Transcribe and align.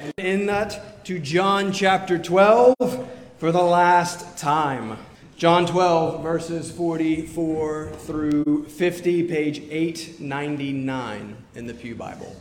and 0.00 0.12
in 0.18 0.46
that 0.46 1.04
to 1.04 1.18
John 1.18 1.72
chapter 1.72 2.18
12 2.18 2.74
for 3.38 3.52
the 3.52 3.62
last 3.62 4.36
time. 4.36 4.98
John 5.36 5.66
12, 5.66 6.22
verses 6.22 6.70
44 6.70 7.90
through 7.98 8.66
50, 8.66 9.24
page 9.24 9.58
899 9.70 11.36
in 11.54 11.66
the 11.66 11.74
Pew 11.74 11.94
Bible. 11.94 12.36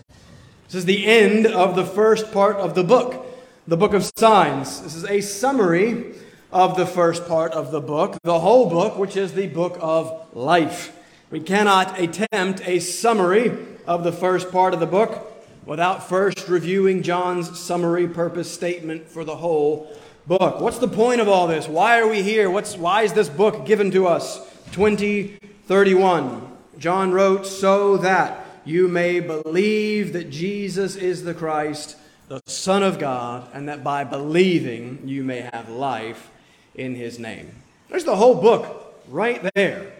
This 0.65 0.75
is 0.75 0.85
the 0.85 1.05
end 1.05 1.47
of 1.47 1.75
the 1.75 1.85
first 1.85 2.31
part 2.31 2.55
of 2.57 2.75
the 2.75 2.83
book, 2.83 3.25
the 3.67 3.77
book 3.77 3.93
of 3.93 4.09
signs. 4.17 4.81
This 4.81 4.95
is 4.95 5.05
a 5.05 5.21
summary 5.21 6.13
of 6.51 6.77
the 6.77 6.85
first 6.85 7.27
part 7.27 7.51
of 7.51 7.71
the 7.71 7.81
book, 7.81 8.17
the 8.23 8.39
whole 8.39 8.69
book, 8.69 8.97
which 8.97 9.17
is 9.17 9.33
the 9.33 9.47
book 9.47 9.77
of 9.81 10.27
life. 10.35 10.95
We 11.31 11.39
cannot 11.39 11.99
attempt 11.99 12.61
a 12.67 12.79
summary 12.79 13.57
of 13.87 14.03
the 14.03 14.11
first 14.11 14.51
part 14.51 14.73
of 14.73 14.79
the 14.79 14.85
book 14.85 15.32
without 15.65 16.07
first 16.07 16.47
reviewing 16.47 17.03
John's 17.03 17.59
summary 17.59 18.07
purpose 18.07 18.51
statement 18.51 19.07
for 19.09 19.23
the 19.23 19.37
whole 19.37 19.95
book. 20.27 20.59
What's 20.59 20.79
the 20.79 20.87
point 20.87 21.21
of 21.21 21.27
all 21.27 21.47
this? 21.47 21.67
Why 21.67 21.99
are 21.99 22.07
we 22.07 22.21
here? 22.21 22.49
What's, 22.49 22.77
why 22.77 23.03
is 23.03 23.13
this 23.13 23.29
book 23.29 23.65
given 23.65 23.91
to 23.91 24.07
us? 24.07 24.39
2031. 24.71 26.49
John 26.77 27.11
wrote, 27.11 27.45
So 27.45 27.97
that 27.97 28.45
you 28.65 28.87
may 28.87 29.19
believe 29.19 30.13
that 30.13 30.29
Jesus 30.29 30.95
is 30.95 31.23
the 31.23 31.33
Christ, 31.33 31.97
the 32.27 32.41
Son 32.45 32.83
of 32.83 32.99
God, 32.99 33.47
and 33.53 33.67
that 33.69 33.83
by 33.83 34.03
believing 34.03 35.01
you 35.05 35.23
may 35.23 35.49
have 35.53 35.69
life 35.69 36.29
in 36.75 36.95
his 36.95 37.19
name. 37.19 37.51
There's 37.89 38.05
the 38.05 38.15
whole 38.15 38.35
book 38.35 38.95
right 39.07 39.41
there. 39.53 39.91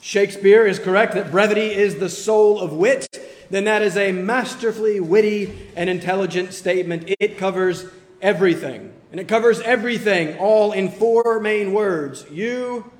Shakespeare 0.00 0.66
is 0.66 0.78
correct 0.78 1.14
that 1.14 1.30
brevity 1.30 1.72
is 1.72 1.96
the 1.96 2.08
soul 2.08 2.60
of 2.60 2.72
wit, 2.72 3.08
then 3.50 3.64
that 3.64 3.82
is 3.82 3.96
a 3.96 4.12
masterfully 4.12 5.00
witty 5.00 5.70
and 5.76 5.88
intelligent 5.88 6.52
statement. 6.52 7.14
It 7.18 7.38
covers 7.38 7.86
everything. 8.20 8.92
And 9.10 9.20
it 9.20 9.28
covers 9.28 9.60
everything, 9.60 10.38
all 10.38 10.72
in 10.72 10.90
four 10.90 11.38
main 11.40 11.72
words. 11.72 12.24
You 12.30 12.90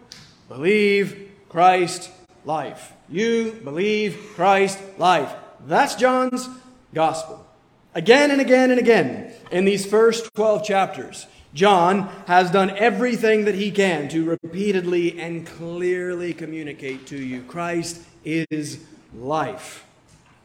believe 0.48 1.31
Christ 1.48 2.11
life. 2.45 2.92
You 3.09 3.53
believe 3.64 4.19
Christ 4.34 4.79
life. 4.98 5.33
That's 5.67 5.95
John's 5.95 6.48
gospel. 6.92 7.47
Again 7.95 8.31
and 8.31 8.41
again 8.41 8.70
and 8.70 8.81
again 8.81 9.33
in 9.51 9.64
these 9.64 9.86
first 9.86 10.34
12 10.34 10.64
chapters, 10.64 11.27
John 11.55 12.08
has 12.27 12.50
done 12.50 12.70
everything 12.70 13.45
that 13.45 13.55
he 13.55 13.70
can 13.70 14.08
to 14.08 14.25
repeatedly 14.42 15.20
and 15.20 15.47
clearly 15.47 16.33
communicate 16.33 17.06
to 17.08 17.17
you 17.17 17.42
Christ 17.42 18.00
is 18.25 18.81
life. 19.14 19.84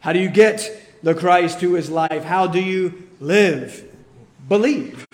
How 0.01 0.13
do 0.13 0.19
you 0.19 0.29
get 0.29 0.69
the 1.03 1.15
Christ 1.15 1.61
who 1.61 1.75
is 1.75 1.89
life? 1.89 2.23
How 2.23 2.47
do 2.47 2.59
you 2.59 3.07
live? 3.19 3.83
Believe. 4.47 5.07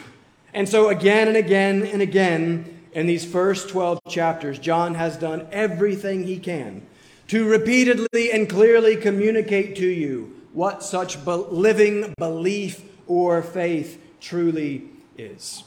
And 0.53 0.67
so, 0.67 0.89
again 0.89 1.27
and 1.27 1.37
again 1.37 1.83
and 1.83 2.01
again, 2.01 2.81
in 2.93 3.07
these 3.07 3.25
first 3.25 3.69
12 3.69 3.99
chapters, 4.07 4.59
John 4.59 4.95
has 4.95 5.17
done 5.17 5.47
everything 5.51 6.23
he 6.23 6.37
can 6.37 6.85
to 7.27 7.47
repeatedly 7.47 8.31
and 8.31 8.49
clearly 8.49 8.95
communicate 8.95 9.75
to 9.77 9.87
you 9.87 10.41
what 10.53 10.83
such 10.83 11.23
be- 11.25 11.31
living 11.31 12.13
belief 12.17 12.83
or 13.07 13.41
faith 13.41 13.99
truly 14.21 14.83
is. 15.17 15.63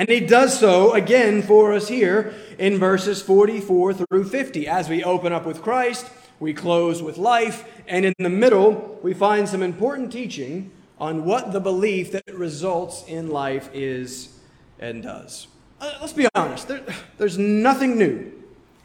And 0.00 0.08
he 0.08 0.20
does 0.20 0.58
so 0.58 0.94
again 0.94 1.42
for 1.42 1.74
us 1.74 1.88
here 1.88 2.32
in 2.58 2.78
verses 2.78 3.20
44 3.20 3.92
through 3.92 4.24
50. 4.24 4.66
As 4.66 4.88
we 4.88 5.04
open 5.04 5.30
up 5.30 5.44
with 5.44 5.60
Christ, 5.60 6.08
we 6.38 6.54
close 6.54 7.02
with 7.02 7.18
life, 7.18 7.70
and 7.86 8.06
in 8.06 8.14
the 8.18 8.30
middle, 8.30 8.98
we 9.02 9.12
find 9.12 9.46
some 9.46 9.62
important 9.62 10.10
teaching 10.10 10.70
on 10.98 11.26
what 11.26 11.52
the 11.52 11.60
belief 11.60 12.12
that 12.12 12.24
results 12.32 13.04
in 13.08 13.28
life 13.28 13.68
is 13.74 14.38
and 14.78 15.02
does. 15.02 15.48
Uh, 15.82 15.92
let's 16.00 16.14
be 16.14 16.26
honest, 16.34 16.68
there, 16.68 16.80
there's 17.18 17.36
nothing 17.36 17.98
new 17.98 18.32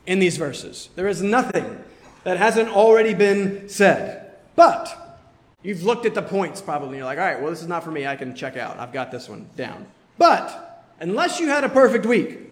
in 0.05 0.19
these 0.19 0.35
verses. 0.35 0.89
There 0.95 1.07
is 1.07 1.21
nothing 1.21 1.81
that 2.25 2.35
hasn't 2.35 2.67
already 2.67 3.13
been 3.13 3.69
said. 3.69 4.31
But 4.57 5.23
you've 5.63 5.83
looked 5.83 6.05
at 6.05 6.13
the 6.13 6.21
points 6.21 6.61
probably, 6.61 6.89
and 6.89 6.97
you're 6.97 7.05
like, 7.05 7.19
all 7.19 7.23
right, 7.23 7.39
well, 7.39 7.51
this 7.51 7.61
is 7.61 7.69
not 7.69 7.85
for 7.85 7.91
me. 7.91 8.05
I 8.05 8.17
can 8.17 8.35
check 8.35 8.57
out. 8.57 8.77
I've 8.77 8.91
got 8.91 9.11
this 9.11 9.29
one 9.29 9.47
down. 9.55 9.85
But 10.17 10.74
unless 10.99 11.39
you 11.39 11.47
had 11.47 11.63
a 11.63 11.69
perfect 11.69 12.05
week, 12.05 12.51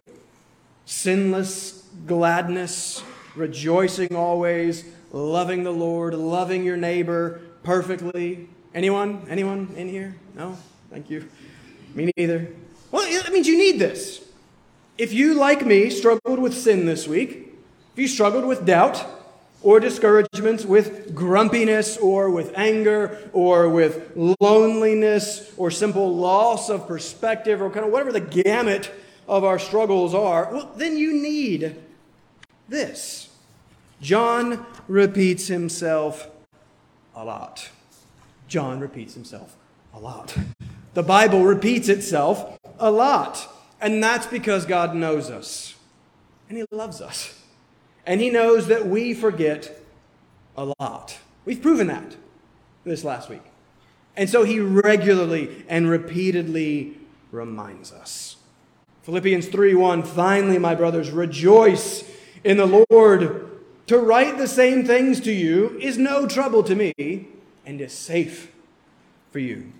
sinless 0.86 1.88
gladness, 2.06 3.04
rejoicing 3.36 4.16
always, 4.16 4.86
loving 5.12 5.64
the 5.64 5.72
Lord, 5.72 6.14
loving 6.14 6.64
your 6.64 6.78
neighbor 6.78 7.42
perfectly. 7.64 8.50
Anyone? 8.74 9.26
Anyone 9.30 9.74
in 9.76 9.88
here? 9.88 10.16
No? 10.36 10.58
Thank 10.90 11.10
you. 11.10 11.28
Me 11.96 12.12
neither. 12.18 12.50
Well, 12.92 13.10
that 13.24 13.32
means 13.32 13.48
you 13.48 13.58
need 13.58 13.80
this. 13.80 14.24
If 14.98 15.14
you, 15.14 15.34
like 15.34 15.66
me, 15.66 15.90
struggled 15.90 16.40
with 16.40 16.54
sin 16.54 16.86
this 16.86 17.08
week, 17.08 17.56
if 17.94 18.00
you 18.00 18.08
struggled 18.08 18.46
with 18.46 18.66
doubt 18.66 19.04
or 19.64 19.80
discouragements, 19.80 20.66
with 20.66 21.16
grumpiness 21.16 21.98
or 21.98 22.30
with 22.30 22.52
anger 22.56 23.30
or 23.34 23.70
with 23.70 24.12
loneliness 24.40 25.52
or 25.58 25.72
simple 25.72 26.16
loss 26.16 26.70
of 26.70 26.88
perspective 26.88 27.62
or 27.62 27.70
kind 27.70 27.86
of 27.86 27.92
whatever 27.92 28.12
the 28.12 28.20
gamut 28.20 28.92
of 29.28 29.44
our 29.44 29.58
struggles 29.58 30.14
are, 30.14 30.50
well, 30.52 30.72
then 30.76 30.98
you 30.98 31.14
need 31.14 31.76
this. 32.68 33.30
John 34.02 34.66
repeats 34.88 35.48
himself 35.48 36.30
a 37.16 37.24
lot. 37.24 37.70
John 38.48 38.80
repeats 38.80 39.14
himself 39.14 39.56
a 39.94 40.00
lot. 40.00 40.36
The 40.94 41.04
Bible 41.04 41.44
repeats 41.44 41.90
itself 41.90 42.60
a 42.80 42.92
lot. 42.92 43.50
And 43.82 44.04
that's 44.04 44.28
because 44.28 44.66
God 44.66 44.96
knows 44.96 45.30
us 45.30 45.76
and 46.48 46.58
He 46.58 46.66
loves 46.72 47.02
us. 47.02 47.43
And 48.06 48.22
He 48.22 48.30
knows 48.30 48.68
that 48.68 48.88
we 48.88 49.14
forget 49.14 49.80
a 50.58 50.74
lot. 50.80 51.18
We've 51.46 51.62
proven 51.62 51.88
that 51.88 52.16
this 52.84 53.04
last 53.04 53.30
week. 53.30 53.44
And 54.16 54.30
so 54.30 54.44
He 54.44 54.60
regularly 54.60 55.66
and 55.68 55.90
repeatedly 55.90 56.98
reminds 57.32 57.92
us. 57.92 58.38
Philippians 59.04 59.48
3 59.48 59.76
1 59.76 60.04
Finally, 60.04 60.60
my 60.60 60.76
brothers, 60.76 61.12
rejoice 61.12 62.04
in 62.44 62.58
the 62.58 62.86
Lord. 62.90 63.50
To 63.88 63.98
write 63.98 64.38
the 64.38 64.48
same 64.48 64.86
things 64.86 65.20
to 65.22 65.32
you 65.32 65.78
is 65.80 65.98
no 65.98 66.26
trouble 66.26 66.64
to 66.64 66.76
me 66.76 67.28
and 67.66 67.82
is 67.82 67.92
safe 67.92 68.52
for 69.32 69.40
you. 69.40 69.74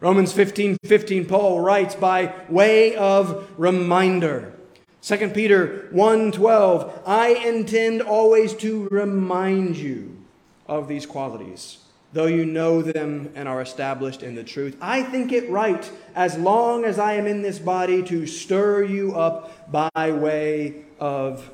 Romans 0.00 0.32
15 0.32 0.78
15, 0.82 1.26
Paul 1.26 1.60
writes 1.60 1.94
by 1.94 2.34
way 2.48 2.96
of 2.96 3.50
reminder. 3.58 4.54
2 5.02 5.30
Peter 5.30 5.88
1 5.92 6.32
12, 6.32 7.02
I 7.06 7.28
intend 7.28 8.02
always 8.02 8.52
to 8.56 8.86
remind 8.90 9.76
you 9.76 10.18
of 10.66 10.88
these 10.88 11.06
qualities, 11.06 11.78
though 12.12 12.26
you 12.26 12.44
know 12.44 12.82
them 12.82 13.32
and 13.34 13.48
are 13.48 13.62
established 13.62 14.22
in 14.22 14.34
the 14.34 14.44
truth. 14.44 14.76
I 14.80 15.02
think 15.02 15.32
it 15.32 15.48
right, 15.50 15.90
as 16.14 16.36
long 16.36 16.84
as 16.84 16.98
I 16.98 17.14
am 17.14 17.26
in 17.26 17.40
this 17.40 17.58
body, 17.58 18.02
to 18.04 18.26
stir 18.26 18.84
you 18.84 19.14
up 19.14 19.72
by 19.72 20.10
way 20.10 20.84
of 20.98 21.50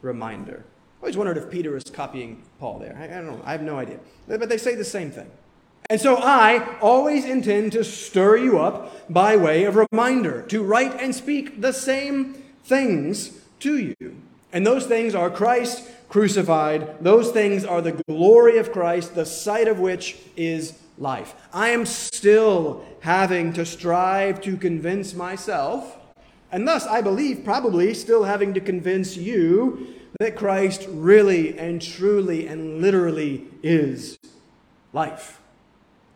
reminder. 0.00 0.64
I 1.00 1.02
always 1.02 1.16
wondered 1.16 1.38
if 1.38 1.50
Peter 1.50 1.76
is 1.76 1.84
copying 1.84 2.42
Paul 2.60 2.78
there. 2.78 2.96
I, 2.96 3.04
I 3.04 3.20
don't 3.20 3.26
know. 3.26 3.42
I 3.44 3.52
have 3.52 3.62
no 3.62 3.78
idea. 3.78 3.98
But 4.28 4.48
they 4.48 4.58
say 4.58 4.76
the 4.76 4.84
same 4.84 5.10
thing. 5.10 5.30
And 5.90 6.00
so 6.00 6.16
I 6.16 6.78
always 6.80 7.24
intend 7.24 7.72
to 7.72 7.84
stir 7.84 8.36
you 8.38 8.58
up 8.58 9.12
by 9.12 9.36
way 9.36 9.64
of 9.64 9.76
reminder, 9.76 10.42
to 10.42 10.62
write 10.62 11.00
and 11.00 11.14
speak 11.14 11.60
the 11.60 11.72
same 11.72 12.42
things 12.66 13.38
to 13.60 13.78
you. 13.78 14.16
And 14.52 14.66
those 14.66 14.86
things 14.86 15.14
are 15.14 15.30
Christ 15.30 15.88
crucified. 16.08 17.02
Those 17.02 17.30
things 17.30 17.64
are 17.64 17.82
the 17.82 17.92
glory 18.08 18.58
of 18.58 18.72
Christ, 18.72 19.14
the 19.14 19.26
sight 19.26 19.68
of 19.68 19.80
which 19.80 20.16
is 20.36 20.78
life. 20.98 21.34
I 21.52 21.70
am 21.70 21.84
still 21.84 22.84
having 23.00 23.52
to 23.54 23.66
strive 23.66 24.40
to 24.42 24.56
convince 24.56 25.14
myself, 25.14 25.98
and 26.50 26.66
thus, 26.66 26.86
I 26.86 27.02
believe, 27.02 27.44
probably 27.44 27.92
still 27.92 28.24
having 28.24 28.54
to 28.54 28.60
convince 28.60 29.16
you 29.16 29.94
that 30.20 30.36
Christ 30.36 30.86
really 30.88 31.58
and 31.58 31.82
truly 31.82 32.46
and 32.46 32.80
literally 32.80 33.46
is 33.62 34.18
life. 34.92 35.40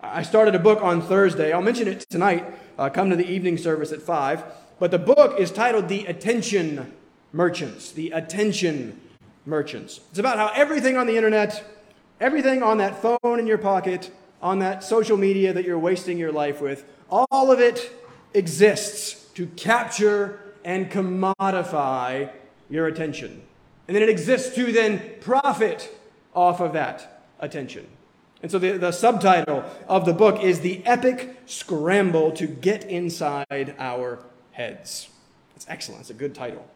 I 0.01 0.23
started 0.23 0.55
a 0.55 0.59
book 0.59 0.81
on 0.83 1.03
Thursday. 1.03 1.53
I'll 1.53 1.61
mention 1.61 1.89
it 1.89 2.07
tonight. 2.09 2.47
Uh, 2.79 2.89
come 2.89 3.11
to 3.11 3.17
the 3.17 3.29
evening 3.29 3.59
service 3.59 3.93
at 3.93 4.01
5. 4.01 4.43
But 4.81 4.91
the 4.91 4.99
book 4.99 5.39
is 5.39 5.51
titled 5.51 5.89
The 5.89 6.07
Attention 6.07 6.91
Merchants. 7.35 7.93
The 7.93 8.13
Attention 8.13 8.99
Merchants. 9.45 10.01
It's 10.09 10.19
about 10.19 10.39
how 10.39 10.51
everything 10.55 10.97
on 10.97 11.07
the 11.07 11.19
internet, 11.19 11.63
everything 12.19 12.63
on 12.63 12.79
that 12.79 13.03
phone 13.03 13.39
in 13.39 13.47
your 13.47 13.59
pocket, 13.59 14.11
on 14.41 14.59
that 14.61 14.83
social 14.83 15.19
media 15.19 15.53
that 15.53 15.67
you're 15.67 15.79
wasting 15.79 16.17
your 16.17 16.33
life 16.33 16.63
with, 16.63 16.87
all 17.11 17.53
of 17.53 17.61
it 17.61 17.93
exists 18.33 19.27
to 19.35 19.49
capture 19.49 20.41
and 20.65 20.91
commodify 20.91 22.31
your 22.71 22.87
attention. 22.87 23.43
And 23.87 23.95
then 23.95 24.03
it 24.03 24.09
exists 24.09 24.55
to 24.55 24.73
then 24.73 25.03
profit 25.21 25.95
off 26.35 26.61
of 26.61 26.73
that 26.73 27.23
attention. 27.39 27.87
And 28.43 28.51
so 28.51 28.59
the, 28.59 28.79
the 28.79 28.93
subtitle 28.93 29.63
of 29.87 30.07
the 30.07 30.15
book 30.15 30.43
is 30.43 30.61
The 30.61 30.83
Epic 30.87 31.37
Scramble 31.45 32.33
to 32.33 32.47
Get 32.47 32.85
Inside 32.85 33.75
Our 33.79 34.21
Heads. 34.53 35.09
It's 35.57 35.67
excellent. 35.69 36.03
It's 36.03 36.11
a 36.11 36.15
good 36.15 36.35
title. 36.35 36.67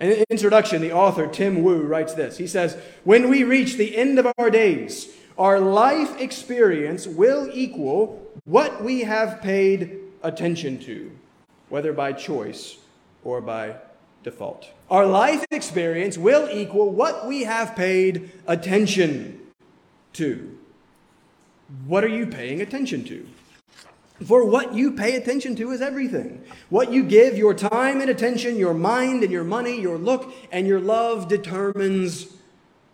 In 0.00 0.10
the 0.10 0.24
introduction, 0.30 0.82
the 0.82 0.92
author, 0.92 1.26
Tim 1.26 1.62
Wu, 1.62 1.82
writes 1.82 2.14
this. 2.14 2.38
He 2.38 2.46
says, 2.46 2.76
When 3.04 3.28
we 3.30 3.44
reach 3.44 3.76
the 3.76 3.96
end 3.96 4.18
of 4.18 4.26
our 4.38 4.50
days, 4.50 5.08
our 5.38 5.60
life 5.60 6.20
experience 6.20 7.06
will 7.06 7.48
equal 7.52 8.26
what 8.44 8.82
we 8.82 9.02
have 9.02 9.40
paid 9.40 9.98
attention 10.22 10.78
to, 10.80 11.10
whether 11.68 11.92
by 11.92 12.12
choice 12.12 12.78
or 13.24 13.40
by 13.40 13.76
default. 14.22 14.68
Our 14.90 15.06
life 15.06 15.44
experience 15.50 16.18
will 16.18 16.48
equal 16.50 16.90
what 16.90 17.26
we 17.26 17.44
have 17.44 17.76
paid 17.76 18.30
attention 18.46 19.40
to. 20.14 20.58
What 21.86 22.04
are 22.04 22.08
you 22.08 22.26
paying 22.26 22.60
attention 22.60 23.04
to? 23.04 23.26
For 24.24 24.44
what 24.44 24.74
you 24.74 24.92
pay 24.92 25.16
attention 25.16 25.56
to 25.56 25.70
is 25.70 25.80
everything. 25.80 26.44
What 26.68 26.92
you 26.92 27.02
give 27.02 27.36
your 27.36 27.54
time 27.54 28.00
and 28.00 28.10
attention, 28.10 28.56
your 28.56 28.74
mind 28.74 29.22
and 29.22 29.32
your 29.32 29.44
money, 29.44 29.80
your 29.80 29.98
look 29.98 30.32
and 30.50 30.66
your 30.66 30.80
love 30.80 31.28
determines 31.28 32.28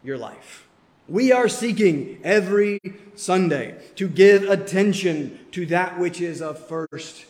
your 0.03 0.19
life. 0.19 0.67
We 1.09 1.33
are 1.33 1.49
seeking 1.49 2.21
every 2.23 2.81
Sunday 3.15 3.77
to 3.97 4.09
give 4.09 4.43
attention 4.43 5.39
to 5.53 5.65
that 5.67 5.99
which 5.99 6.21
is 6.21 6.43
of 6.43 6.67
first 6.67 7.25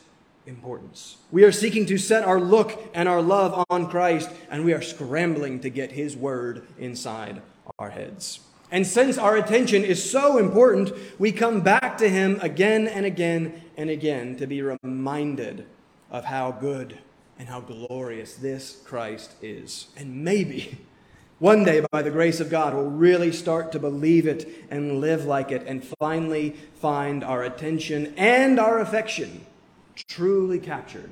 importance. 0.47 1.19
We 1.31 1.45
are 1.45 1.53
seeking 1.53 1.87
to 1.87 1.99
set 1.99 2.25
our 2.25 2.41
look 2.41 2.91
and 2.95 3.09
our 3.09 3.23
love 3.23 3.65
on 3.71 3.89
Christ, 3.89 4.31
and 4.50 4.65
we 4.65 4.73
are 4.73 4.83
scrambling 4.83 5.61
to 5.61 5.71
get 5.71 5.93
His 5.93 6.17
word 6.17 6.67
inside 6.79 7.41
our 7.79 7.91
heads. 7.91 8.41
And 8.71 8.87
since 8.87 9.17
our 9.17 9.37
attention 9.37 9.85
is 9.85 10.11
so 10.11 10.39
important, 10.39 10.93
we 11.19 11.33
come 11.33 11.61
back 11.61 11.99
to 11.99 12.09
Him 12.09 12.39
again 12.43 12.87
and 12.89 13.06
again 13.06 13.62
and 13.78 13.88
again 13.88 14.34
to 14.36 14.46
be 14.46 14.60
reminded 14.60 15.64
of 16.10 16.25
how 16.25 16.50
good 16.50 16.98
and 17.38 17.48
how 17.48 17.60
glorious 17.60 18.34
this 18.34 18.82
Christ 18.84 19.34
is. 19.40 19.86
And 19.96 20.25
maybe 20.25 20.78
one 21.38 21.64
day, 21.64 21.86
by 21.92 22.02
the 22.02 22.10
grace 22.10 22.40
of 22.40 22.50
God, 22.50 22.75
we'll 22.75 22.90
really 22.90 23.30
start 23.30 23.70
to 23.72 23.78
believe 23.78 24.26
it 24.26 24.66
and 24.69 25.00
live 25.00 25.25
like 25.25 25.52
it 25.52 25.62
and 25.64 25.84
finally 26.00 26.56
find 26.80 27.22
our 27.22 27.44
attention 27.44 28.12
and 28.16 28.58
our 28.58 28.80
affection 28.80 29.46
truly 30.08 30.58
captured 30.58 31.10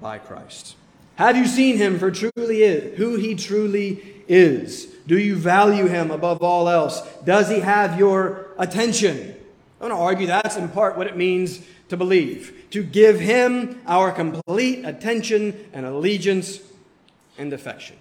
by 0.00 0.18
Christ. 0.18 0.76
Have 1.16 1.36
you 1.36 1.46
seen 1.46 1.78
him 1.78 1.98
for 1.98 2.12
truly 2.12 2.62
is, 2.62 2.96
who 2.96 3.16
he 3.16 3.34
truly 3.34 4.22
is? 4.28 4.86
Do 5.08 5.18
you 5.18 5.34
value 5.34 5.86
him 5.86 6.12
above 6.12 6.44
all 6.44 6.68
else? 6.68 7.00
Does 7.24 7.48
he 7.48 7.58
have 7.58 7.98
your 7.98 8.46
attention? 8.56 9.34
I 9.80 9.84
want 9.84 9.94
to 9.94 9.98
argue 9.98 10.26
that's 10.28 10.56
in 10.56 10.68
part 10.68 10.96
what 10.96 11.08
it 11.08 11.16
means 11.16 11.60
to 11.88 11.96
believe. 11.96 12.66
To 12.70 12.82
give 12.82 13.20
him 13.20 13.80
our 13.86 14.12
complete 14.12 14.84
attention 14.84 15.68
and 15.72 15.86
allegiance 15.86 16.60
and 17.38 17.52
affection. 17.52 17.96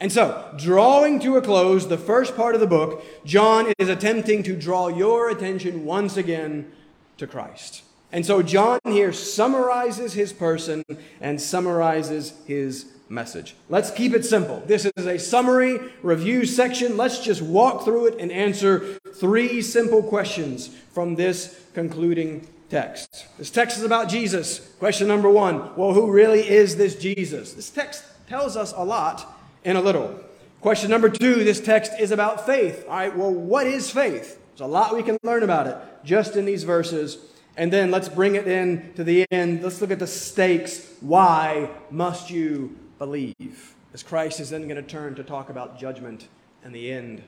And 0.00 0.10
so, 0.10 0.52
drawing 0.58 1.20
to 1.20 1.36
a 1.36 1.42
close 1.42 1.88
the 1.88 1.98
first 1.98 2.36
part 2.36 2.54
of 2.54 2.60
the 2.60 2.66
book, 2.66 3.04
John 3.24 3.72
is 3.78 3.88
attempting 3.88 4.42
to 4.44 4.56
draw 4.56 4.88
your 4.88 5.30
attention 5.30 5.84
once 5.84 6.16
again 6.16 6.70
to 7.18 7.26
Christ. 7.26 7.82
And 8.14 8.24
so 8.24 8.42
John 8.42 8.78
here 8.84 9.12
summarizes 9.12 10.12
his 10.12 10.32
person 10.32 10.84
and 11.20 11.40
summarizes 11.40 12.34
his 12.46 12.92
message. 13.08 13.56
Let's 13.68 13.90
keep 13.90 14.14
it 14.14 14.24
simple. 14.24 14.62
This 14.66 14.84
is 14.96 15.06
a 15.06 15.18
summary 15.18 15.80
review 16.00 16.46
section. 16.46 16.96
Let's 16.96 17.18
just 17.18 17.42
walk 17.42 17.84
through 17.84 18.06
it 18.06 18.20
and 18.20 18.30
answer 18.30 18.98
three 19.14 19.60
simple 19.62 20.00
questions 20.00 20.68
from 20.92 21.16
this 21.16 21.60
concluding 21.74 22.46
text. 22.68 23.26
This 23.38 23.50
text 23.50 23.78
is 23.78 23.84
about 23.84 24.08
Jesus. 24.08 24.58
Question 24.78 25.08
number 25.08 25.30
one 25.30 25.74
Well, 25.76 25.92
who 25.92 26.10
really 26.10 26.48
is 26.48 26.76
this 26.76 26.96
Jesus? 26.96 27.52
This 27.52 27.70
text 27.70 28.04
tells 28.26 28.56
us 28.56 28.72
a 28.76 28.84
lot 28.84 29.40
in 29.64 29.76
a 29.76 29.80
little. 29.80 30.20
Question 30.60 30.90
number 30.90 31.08
two 31.08 31.44
this 31.44 31.60
text 31.60 31.92
is 32.00 32.10
about 32.10 32.46
faith. 32.46 32.84
All 32.88 32.94
right, 32.94 33.14
well, 33.14 33.30
what 33.30 33.66
is 33.66 33.90
faith? 33.90 34.40
There's 34.50 34.60
a 34.60 34.66
lot 34.66 34.94
we 34.94 35.02
can 35.02 35.18
learn 35.22 35.42
about 35.42 35.66
it 35.66 35.76
just 36.04 36.36
in 36.36 36.44
these 36.44 36.64
verses. 36.64 37.18
And 37.56 37.72
then 37.72 37.90
let's 37.90 38.08
bring 38.08 38.34
it 38.34 38.48
in 38.48 38.92
to 38.94 39.04
the 39.04 39.26
end. 39.30 39.62
Let's 39.62 39.80
look 39.80 39.90
at 39.90 39.98
the 39.98 40.06
stakes. 40.06 40.92
Why 41.00 41.70
must 41.90 42.30
you 42.30 42.76
believe? 42.98 43.74
As 43.92 44.02
Christ 44.02 44.40
is 44.40 44.50
then 44.50 44.66
going 44.66 44.76
to 44.76 44.82
turn 44.82 45.14
to 45.16 45.22
talk 45.22 45.50
about 45.50 45.78
judgment 45.78 46.28
and 46.64 46.74
the 46.74 46.90
end 46.90 47.22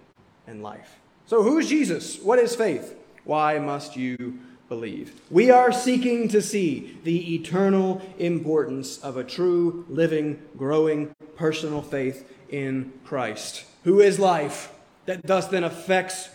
and 0.47 0.63
life. 0.63 0.97
So, 1.27 1.43
who's 1.43 1.69
Jesus? 1.69 2.19
What 2.21 2.39
is 2.39 2.57
faith? 2.57 2.97
Why 3.25 3.59
must 3.59 3.97
you 3.97 4.39
believe? 4.69 5.21
We 5.31 5.51
are 5.51 5.73
seeking 5.73 6.29
to 6.29 6.43
see 6.43 6.99
the 7.05 7.35
eternal 7.35 8.03
importance 8.19 8.99
of 8.99 9.17
a 9.17 9.25
true, 9.25 9.85
living, 9.89 10.43
growing, 10.57 11.15
personal 11.37 11.83
faith 11.83 12.29
in 12.49 12.93
Christ, 13.05 13.65
who 13.85 14.01
is 14.01 14.19
life, 14.19 14.73
that 15.07 15.23
thus 15.25 15.47
then 15.47 15.65
affects 15.65 16.29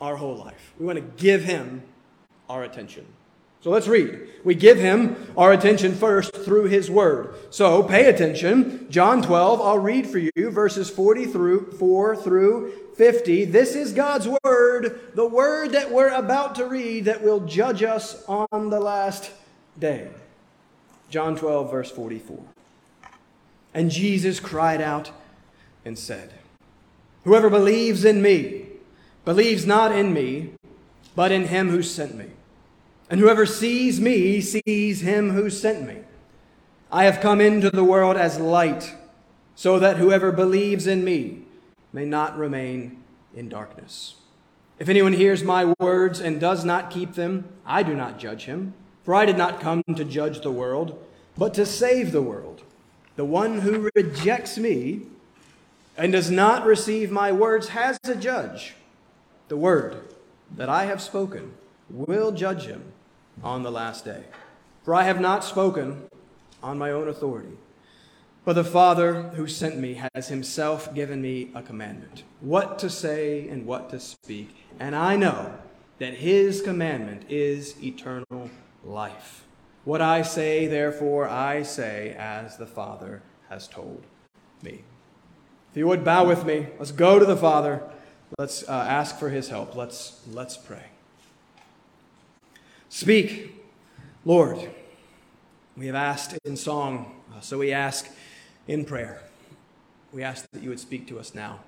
our 0.00 0.16
whole 0.16 0.36
life. 0.36 0.72
We 0.78 0.86
want 0.86 0.96
to 0.96 1.22
give 1.22 1.44
him 1.44 1.82
our 2.48 2.62
attention. 2.64 3.06
So 3.68 3.72
let's 3.72 3.86
read. 3.86 4.26
We 4.44 4.54
give 4.54 4.78
him 4.78 5.30
our 5.36 5.52
attention 5.52 5.94
first 5.94 6.34
through 6.34 6.68
his 6.68 6.90
word. 6.90 7.34
So 7.50 7.82
pay 7.82 8.06
attention. 8.06 8.86
John 8.88 9.20
12, 9.20 9.60
I'll 9.60 9.78
read 9.78 10.06
for 10.06 10.16
you 10.16 10.32
verses 10.48 10.88
40 10.88 11.26
through 11.26 11.72
4 11.72 12.16
through 12.16 12.72
50. 12.96 13.44
This 13.44 13.74
is 13.74 13.92
God's 13.92 14.26
word, 14.42 14.98
the 15.14 15.28
word 15.28 15.72
that 15.72 15.92
we're 15.92 16.08
about 16.08 16.54
to 16.54 16.64
read 16.64 17.04
that 17.04 17.22
will 17.22 17.40
judge 17.40 17.82
us 17.82 18.24
on 18.26 18.70
the 18.70 18.80
last 18.80 19.32
day. 19.78 20.08
John 21.10 21.36
12, 21.36 21.70
verse 21.70 21.90
44. 21.90 22.38
And 23.74 23.90
Jesus 23.90 24.40
cried 24.40 24.80
out 24.80 25.10
and 25.84 25.98
said, 25.98 26.32
Whoever 27.24 27.50
believes 27.50 28.06
in 28.06 28.22
me 28.22 28.68
believes 29.26 29.66
not 29.66 29.92
in 29.92 30.14
me, 30.14 30.54
but 31.14 31.30
in 31.30 31.48
him 31.48 31.68
who 31.68 31.82
sent 31.82 32.14
me. 32.14 32.28
And 33.10 33.20
whoever 33.20 33.46
sees 33.46 34.00
me 34.00 34.40
sees 34.40 35.00
him 35.00 35.30
who 35.30 35.48
sent 35.48 35.86
me. 35.86 35.98
I 36.92 37.04
have 37.04 37.20
come 37.20 37.40
into 37.40 37.70
the 37.70 37.84
world 37.84 38.16
as 38.16 38.38
light, 38.38 38.94
so 39.54 39.78
that 39.78 39.96
whoever 39.96 40.30
believes 40.30 40.86
in 40.86 41.04
me 41.04 41.42
may 41.92 42.04
not 42.04 42.36
remain 42.36 43.02
in 43.34 43.48
darkness. 43.48 44.16
If 44.78 44.88
anyone 44.88 45.14
hears 45.14 45.42
my 45.42 45.74
words 45.80 46.20
and 46.20 46.40
does 46.40 46.64
not 46.64 46.90
keep 46.90 47.14
them, 47.14 47.46
I 47.66 47.82
do 47.82 47.94
not 47.94 48.18
judge 48.18 48.44
him, 48.44 48.74
for 49.04 49.14
I 49.14 49.26
did 49.26 49.38
not 49.38 49.60
come 49.60 49.82
to 49.96 50.04
judge 50.04 50.42
the 50.42 50.52
world, 50.52 51.02
but 51.36 51.54
to 51.54 51.66
save 51.66 52.12
the 52.12 52.22
world. 52.22 52.62
The 53.16 53.24
one 53.24 53.60
who 53.60 53.90
rejects 53.94 54.58
me 54.58 55.02
and 55.96 56.12
does 56.12 56.30
not 56.30 56.64
receive 56.64 57.10
my 57.10 57.32
words 57.32 57.68
has 57.68 57.98
a 58.04 58.14
judge. 58.14 58.74
The 59.48 59.56
word 59.56 59.96
that 60.56 60.68
I 60.68 60.84
have 60.84 61.02
spoken 61.02 61.54
will 61.90 62.32
judge 62.32 62.66
him 62.66 62.92
on 63.42 63.62
the 63.62 63.70
last 63.70 64.04
day. 64.04 64.24
For 64.82 64.94
I 64.94 65.04
have 65.04 65.20
not 65.20 65.44
spoken 65.44 66.08
on 66.62 66.78
my 66.78 66.90
own 66.90 67.08
authority, 67.08 67.56
but 68.44 68.54
the 68.54 68.64
Father 68.64 69.22
who 69.34 69.46
sent 69.46 69.76
me 69.78 70.00
has 70.14 70.28
himself 70.28 70.94
given 70.94 71.20
me 71.20 71.50
a 71.54 71.62
commandment 71.62 72.22
what 72.40 72.78
to 72.78 72.88
say 72.88 73.48
and 73.48 73.66
what 73.66 73.90
to 73.90 74.00
speak. 74.00 74.64
And 74.80 74.94
I 74.94 75.16
know 75.16 75.54
that 75.98 76.14
his 76.14 76.62
commandment 76.62 77.24
is 77.28 77.82
eternal 77.82 78.50
life. 78.84 79.44
What 79.84 80.00
I 80.00 80.22
say, 80.22 80.66
therefore, 80.66 81.28
I 81.28 81.62
say 81.62 82.14
as 82.18 82.56
the 82.56 82.66
Father 82.66 83.22
has 83.48 83.66
told 83.66 84.04
me. 84.62 84.84
If 85.70 85.76
you 85.76 85.86
would 85.86 86.04
bow 86.04 86.26
with 86.26 86.44
me, 86.44 86.68
let's 86.78 86.92
go 86.92 87.18
to 87.18 87.24
the 87.24 87.36
Father. 87.36 87.82
Let's 88.38 88.68
uh, 88.68 88.72
ask 88.72 89.18
for 89.18 89.30
his 89.30 89.48
help. 89.48 89.74
Let's, 89.74 90.20
let's 90.30 90.56
pray. 90.56 90.84
Speak, 92.90 93.54
Lord. 94.24 94.70
We 95.76 95.86
have 95.86 95.94
asked 95.94 96.38
in 96.44 96.56
song, 96.56 97.20
uh, 97.32 97.40
so 97.40 97.58
we 97.58 97.70
ask 97.70 98.08
in 98.66 98.84
prayer. 98.84 99.22
We 100.10 100.22
ask 100.22 100.50
that 100.50 100.62
you 100.62 100.70
would 100.70 100.80
speak 100.80 101.06
to 101.08 101.18
us 101.18 101.34
now 101.34 101.60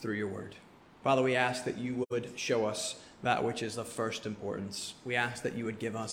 through 0.00 0.14
your 0.14 0.28
word. 0.28 0.54
Father, 1.02 1.22
we 1.22 1.34
ask 1.34 1.64
that 1.64 1.76
you 1.76 2.04
would 2.10 2.38
show 2.38 2.66
us 2.66 3.00
that 3.22 3.42
which 3.42 3.62
is 3.64 3.76
of 3.76 3.88
first 3.88 4.26
importance. 4.26 4.94
We 5.04 5.16
ask 5.16 5.42
that 5.42 5.54
you 5.54 5.64
would 5.64 5.80
give 5.80 5.96
us 5.96 6.12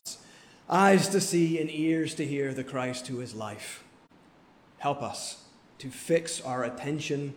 eyes 0.68 1.08
to 1.10 1.22
see 1.22 1.62
and 1.62 1.70
ears 1.70 2.16
to 2.16 2.26
hear 2.26 2.52
the 2.54 2.64
Christ 2.64 3.08
who 3.08 3.22
is 3.22 3.36
life. 3.36 3.84
Help 4.80 5.04
us 5.04 5.44
to 5.78 5.90
fix 5.90 6.42
our 6.42 6.64
attention 6.64 7.36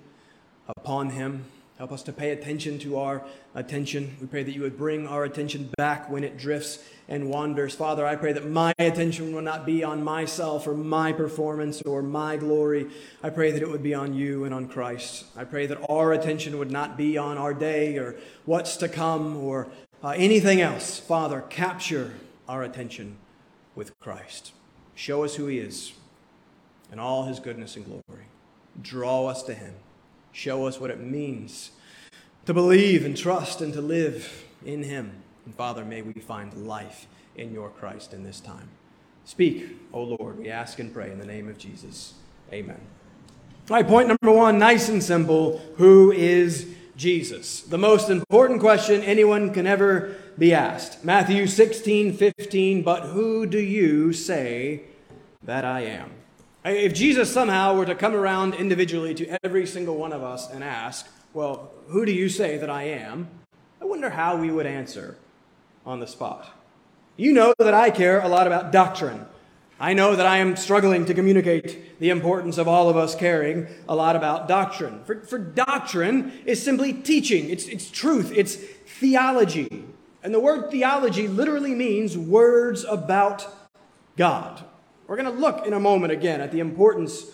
upon 0.76 1.10
him 1.10 1.44
Help 1.78 1.92
us 1.92 2.02
to 2.02 2.12
pay 2.12 2.30
attention 2.30 2.76
to 2.80 2.98
our 2.98 3.24
attention. 3.54 4.16
We 4.20 4.26
pray 4.26 4.42
that 4.42 4.52
you 4.52 4.62
would 4.62 4.76
bring 4.76 5.06
our 5.06 5.22
attention 5.22 5.70
back 5.76 6.10
when 6.10 6.24
it 6.24 6.36
drifts 6.36 6.82
and 7.08 7.30
wanders. 7.30 7.72
Father, 7.72 8.04
I 8.04 8.16
pray 8.16 8.32
that 8.32 8.50
my 8.50 8.74
attention 8.80 9.32
will 9.32 9.42
not 9.42 9.64
be 9.64 9.84
on 9.84 10.02
myself 10.02 10.66
or 10.66 10.74
my 10.74 11.12
performance 11.12 11.80
or 11.82 12.02
my 12.02 12.36
glory. 12.36 12.88
I 13.22 13.30
pray 13.30 13.52
that 13.52 13.62
it 13.62 13.70
would 13.70 13.82
be 13.84 13.94
on 13.94 14.12
you 14.12 14.44
and 14.44 14.52
on 14.52 14.66
Christ. 14.66 15.26
I 15.36 15.44
pray 15.44 15.66
that 15.66 15.78
our 15.88 16.12
attention 16.12 16.58
would 16.58 16.72
not 16.72 16.96
be 16.96 17.16
on 17.16 17.38
our 17.38 17.54
day 17.54 17.96
or 17.96 18.16
what's 18.44 18.76
to 18.78 18.88
come 18.88 19.36
or 19.36 19.68
uh, 20.02 20.14
anything 20.16 20.60
else, 20.60 20.98
Father, 20.98 21.42
capture 21.48 22.14
our 22.48 22.64
attention 22.64 23.18
with 23.76 23.96
Christ. 24.00 24.52
Show 24.96 25.22
us 25.22 25.36
who 25.36 25.46
He 25.46 25.58
is 25.58 25.92
and 26.90 27.00
all 27.00 27.26
His 27.26 27.38
goodness 27.38 27.76
and 27.76 27.84
glory. 27.84 28.24
Draw 28.82 29.26
us 29.26 29.44
to 29.44 29.54
Him. 29.54 29.74
Show 30.32 30.66
us 30.66 30.80
what 30.80 30.90
it 30.90 31.00
means 31.00 31.70
to 32.46 32.54
believe 32.54 33.04
and 33.04 33.16
trust 33.16 33.60
and 33.60 33.72
to 33.74 33.80
live 33.80 34.46
in 34.64 34.82
Him. 34.82 35.12
And 35.44 35.54
Father, 35.54 35.84
may 35.84 36.02
we 36.02 36.14
find 36.14 36.66
life 36.66 37.06
in 37.36 37.52
your 37.52 37.70
Christ 37.70 38.12
in 38.12 38.24
this 38.24 38.40
time. 38.40 38.68
Speak, 39.24 39.66
O 39.92 40.02
Lord, 40.02 40.38
we 40.38 40.48
ask 40.48 40.78
and 40.78 40.92
pray 40.92 41.10
in 41.10 41.18
the 41.18 41.26
name 41.26 41.48
of 41.48 41.58
Jesus. 41.58 42.14
Amen. 42.52 42.80
All 43.70 43.76
right, 43.76 43.86
point 43.86 44.08
number 44.08 44.32
one, 44.32 44.58
nice 44.58 44.88
and 44.88 45.02
simple. 45.02 45.58
Who 45.76 46.10
is 46.10 46.74
Jesus? 46.96 47.60
The 47.60 47.76
most 47.76 48.08
important 48.08 48.60
question 48.60 49.02
anyone 49.02 49.52
can 49.52 49.66
ever 49.66 50.16
be 50.38 50.54
asked. 50.54 51.04
Matthew 51.04 51.46
16, 51.46 52.14
15, 52.14 52.82
but 52.82 53.08
who 53.08 53.44
do 53.44 53.58
you 53.58 54.14
say 54.14 54.84
that 55.42 55.66
I 55.66 55.82
am? 55.82 56.12
If 56.64 56.92
Jesus 56.92 57.32
somehow 57.32 57.76
were 57.76 57.86
to 57.86 57.94
come 57.94 58.14
around 58.14 58.54
individually 58.54 59.14
to 59.14 59.38
every 59.44 59.66
single 59.66 59.96
one 59.96 60.12
of 60.12 60.22
us 60.22 60.50
and 60.50 60.64
ask, 60.64 61.06
well, 61.32 61.70
who 61.88 62.04
do 62.04 62.12
you 62.12 62.28
say 62.28 62.58
that 62.58 62.68
I 62.68 62.84
am? 62.84 63.28
I 63.80 63.84
wonder 63.84 64.10
how 64.10 64.36
we 64.36 64.50
would 64.50 64.66
answer 64.66 65.16
on 65.86 66.00
the 66.00 66.06
spot. 66.06 66.50
You 67.16 67.32
know 67.32 67.54
that 67.58 67.74
I 67.74 67.90
care 67.90 68.20
a 68.20 68.28
lot 68.28 68.46
about 68.46 68.72
doctrine. 68.72 69.26
I 69.80 69.94
know 69.94 70.16
that 70.16 70.26
I 70.26 70.38
am 70.38 70.56
struggling 70.56 71.06
to 71.06 71.14
communicate 71.14 72.00
the 72.00 72.10
importance 72.10 72.58
of 72.58 72.66
all 72.66 72.88
of 72.88 72.96
us 72.96 73.14
caring 73.14 73.68
a 73.88 73.94
lot 73.94 74.16
about 74.16 74.48
doctrine. 74.48 75.04
For, 75.04 75.20
for 75.20 75.38
doctrine 75.38 76.32
is 76.44 76.60
simply 76.60 76.92
teaching, 76.92 77.48
it's, 77.50 77.66
it's 77.66 77.88
truth, 77.88 78.32
it's 78.34 78.56
theology. 78.56 79.84
And 80.24 80.34
the 80.34 80.40
word 80.40 80.72
theology 80.72 81.28
literally 81.28 81.74
means 81.74 82.18
words 82.18 82.84
about 82.84 83.46
God. 84.16 84.64
We're 85.08 85.16
going 85.16 85.34
to 85.34 85.40
look 85.40 85.66
in 85.66 85.72
a 85.72 85.80
moment 85.80 86.12
again 86.12 86.42
at 86.42 86.52
the 86.52 86.60
importance 86.60 87.24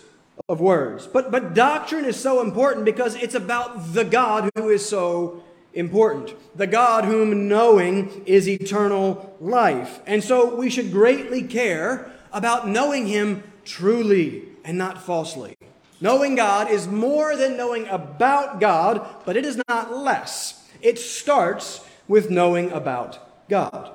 of 0.48 0.60
words. 0.60 1.08
But, 1.08 1.32
but 1.32 1.54
doctrine 1.54 2.04
is 2.04 2.16
so 2.16 2.40
important 2.40 2.84
because 2.84 3.16
it's 3.16 3.34
about 3.34 3.92
the 3.94 4.04
God 4.04 4.48
who 4.54 4.70
is 4.70 4.88
so 4.88 5.42
important. 5.72 6.34
The 6.56 6.68
God 6.68 7.04
whom 7.04 7.48
knowing 7.48 8.22
is 8.26 8.48
eternal 8.48 9.36
life. 9.40 9.98
And 10.06 10.22
so 10.22 10.54
we 10.54 10.70
should 10.70 10.92
greatly 10.92 11.42
care 11.42 12.12
about 12.32 12.68
knowing 12.68 13.08
Him 13.08 13.42
truly 13.64 14.44
and 14.64 14.78
not 14.78 15.02
falsely. 15.02 15.56
Knowing 16.00 16.36
God 16.36 16.70
is 16.70 16.86
more 16.86 17.34
than 17.34 17.56
knowing 17.56 17.88
about 17.88 18.60
God, 18.60 19.04
but 19.24 19.36
it 19.36 19.44
is 19.44 19.60
not 19.68 19.96
less. 19.96 20.68
It 20.80 21.00
starts 21.00 21.84
with 22.06 22.30
knowing 22.30 22.70
about 22.70 23.48
God. 23.48 23.90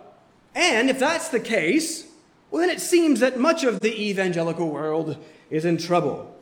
And 0.53 0.89
if 0.89 0.99
that's 0.99 1.29
the 1.29 1.39
case, 1.39 2.08
well, 2.51 2.61
then 2.61 2.69
it 2.69 2.81
seems 2.81 3.19
that 3.19 3.39
much 3.39 3.63
of 3.63 3.79
the 3.79 4.09
evangelical 4.09 4.69
world 4.69 5.17
is 5.49 5.65
in 5.65 5.77
trouble. 5.77 6.35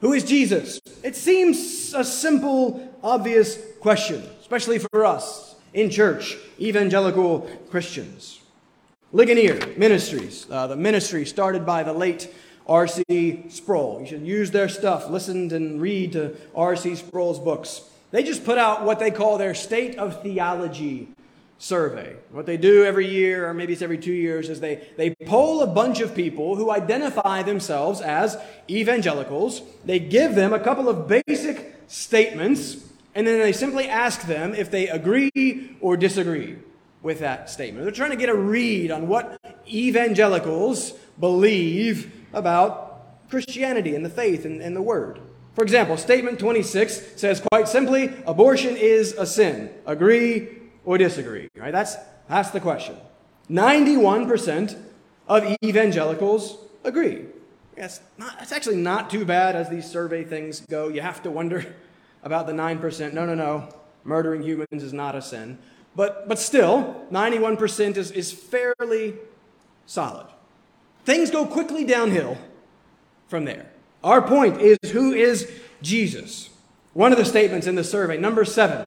Who 0.00 0.12
is 0.12 0.24
Jesus? 0.24 0.80
It 1.02 1.16
seems 1.16 1.92
a 1.94 2.04
simple, 2.04 2.96
obvious 3.02 3.58
question, 3.80 4.22
especially 4.40 4.78
for 4.78 5.04
us 5.04 5.56
in 5.74 5.90
church, 5.90 6.36
evangelical 6.58 7.40
Christians. 7.70 8.40
Ligonier 9.12 9.58
Ministries, 9.76 10.46
uh, 10.50 10.68
the 10.68 10.76
ministry 10.76 11.26
started 11.26 11.66
by 11.66 11.82
the 11.82 11.92
late 11.92 12.32
R.C. 12.66 13.44
Sproul. 13.48 14.00
You 14.00 14.06
should 14.06 14.26
use 14.26 14.52
their 14.52 14.68
stuff, 14.68 15.10
listen 15.10 15.52
and 15.52 15.80
read 15.80 16.12
to 16.12 16.36
R.C. 16.54 16.94
Sproul's 16.94 17.40
books. 17.40 17.82
They 18.12 18.22
just 18.22 18.44
put 18.44 18.58
out 18.58 18.84
what 18.84 19.00
they 19.00 19.10
call 19.10 19.38
their 19.38 19.54
State 19.54 19.98
of 19.98 20.22
Theology 20.22 21.08
survey. 21.60 22.16
What 22.32 22.46
they 22.46 22.56
do 22.56 22.84
every 22.84 23.06
year, 23.06 23.46
or 23.46 23.52
maybe 23.52 23.74
it's 23.74 23.82
every 23.82 23.98
two 23.98 24.14
years, 24.14 24.48
is 24.48 24.60
they, 24.60 24.88
they 24.96 25.14
poll 25.26 25.60
a 25.60 25.66
bunch 25.66 26.00
of 26.00 26.14
people 26.14 26.56
who 26.56 26.70
identify 26.70 27.42
themselves 27.42 28.00
as 28.00 28.38
evangelicals. 28.68 29.60
They 29.84 29.98
give 29.98 30.34
them 30.34 30.54
a 30.54 30.58
couple 30.58 30.88
of 30.88 31.06
basic 31.06 31.76
statements, 31.86 32.78
and 33.14 33.26
then 33.26 33.40
they 33.40 33.52
simply 33.52 33.88
ask 33.88 34.22
them 34.22 34.54
if 34.54 34.70
they 34.70 34.88
agree 34.88 35.76
or 35.82 35.98
disagree 35.98 36.56
with 37.02 37.20
that 37.20 37.50
statement. 37.50 37.84
They're 37.84 37.92
trying 37.92 38.10
to 38.10 38.16
get 38.16 38.30
a 38.30 38.34
read 38.34 38.90
on 38.90 39.06
what 39.06 39.38
evangelicals 39.68 40.92
believe 41.18 42.10
about 42.32 43.28
Christianity 43.28 43.94
and 43.94 44.02
the 44.02 44.10
faith 44.10 44.46
and, 44.46 44.62
and 44.62 44.74
the 44.74 44.82
Word. 44.82 45.20
For 45.54 45.62
example, 45.62 45.98
statement 45.98 46.38
26 46.38 47.20
says 47.20 47.42
quite 47.52 47.68
simply 47.68 48.14
abortion 48.26 48.78
is 48.78 49.12
a 49.12 49.26
sin. 49.26 49.68
Agree 49.84 50.59
or 50.90 50.98
disagree? 50.98 51.48
Right? 51.54 51.70
That's, 51.70 51.94
that's 52.28 52.50
the 52.50 52.58
question. 52.58 52.96
91% 53.48 54.76
of 55.28 55.56
evangelicals 55.64 56.58
agree. 56.82 57.26
That's, 57.76 58.00
not, 58.18 58.40
that's 58.40 58.50
actually 58.50 58.78
not 58.78 59.08
too 59.08 59.24
bad 59.24 59.54
as 59.54 59.68
these 59.68 59.88
survey 59.88 60.24
things 60.24 60.58
go. 60.68 60.88
You 60.88 61.00
have 61.00 61.22
to 61.22 61.30
wonder 61.30 61.64
about 62.24 62.48
the 62.48 62.52
9%. 62.52 63.12
No, 63.12 63.24
no, 63.24 63.36
no. 63.36 63.68
Murdering 64.02 64.42
humans 64.42 64.82
is 64.82 64.92
not 64.92 65.14
a 65.14 65.22
sin. 65.22 65.58
But, 65.94 66.28
but 66.28 66.40
still, 66.40 67.06
91% 67.12 67.96
is, 67.96 68.10
is 68.10 68.32
fairly 68.32 69.14
solid. 69.86 70.26
Things 71.04 71.30
go 71.30 71.46
quickly 71.46 71.84
downhill 71.84 72.36
from 73.28 73.44
there. 73.44 73.70
Our 74.02 74.22
point 74.22 74.60
is 74.60 74.76
who 74.90 75.12
is 75.12 75.48
Jesus? 75.82 76.50
One 76.94 77.12
of 77.12 77.18
the 77.18 77.24
statements 77.24 77.68
in 77.68 77.76
the 77.76 77.84
survey, 77.84 78.16
number 78.16 78.44
seven, 78.44 78.84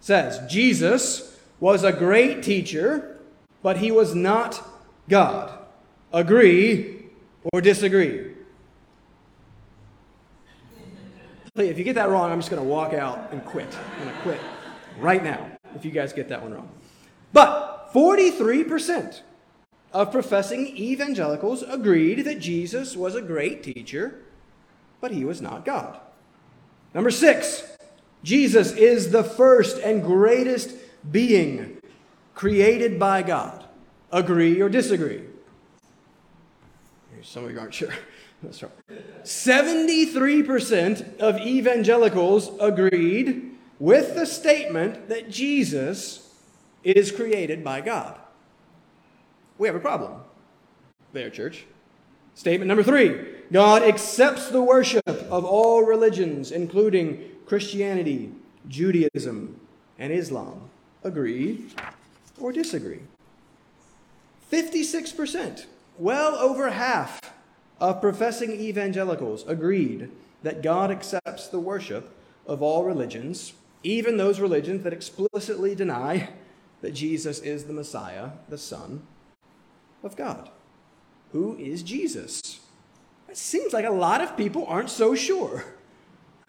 says 0.00 0.40
Jesus 0.50 1.33
was 1.64 1.82
a 1.82 1.90
great 1.90 2.42
teacher, 2.42 3.18
but 3.62 3.78
he 3.78 3.90
was 3.90 4.14
not 4.14 4.62
God. 5.08 5.50
Agree 6.12 7.06
or 7.54 7.62
disagree? 7.62 8.34
If 11.56 11.78
you 11.78 11.84
get 11.84 11.94
that 11.94 12.10
wrong, 12.10 12.30
I'm 12.30 12.38
just 12.38 12.50
going 12.50 12.60
to 12.60 12.68
walk 12.68 12.92
out 12.92 13.32
and 13.32 13.42
quit. 13.46 13.74
I'm 13.96 14.04
going 14.04 14.14
to 14.14 14.20
quit 14.20 14.40
right 14.98 15.24
now 15.24 15.52
if 15.74 15.86
you 15.86 15.90
guys 15.90 16.12
get 16.12 16.28
that 16.28 16.42
one 16.42 16.52
wrong. 16.52 16.68
But 17.32 17.90
43% 17.94 19.22
of 19.94 20.12
professing 20.12 20.66
evangelicals 20.76 21.62
agreed 21.62 22.26
that 22.26 22.40
Jesus 22.40 22.94
was 22.94 23.14
a 23.14 23.22
great 23.22 23.62
teacher, 23.62 24.18
but 25.00 25.12
he 25.12 25.24
was 25.24 25.40
not 25.40 25.64
God. 25.64 25.98
Number 26.92 27.10
six, 27.10 27.74
Jesus 28.22 28.72
is 28.72 29.12
the 29.12 29.24
first 29.24 29.78
and 29.78 30.02
greatest 30.02 30.83
being 31.10 31.78
created 32.34 32.98
by 32.98 33.22
God. 33.22 33.64
Agree 34.12 34.60
or 34.60 34.68
disagree? 34.68 35.22
Some 37.22 37.44
of 37.44 37.52
you 37.52 37.58
aren't 37.58 37.74
sure. 37.74 37.90
Right. 38.44 39.24
73% 39.24 41.18
of 41.18 41.38
evangelicals 41.38 42.50
agreed 42.60 43.56
with 43.78 44.14
the 44.14 44.26
statement 44.26 45.08
that 45.08 45.30
Jesus 45.30 46.30
is 46.82 47.10
created 47.10 47.64
by 47.64 47.80
God. 47.80 48.18
We 49.56 49.66
have 49.66 49.74
a 49.74 49.80
problem 49.80 50.20
there, 51.14 51.30
church. 51.30 51.64
Statement 52.34 52.68
number 52.68 52.82
three 52.82 53.26
God 53.50 53.82
accepts 53.82 54.50
the 54.50 54.62
worship 54.62 55.08
of 55.08 55.44
all 55.44 55.84
religions, 55.84 56.50
including 56.50 57.30
Christianity, 57.46 58.32
Judaism, 58.68 59.60
and 59.98 60.12
Islam. 60.12 60.68
Agree 61.04 61.66
or 62.40 62.50
disagree? 62.50 63.02
56%, 64.50 65.66
well 65.98 66.34
over 66.36 66.70
half 66.70 67.20
of 67.80 68.00
professing 68.00 68.52
evangelicals 68.52 69.44
agreed 69.46 70.10
that 70.42 70.62
God 70.62 70.90
accepts 70.90 71.48
the 71.48 71.60
worship 71.60 72.14
of 72.46 72.62
all 72.62 72.84
religions, 72.84 73.52
even 73.82 74.16
those 74.16 74.40
religions 74.40 74.82
that 74.84 74.92
explicitly 74.92 75.74
deny 75.74 76.30
that 76.80 76.94
Jesus 76.94 77.40
is 77.40 77.64
the 77.64 77.72
Messiah, 77.72 78.30
the 78.48 78.58
Son 78.58 79.02
of 80.02 80.16
God. 80.16 80.50
Who 81.32 81.56
is 81.56 81.82
Jesus? 81.82 82.60
It 83.28 83.36
seems 83.36 83.72
like 83.72 83.84
a 83.84 83.90
lot 83.90 84.20
of 84.20 84.36
people 84.36 84.66
aren't 84.66 84.90
so 84.90 85.14
sure. 85.14 85.64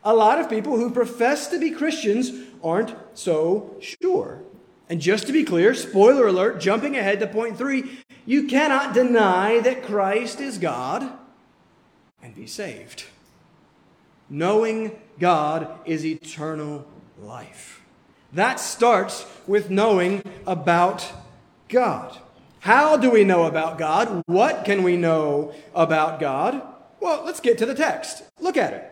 A 0.03 0.13
lot 0.13 0.39
of 0.39 0.49
people 0.49 0.77
who 0.77 0.91
profess 0.91 1.47
to 1.47 1.57
be 1.57 1.71
Christians 1.71 2.31
aren't 2.63 2.95
so 3.15 3.75
sure. 3.79 4.43
And 4.89 5.01
just 5.01 5.25
to 5.27 5.33
be 5.33 5.43
clear, 5.43 5.73
spoiler 5.73 6.27
alert, 6.27 6.59
jumping 6.59 6.95
ahead 6.95 7.19
to 7.19 7.27
point 7.27 7.57
three, 7.57 7.99
you 8.25 8.47
cannot 8.47 8.93
deny 8.93 9.59
that 9.61 9.83
Christ 9.83 10.39
is 10.39 10.57
God 10.57 11.11
and 12.21 12.35
be 12.35 12.47
saved. 12.47 13.05
Knowing 14.29 14.99
God 15.19 15.79
is 15.85 16.05
eternal 16.05 16.85
life. 17.19 17.81
That 18.33 18.59
starts 18.59 19.25
with 19.47 19.69
knowing 19.69 20.23
about 20.45 21.11
God. 21.69 22.17
How 22.59 22.97
do 22.97 23.11
we 23.11 23.23
know 23.23 23.45
about 23.45 23.77
God? 23.77 24.23
What 24.25 24.65
can 24.65 24.83
we 24.83 24.97
know 24.97 25.53
about 25.75 26.19
God? 26.19 26.61
Well, 26.99 27.23
let's 27.23 27.39
get 27.39 27.59
to 27.59 27.65
the 27.65 27.75
text. 27.75 28.23
Look 28.39 28.57
at 28.57 28.73
it. 28.73 28.91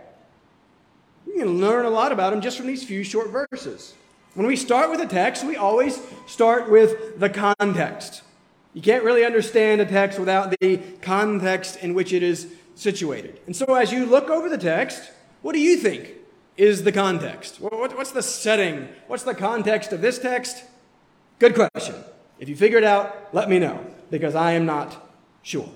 You 1.26 1.40
can 1.40 1.60
learn 1.60 1.86
a 1.86 1.90
lot 1.90 2.12
about 2.12 2.34
him 2.34 2.42
just 2.42 2.58
from 2.58 2.68
these 2.68 2.84
few 2.84 3.04
short 3.04 3.30
verses. 3.32 3.96
When 4.34 4.48
we 4.48 4.56
start 4.56 4.90
with 4.90 5.00
a 5.00 5.06
text, 5.06 5.46
we 5.46 5.56
always 5.56 6.02
start 6.26 6.70
with 6.70 7.20
the 7.20 7.30
context. 7.30 8.24
You 8.74 8.82
can't 8.82 9.04
really 9.04 9.24
understand 9.24 9.80
a 9.80 9.86
text 9.86 10.18
without 10.18 10.56
the 10.60 10.78
context 11.02 11.78
in 11.78 11.94
which 11.94 12.12
it 12.12 12.24
is 12.24 12.52
situated. 12.74 13.40
And 13.46 13.56
so, 13.56 13.76
as 13.76 13.92
you 13.92 14.08
look 14.08 14.32
over 14.32 14.50
the 14.50 14.58
text, 14.58 15.12
what 15.44 15.54
do 15.54 15.60
you 15.60 15.78
think 15.78 16.14
is 16.58 16.84
the 16.84 16.92
context? 16.92 17.58
What's 17.60 18.12
the 18.12 18.24
setting? 18.24 18.90
What's 19.06 19.22
the 19.22 19.36
context 19.36 19.94
of 19.94 20.02
this 20.02 20.18
text? 20.18 20.64
Good 21.38 21.54
question. 21.54 21.96
If 22.40 22.50
you 22.50 22.56
figure 22.56 22.80
it 22.80 22.84
out, 22.84 23.34
let 23.34 23.50
me 23.50 23.60
know, 23.60 23.86
because 24.10 24.34
I 24.34 24.54
am 24.54 24.66
not 24.66 25.12
sure. 25.44 25.70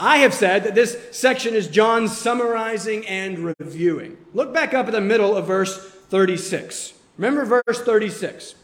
I 0.00 0.18
have 0.18 0.34
said 0.34 0.64
that 0.64 0.74
this 0.74 0.98
section 1.12 1.54
is 1.54 1.68
John 1.68 2.08
summarizing 2.08 3.06
and 3.06 3.54
reviewing. 3.60 4.16
Look 4.34 4.52
back 4.52 4.74
up 4.74 4.86
at 4.86 4.92
the 4.92 5.00
middle 5.00 5.36
of 5.36 5.46
verse 5.46 5.78
36. 6.08 6.94
Remember 7.16 7.62
verse 7.66 7.82
36. 7.82 8.54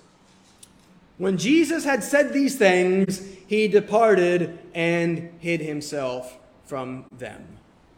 When 1.19 1.37
Jesus 1.37 1.85
had 1.85 2.05
said 2.05 2.33
these 2.33 2.57
things, 2.57 3.23
he 3.47 3.67
departed 3.69 4.59
and 4.75 5.31
hid 5.41 5.61
himself 5.61 6.39
from 6.65 7.07
them. 7.11 7.45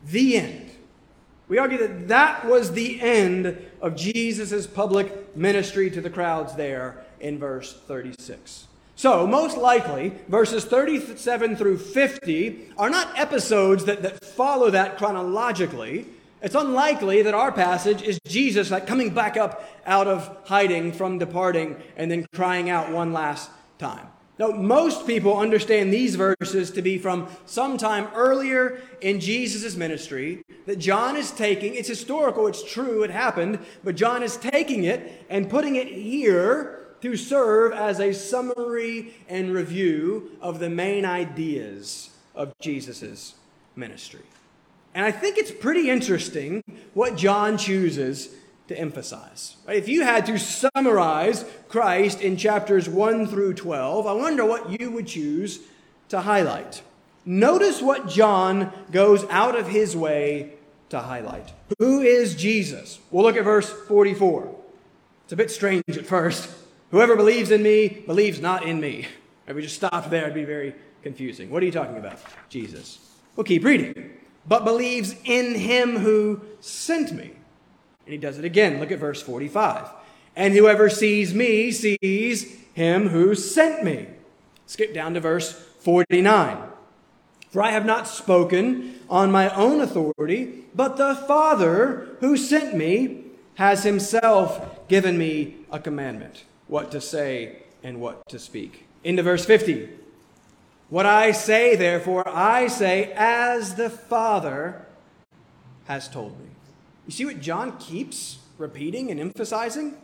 The 0.05 0.37
end. 0.37 0.71
We 1.49 1.59
argue 1.59 1.79
that 1.79 2.09
that 2.09 2.47
was 2.47 2.73
the 2.73 3.01
end 3.01 3.59
of 3.83 3.97
Jesus' 3.97 4.67
public 4.67 5.37
ministry 5.37 5.91
to 5.91 6.01
the 6.01 6.09
crowds 6.09 6.55
there 6.55 7.05
in 7.19 7.39
verse 7.39 7.75
36. 7.87 8.69
So, 8.95 9.27
most 9.27 9.57
likely, 9.57 10.13
verses 10.29 10.65
37 10.65 11.57
through 11.57 11.79
50 11.79 12.69
are 12.79 12.91
not 12.91 13.19
episodes 13.19 13.85
that, 13.87 14.03
that 14.03 14.25
follow 14.25 14.71
that 14.71 14.97
chronologically. 14.97 16.07
It's 16.43 16.55
unlikely 16.55 17.23
that 17.23 17.35
our 17.35 17.53
passage 17.53 18.03
is 18.03 18.19
Jesus 18.27 18.71
like 18.71 18.87
coming 18.87 19.13
back 19.13 19.37
up 19.37 19.63
out 19.85 20.07
of 20.07 20.39
hiding 20.45 20.93
from 20.93 21.19
departing 21.19 21.77
and 21.97 22.11
then 22.11 22.27
crying 22.35 22.71
out 22.71 22.91
one 22.91 23.13
last 23.13 23.51
time. 23.79 24.07
Now, 24.39 24.49
most 24.49 25.07
people 25.07 25.37
understand 25.37 25.93
these 25.93 26.15
verses 26.15 26.71
to 26.71 26.81
be 26.81 26.97
from 26.97 27.29
sometime 27.45 28.09
earlier 28.15 28.81
in 29.03 29.21
Jesus' 29.21 29.77
ministry 29.77 30.43
that 30.65 30.79
John 30.79 31.15
is 31.15 31.31
taking. 31.31 31.75
It's 31.75 31.89
historical, 31.89 32.47
it's 32.47 32.65
true, 32.65 33.03
it 33.03 33.11
happened, 33.11 33.59
but 33.85 33.97
John 33.97 34.23
is 34.23 34.39
taking 34.39 34.85
it 34.85 35.27
and 35.29 35.51
putting 35.51 35.77
it 35.77 35.89
here 35.89 36.87
to 37.03 37.17
serve 37.17 37.75
as 37.75 38.01
a 38.01 38.15
summary 38.15 39.13
and 39.29 39.53
review 39.53 40.31
of 40.41 40.59
the 40.59 40.71
main 40.71 41.05
ideas 41.05 42.09
of 42.35 42.55
Jesus' 42.61 43.35
ministry. 43.77 44.23
And 44.95 45.05
I 45.05 45.13
think 45.13 45.39
it's 45.39 45.53
pretty 45.53 45.89
interesting 45.89 46.63
what 46.95 47.17
John 47.17 47.57
chooses 47.59 48.35
to 48.69 48.79
emphasize. 48.79 49.57
If 49.69 49.89
you 49.89 50.03
had 50.03 50.27
to 50.27 50.39
summarize 50.39 51.45
Christ 51.69 52.21
in 52.21 52.37
chapters 52.37 52.89
1 52.89 53.27
through 53.27 53.55
12, 53.55 54.07
I 54.07 54.13
wonder 54.13 54.45
what 54.45 54.81
you 54.81 54.91
would 54.91 55.07
choose 55.07 55.61
to 56.09 56.21
highlight. 56.21 56.83
Notice 57.25 57.83
what 57.83 58.09
John 58.09 58.73
goes 58.91 59.25
out 59.31 59.59
of 59.59 59.69
his 59.69 59.97
way 59.97 60.55
to 60.89 61.01
highlight. 61.01 61.53
Who 61.79 62.01
is 62.01 62.35
Jesus? 62.35 62.99
We'll 63.11 63.25
look 63.25 63.37
at 63.37 63.45
verse 63.45 63.71
44. 63.71 64.57
It's 65.25 65.33
a 65.33 65.37
bit 65.37 65.51
strange 65.51 65.85
at 65.89 66.07
first. 66.07 66.51
Whoever 66.91 67.15
believes 67.15 67.51
in 67.51 67.63
me 67.63 68.03
believes 68.07 68.41
not 68.41 68.65
in 68.65 68.81
me. 68.81 69.07
If 69.47 69.55
we 69.55 69.63
just 69.63 69.77
stopped 69.77 70.11
there, 70.11 70.23
it'd 70.23 70.35
be 70.35 70.45
very 70.45 70.75
confusing. 71.03 71.51
What 71.51 71.63
are 71.63 71.67
you 71.67 71.73
talking 71.73 71.97
about? 71.97 72.19
Jesus. 72.49 72.99
We'll 73.37 73.45
keep 73.45 73.65
reading. 73.65 74.20
But 74.47 74.65
believes 74.65 75.15
in 75.25 75.55
him 75.55 75.99
who 75.99 76.41
sent 76.61 77.13
me. 77.13 77.33
And 78.05 78.13
he 78.13 78.19
does 78.19 78.39
it 78.39 78.45
again. 78.45 78.81
Look 78.81 78.91
at 78.91 78.99
verse 78.99 79.23
45. 79.23 79.89
And 80.37 80.55
whoever 80.55 80.89
sees 80.89 81.35
me 81.35 81.71
sees 81.71 82.57
him 82.73 83.09
who 83.09 83.35
sent 83.35 83.85
me. 83.85 84.09
Skip 84.67 84.95
down 84.95 85.15
to 85.15 85.21
verse 85.21 85.53
49. 85.53 86.59
For 87.51 87.63
I 87.63 87.73
have 87.73 87.85
not 87.85 88.07
spoken 88.07 89.01
on 89.09 89.33
my 89.33 89.53
own 89.55 89.81
authority, 89.81 90.65
but 90.75 90.97
the 90.97 91.15
Father 91.15 92.17
who 92.21 92.37
sent 92.37 92.77
me 92.77 93.25
has 93.57 93.83
himself 93.83 94.89
given 94.89 95.19
me 95.19 95.57
a 95.71 95.79
commandment 95.79 96.45
what 96.69 96.93
to 96.93 97.01
say 97.01 97.57
and 97.83 98.01
what 98.01 98.27
to 98.29 98.39
speak. 98.39 98.87
Into 99.03 99.23
verse 99.23 99.45
50. 99.45 99.89
What 100.91 101.07
I 101.07 101.31
say, 101.31 101.77
therefore, 101.77 102.29
I 102.29 102.67
say 102.67 103.13
as 103.15 103.77
the 103.77 103.89
Father 103.89 104.85
has 105.87 106.09
told 106.09 106.39
me. 106.39 106.47
You 107.07 107.13
see 107.13 107.25
what 107.25 107.41
John 107.41 107.79
keeps 107.79 108.39
repeating 108.59 109.11
and 109.11 109.21
emphasizing? 109.21 109.97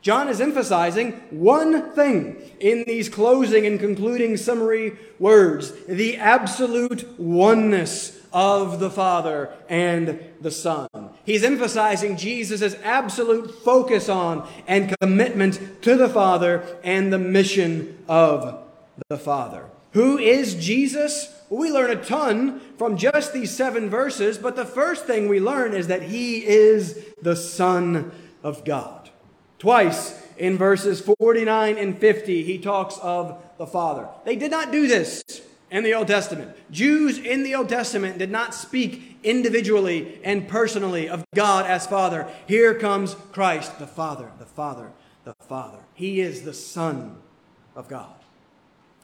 John 0.00 0.28
is 0.28 0.40
emphasizing 0.40 1.12
one 1.30 1.90
thing 1.92 2.36
in 2.60 2.84
these 2.86 3.08
closing 3.08 3.66
and 3.66 3.80
concluding 3.80 4.36
summary 4.36 4.96
words 5.18 5.72
the 5.88 6.16
absolute 6.16 7.18
oneness 7.18 8.20
of 8.32 8.78
the 8.78 8.90
Father 8.90 9.52
and 9.68 10.20
the 10.40 10.52
Son. 10.52 10.88
He's 11.24 11.42
emphasizing 11.42 12.16
Jesus' 12.16 12.76
absolute 12.84 13.50
focus 13.64 14.08
on 14.08 14.48
and 14.68 14.94
commitment 15.00 15.82
to 15.82 15.96
the 15.96 16.08
Father 16.08 16.64
and 16.84 17.12
the 17.12 17.18
mission 17.18 17.98
of 18.08 18.64
the 19.08 19.18
Father. 19.18 19.64
Who 19.92 20.18
is 20.18 20.54
Jesus? 20.54 21.34
we 21.50 21.70
learn 21.70 21.90
a 21.90 22.04
ton 22.04 22.60
from 22.76 22.96
just 22.96 23.32
these 23.32 23.54
seven 23.54 23.88
verses, 23.88 24.38
but 24.38 24.56
the 24.56 24.64
first 24.64 25.06
thing 25.06 25.28
we 25.28 25.40
learn 25.40 25.74
is 25.74 25.86
that 25.86 26.02
he 26.02 26.46
is 26.46 27.06
the 27.22 27.36
Son 27.36 28.10
of 28.42 28.64
God. 28.64 29.10
Twice 29.58 30.22
in 30.36 30.56
verses 30.56 31.00
49 31.00 31.78
and 31.78 31.98
50, 31.98 32.44
he 32.44 32.58
talks 32.58 32.98
of 32.98 33.42
the 33.56 33.66
Father. 33.66 34.08
They 34.24 34.36
did 34.36 34.50
not 34.50 34.70
do 34.70 34.86
this 34.86 35.22
in 35.70 35.84
the 35.84 35.94
Old 35.94 36.06
Testament. 36.06 36.56
Jews 36.70 37.18
in 37.18 37.42
the 37.42 37.54
Old 37.54 37.68
Testament 37.68 38.18
did 38.18 38.30
not 38.30 38.54
speak 38.54 39.18
individually 39.24 40.20
and 40.22 40.46
personally 40.48 41.08
of 41.08 41.24
God 41.34 41.66
as 41.66 41.86
Father. 41.86 42.28
Here 42.46 42.74
comes 42.74 43.14
Christ, 43.32 43.78
the 43.78 43.86
Father, 43.86 44.30
the 44.38 44.46
Father, 44.46 44.92
the 45.24 45.34
Father. 45.40 45.80
He 45.94 46.20
is 46.20 46.42
the 46.42 46.54
Son 46.54 47.16
of 47.74 47.88
God. 47.88 48.17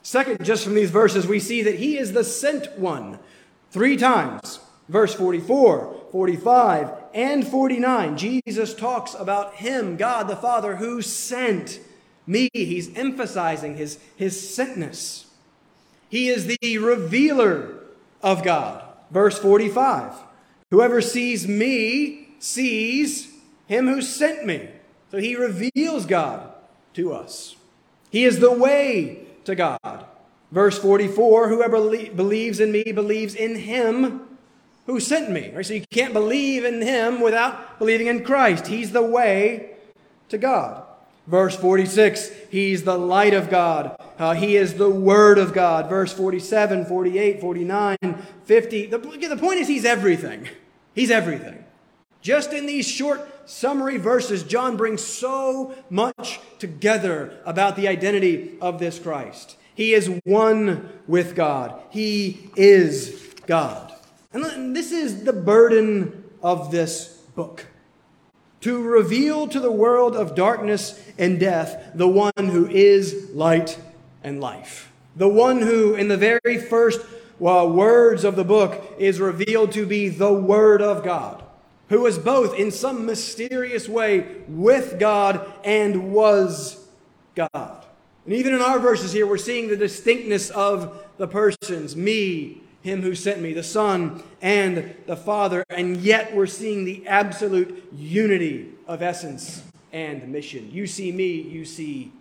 Second, 0.05 0.45
just 0.45 0.63
from 0.63 0.75
these 0.75 0.91
verses, 0.91 1.27
we 1.27 1.41
see 1.41 1.63
that 1.63 1.77
he 1.77 1.97
is 1.97 2.13
the 2.13 2.23
sent 2.23 2.79
one 2.79 3.19
three 3.71 3.97
times. 3.97 4.61
Verse 4.87 5.15
44, 5.15 6.09
45, 6.13 6.91
and 7.15 7.47
49, 7.47 8.19
Jesus 8.19 8.75
talks 8.75 9.15
about 9.15 9.55
him, 9.55 9.97
God 9.97 10.29
the 10.29 10.37
Father, 10.37 10.77
who 10.77 11.01
sent 11.01 11.81
me. 12.27 12.51
He's 12.53 12.95
emphasizing 12.95 13.79
his, 13.79 13.99
his 14.15 14.37
sentness. 14.37 15.25
He 16.11 16.29
is 16.29 16.47
the 16.47 16.79
revealer 16.79 17.75
of 18.23 18.45
God. 18.45 18.85
Verse 19.11 19.39
45, 19.39 20.13
whoever 20.71 21.01
sees 21.01 21.49
me 21.49 22.29
sees 22.41 23.33
him 23.67 23.89
who 23.89 24.03
sent 24.03 24.45
me. 24.45 24.69
So 25.11 25.17
he 25.17 25.35
reveals 25.35 26.05
God 26.05 26.53
to 26.93 27.15
us. 27.15 27.57
He 28.11 28.25
is 28.25 28.39
the 28.39 28.53
way 28.53 29.25
to 29.45 29.55
God. 29.55 29.79
Verse 30.55 30.79
44 30.79 31.49
Whoever 31.49 31.77
believes 32.15 32.61
in 32.61 32.71
me 32.71 32.85
believes 32.85 33.35
in 33.35 33.57
him 33.57 34.39
who 34.87 35.01
sent 35.01 35.31
me. 35.31 35.51
Right? 35.53 35.67
So 35.67 35.75
you 35.75 35.85
can't 35.91 36.13
believe 36.13 36.65
in 36.65 36.81
him 36.81 37.21
without 37.21 37.81
believing 37.81 38.07
in 38.07 38.25
Christ. 38.25 38.69
He's 38.69 38.93
the 38.93 39.03
way 39.03 39.71
to 40.29 40.39
God. 40.39 40.85
Verse 41.27 41.57
46, 41.57 42.31
he's 42.51 42.85
the 42.85 42.99
light 42.99 43.33
of 43.33 43.49
God. 43.49 43.97
Uh, 44.19 44.35
he 44.35 44.57
is 44.57 44.75
the 44.75 44.91
word 44.91 45.39
of 45.39 45.55
God. 45.55 45.89
Verse 45.89 46.13
47, 46.13 46.85
48, 46.85 47.41
49, 47.41 47.97
50. 48.45 48.87
The, 48.87 48.99
the 48.99 49.37
point 49.39 49.59
is, 49.59 49.67
he's 49.67 49.87
everything. 49.87 50.47
He's 50.95 51.11
everything. 51.11 51.65
Just 52.21 52.53
in 52.53 52.67
these 52.67 52.87
short 52.87 53.49
summary 53.49 53.97
verses, 53.97 54.43
John 54.43 54.77
brings 54.77 55.03
so 55.03 55.75
much 55.89 56.41
together 56.59 57.41
about 57.47 57.77
the 57.77 57.89
identity 57.89 58.57
of 58.61 58.79
this 58.79 58.99
Christ. 58.99 59.57
He 59.75 59.93
is 59.93 60.21
one 60.25 60.89
with 61.07 61.35
God, 61.35 61.81
He 61.91 62.51
is 62.57 63.35
God. 63.47 63.93
And 64.33 64.75
this 64.75 64.91
is 64.93 65.25
the 65.25 65.33
burden 65.33 66.25
of 66.43 66.71
this 66.71 67.09
book 67.35 67.67
to 68.61 68.83
reveal 68.83 69.47
to 69.49 69.61
the 69.61 69.71
world 69.71 70.17
of 70.17 70.35
darkness 70.35 71.01
and 71.19 71.39
death 71.39 71.91
the 71.95 72.09
one 72.09 72.33
who 72.37 72.67
is 72.69 73.31
light 73.33 73.79
and 74.23 74.41
life. 74.41 74.91
The 75.17 75.29
one 75.29 75.61
who, 75.61 75.95
in 75.95 76.09
the 76.09 76.17
very 76.17 76.59
first 76.59 77.01
well, 77.39 77.71
words 77.71 78.25
of 78.25 78.37
the 78.37 78.45
book, 78.45 78.95
is 78.99 79.21
revealed 79.21 79.73
to 79.73 79.87
be 79.87 80.09
the 80.09 80.33
Word 80.33 80.81
of 80.81 81.05
God 81.05 81.45
who 81.89 82.01
was 82.01 82.19
both 82.19 82.59
in 82.59 82.71
some 82.71 83.07
mysterious 83.07 83.89
way 83.89 84.27
with 84.49 84.99
God 84.99 85.53
and 85.65 86.13
was 86.13 86.89
God. 87.35 87.85
And 88.25 88.35
even 88.35 88.55
in 88.55 88.61
our 88.61 88.79
verses 88.79 89.13
here, 89.13 89.27
we're 89.27 89.37
seeing 89.37 89.69
the 89.69 89.77
distinctness 89.77 90.51
of 90.51 91.07
the 91.19 91.29
persons 91.29 91.95
me, 91.95 92.63
him 92.83 93.03
who 93.03 93.15
sent 93.15 93.41
me, 93.41 93.53
the 93.53 93.63
Son, 93.63 94.23
and 94.41 94.95
the 95.07 95.17
Father. 95.17 95.65
And 95.69 95.99
yet 95.99 96.35
we're 96.35 96.47
seeing 96.47 96.85
the 96.85 97.07
absolute 97.07 97.89
unity 97.93 98.71
of 98.87 99.03
essence 99.03 99.63
and 99.93 100.27
mission. 100.29 100.71
You 100.73 100.87
see 100.87 101.13
me, 101.13 101.41
you 101.41 101.65
see 101.65 102.13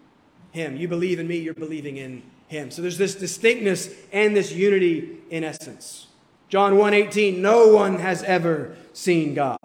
him. 0.51 0.77
You 0.77 0.87
believe 0.87 1.19
in 1.19 1.27
me, 1.27 1.37
you're 1.37 1.53
believing 1.53 1.97
in 1.97 2.21
him. 2.47 2.69
So 2.71 2.81
there's 2.81 2.97
this 2.97 3.15
distinctness 3.15 3.89
and 4.11 4.35
this 4.35 4.51
unity 4.51 5.17
in 5.29 5.43
essence. 5.43 6.07
John 6.49 6.73
1:18, 6.73 7.41
no 7.41 7.69
one 7.69 7.97
has 7.97 8.21
ever 8.23 8.75
seen 8.93 9.33
God. 9.33 9.57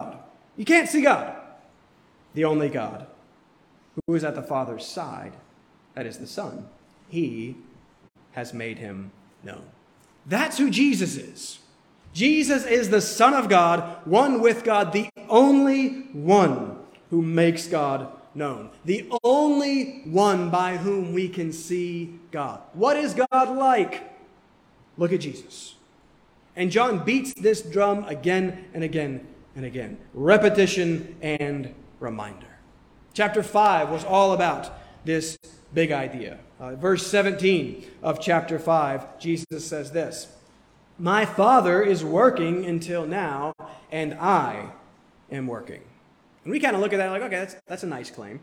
You 0.57 0.65
can't 0.65 0.89
see 0.89 1.01
God. 1.01 1.35
The 2.33 2.45
only 2.45 2.69
God 2.69 3.05
who 4.07 4.15
is 4.15 4.23
at 4.23 4.35
the 4.35 4.41
Father's 4.41 4.85
side, 4.85 5.33
that 5.93 6.05
is 6.05 6.17
the 6.17 6.27
Son. 6.27 6.67
He 7.09 7.55
has 8.31 8.53
made 8.53 8.77
him 8.77 9.11
known. 9.43 9.63
That's 10.25 10.57
who 10.57 10.69
Jesus 10.69 11.15
is. 11.15 11.59
Jesus 12.13 12.65
is 12.65 12.89
the 12.89 13.01
Son 13.01 13.33
of 13.33 13.49
God, 13.49 14.05
one 14.05 14.41
with 14.41 14.63
God, 14.63 14.93
the 14.93 15.09
only 15.27 16.01
one 16.13 16.77
who 17.09 17.21
makes 17.21 17.67
God 17.67 18.11
known, 18.35 18.69
the 18.85 19.09
only 19.23 20.01
one 20.05 20.49
by 20.49 20.77
whom 20.77 21.13
we 21.13 21.29
can 21.29 21.51
see 21.51 22.19
God. 22.31 22.61
What 22.73 22.97
is 22.97 23.13
God 23.13 23.57
like? 23.57 24.11
Look 24.97 25.13
at 25.13 25.21
Jesus. 25.21 25.75
And 26.55 26.71
John 26.71 27.03
beats 27.03 27.33
this 27.33 27.61
drum 27.61 28.03
again 28.05 28.65
and 28.73 28.83
again 28.83 29.25
and 29.55 29.65
again. 29.65 29.97
Repetition 30.13 31.15
and 31.21 31.73
reminder. 31.99 32.47
Chapter 33.13 33.43
5 33.43 33.89
was 33.89 34.03
all 34.03 34.33
about 34.33 34.78
this 35.05 35.37
big 35.73 35.91
idea. 35.91 36.39
Uh, 36.59 36.75
verse 36.75 37.05
17 37.07 37.85
of 38.03 38.19
chapter 38.19 38.59
5, 38.59 39.19
Jesus 39.19 39.65
says 39.65 39.91
this 39.91 40.27
My 40.97 41.25
Father 41.25 41.81
is 41.81 42.03
working 42.03 42.65
until 42.65 43.05
now, 43.05 43.53
and 43.91 44.13
I 44.15 44.71
am 45.31 45.47
working. 45.47 45.81
And 46.43 46.51
we 46.51 46.59
kind 46.59 46.75
of 46.75 46.81
look 46.81 46.93
at 46.93 46.97
that 46.97 47.11
like, 47.11 47.21
okay, 47.21 47.37
that's, 47.37 47.55
that's 47.67 47.83
a 47.83 47.87
nice 47.87 48.09
claim. 48.09 48.39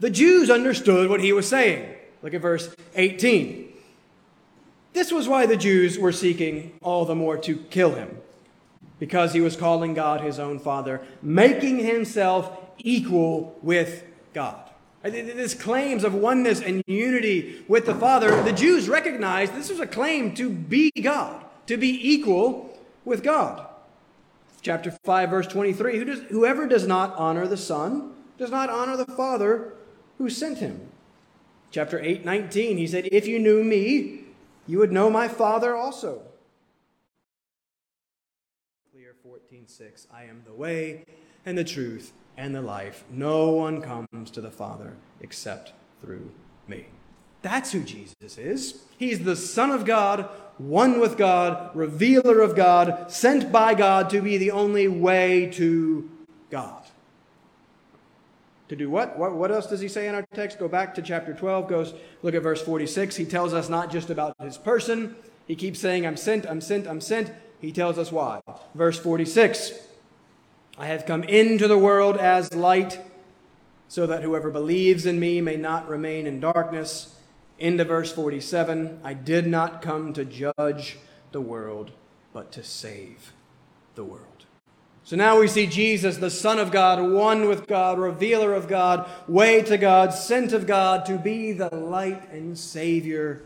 The 0.00 0.10
Jews 0.10 0.50
understood 0.50 1.08
what 1.08 1.20
he 1.20 1.32
was 1.32 1.48
saying. 1.48 1.94
Look 2.22 2.34
at 2.34 2.40
verse 2.40 2.74
18. 2.94 3.72
This 4.92 5.12
was 5.12 5.28
why 5.28 5.46
the 5.46 5.56
Jews 5.56 5.98
were 5.98 6.12
seeking 6.12 6.78
all 6.82 7.04
the 7.04 7.14
more 7.14 7.36
to 7.38 7.56
kill 7.56 7.94
him, 7.94 8.18
because 8.98 9.32
he 9.32 9.40
was 9.40 9.56
calling 9.56 9.94
God 9.94 10.20
his 10.20 10.38
own 10.38 10.58
Father, 10.58 11.02
making 11.22 11.78
himself 11.78 12.58
equal 12.78 13.58
with 13.62 14.04
God. 14.32 14.65
This 15.10 15.54
claims 15.54 16.04
of 16.04 16.14
oneness 16.14 16.60
and 16.60 16.82
unity 16.86 17.64
with 17.68 17.86
the 17.86 17.94
Father, 17.94 18.42
the 18.42 18.52
Jews 18.52 18.88
recognized 18.88 19.54
this 19.54 19.70
was 19.70 19.80
a 19.80 19.86
claim 19.86 20.34
to 20.34 20.50
be 20.50 20.90
God, 20.90 21.44
to 21.66 21.76
be 21.76 22.12
equal 22.12 22.76
with 23.04 23.22
God. 23.22 23.66
Chapter 24.62 24.90
5, 24.90 25.30
verse 25.30 25.46
23 25.46 25.98
Who 25.98 26.04
does, 26.04 26.20
Whoever 26.30 26.66
does 26.66 26.86
not 26.86 27.14
honor 27.16 27.46
the 27.46 27.56
Son 27.56 28.14
does 28.38 28.50
not 28.50 28.68
honor 28.68 28.96
the 28.96 29.06
Father 29.06 29.72
who 30.18 30.28
sent 30.28 30.58
him. 30.58 30.80
Chapter 31.70 32.00
8, 32.00 32.24
19, 32.24 32.78
he 32.78 32.86
said, 32.86 33.08
If 33.12 33.26
you 33.26 33.38
knew 33.38 33.62
me, 33.62 34.24
you 34.66 34.78
would 34.78 34.92
know 34.92 35.10
my 35.10 35.28
Father 35.28 35.76
also. 35.76 36.22
Clear 38.92 39.14
14, 39.22 39.68
6, 39.68 40.06
I 40.12 40.24
am 40.24 40.42
the 40.44 40.54
way 40.54 41.04
and 41.44 41.56
the 41.56 41.64
truth 41.64 42.12
and 42.36 42.54
the 42.54 42.62
life. 42.62 43.04
No 43.10 43.50
one 43.50 43.80
comes 43.80 44.30
to 44.32 44.40
the 44.40 44.50
Father 44.50 44.94
except 45.20 45.72
through 46.00 46.30
me. 46.68 46.86
That's 47.42 47.72
who 47.72 47.82
Jesus 47.82 48.38
is. 48.38 48.82
He's 48.98 49.20
the 49.20 49.36
Son 49.36 49.70
of 49.70 49.84
God, 49.84 50.28
one 50.58 51.00
with 51.00 51.16
God, 51.16 51.74
revealer 51.76 52.40
of 52.40 52.56
God, 52.56 53.10
sent 53.10 53.52
by 53.52 53.74
God 53.74 54.10
to 54.10 54.20
be 54.20 54.36
the 54.36 54.50
only 54.50 54.88
way 54.88 55.46
to 55.52 56.10
God. 56.50 56.82
To 58.68 58.74
do 58.74 58.90
what? 58.90 59.16
what? 59.16 59.34
What 59.34 59.52
else 59.52 59.68
does 59.68 59.80
he 59.80 59.86
say 59.86 60.08
in 60.08 60.14
our 60.14 60.26
text? 60.34 60.58
Go 60.58 60.66
back 60.66 60.94
to 60.96 61.02
chapter 61.02 61.32
12, 61.32 61.68
goes 61.68 61.94
look 62.22 62.34
at 62.34 62.42
verse 62.42 62.60
46. 62.62 63.14
He 63.14 63.24
tells 63.24 63.54
us 63.54 63.68
not 63.68 63.92
just 63.92 64.10
about 64.10 64.34
his 64.40 64.58
person. 64.58 65.14
He 65.46 65.54
keeps 65.54 65.78
saying, 65.78 66.04
I'm 66.04 66.16
sent, 66.16 66.46
I'm 66.46 66.60
sent, 66.60 66.88
I'm 66.88 67.00
sent. 67.00 67.30
He 67.60 67.70
tells 67.70 67.96
us 67.96 68.10
why. 68.10 68.40
Verse 68.74 68.98
46 68.98 69.85
I 70.78 70.86
have 70.86 71.06
come 71.06 71.24
into 71.24 71.68
the 71.68 71.78
world 71.78 72.16
as 72.16 72.54
light, 72.54 73.00
so 73.88 74.06
that 74.06 74.22
whoever 74.22 74.50
believes 74.50 75.06
in 75.06 75.18
me 75.18 75.40
may 75.40 75.56
not 75.56 75.88
remain 75.88 76.26
in 76.26 76.40
darkness. 76.40 77.14
Into 77.58 77.84
verse 77.84 78.12
47 78.12 79.00
I 79.02 79.14
did 79.14 79.46
not 79.46 79.80
come 79.80 80.12
to 80.12 80.24
judge 80.24 80.98
the 81.32 81.40
world, 81.40 81.92
but 82.34 82.52
to 82.52 82.62
save 82.62 83.32
the 83.94 84.04
world. 84.04 84.44
So 85.04 85.16
now 85.16 85.38
we 85.38 85.48
see 85.48 85.66
Jesus, 85.66 86.16
the 86.16 86.30
Son 86.30 86.58
of 86.58 86.72
God, 86.72 87.00
one 87.00 87.48
with 87.48 87.66
God, 87.66 87.98
revealer 87.98 88.52
of 88.52 88.68
God, 88.68 89.08
way 89.28 89.62
to 89.62 89.78
God, 89.78 90.12
sent 90.12 90.52
of 90.52 90.66
God 90.66 91.06
to 91.06 91.16
be 91.16 91.52
the 91.52 91.74
light 91.74 92.28
and 92.32 92.58
Savior 92.58 93.42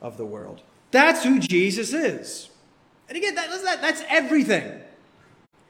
of 0.00 0.16
the 0.16 0.24
world. 0.24 0.62
That's 0.90 1.22
who 1.22 1.38
Jesus 1.38 1.92
is. 1.92 2.48
And 3.08 3.18
again, 3.18 3.34
that, 3.34 3.50
that, 3.62 3.82
that's 3.82 4.02
everything. 4.08 4.80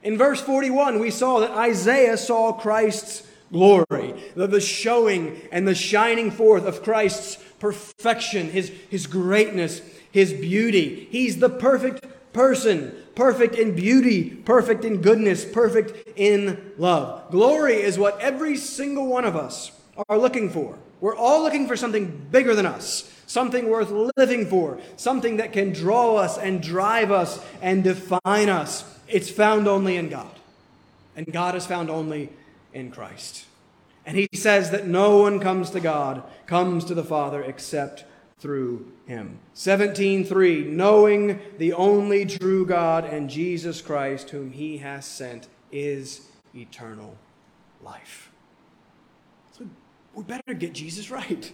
In 0.03 0.17
verse 0.17 0.41
41, 0.41 0.99
we 0.99 1.11
saw 1.11 1.41
that 1.41 1.51
Isaiah 1.51 2.17
saw 2.17 2.53
Christ's 2.53 3.27
glory, 3.53 4.15
the, 4.35 4.47
the 4.47 4.61
showing 4.61 5.41
and 5.53 5.67
the 5.67 5.75
shining 5.75 6.31
forth 6.31 6.65
of 6.65 6.83
Christ's 6.83 7.37
perfection, 7.59 8.51
his, 8.51 8.71
his 8.89 9.07
greatness, 9.07 9.83
his 10.11 10.33
beauty. 10.33 11.09
He's 11.11 11.39
the 11.39 11.51
perfect 11.51 12.07
person, 12.33 12.95
perfect 13.15 13.55
in 13.57 13.75
beauty, 13.75 14.31
perfect 14.31 14.85
in 14.85 15.03
goodness, 15.03 15.45
perfect 15.45 16.19
in 16.19 16.73
love. 16.79 17.31
Glory 17.31 17.75
is 17.75 17.99
what 17.99 18.19
every 18.21 18.57
single 18.57 19.07
one 19.07 19.25
of 19.25 19.37
us 19.37 19.73
are 20.09 20.19
looking 20.19 20.49
for. 20.49 20.79
We're 21.01 21.17
all 21.17 21.43
looking 21.43 21.67
for 21.67 21.77
something 21.77 22.27
bigger 22.31 22.55
than 22.55 22.67
us, 22.67 23.11
something 23.27 23.69
worth 23.69 23.91
living 24.17 24.47
for, 24.47 24.79
something 24.97 25.39
that 25.39 25.53
can 25.53 25.73
draw 25.73 26.17
us 26.17 26.39
and 26.39 26.63
drive 26.63 27.11
us 27.11 27.45
and 27.61 27.83
define 27.85 28.49
us. 28.49 28.85
It's 29.11 29.31
found 29.31 29.67
only 29.67 29.97
in 29.97 30.09
God. 30.09 30.35
And 31.17 31.31
God 31.33 31.55
is 31.55 31.67
found 31.67 31.91
only 31.91 32.31
in 32.73 32.91
Christ. 32.91 33.47
And 34.07 34.17
he 34.17 34.29
says 34.33 34.71
that 34.71 34.87
no 34.87 35.19
one 35.19 35.41
comes 35.41 35.71
to 35.71 35.81
God, 35.81 36.23
comes 36.47 36.85
to 36.87 36.95
the 36.95 37.05
Father 37.05 37.43
except 37.43 38.05
through 38.39 38.91
him. 39.07 39.39
17:3 39.55 40.65
knowing 40.65 41.41
the 41.59 41.75
only 41.75 42.25
true 42.25 42.65
God 42.65 43.05
and 43.05 43.29
Jesus 43.29 43.83
Christ 43.83 44.31
whom 44.31 44.53
he 44.53 44.79
has 44.79 45.05
sent 45.05 45.49
is 45.71 46.23
eternal 46.55 47.17
life. 47.83 48.31
So 49.53 49.67
we 50.15 50.25
better 50.25 50.55
get 50.55 50.73
Jesus 50.73 51.11
right. 51.11 51.53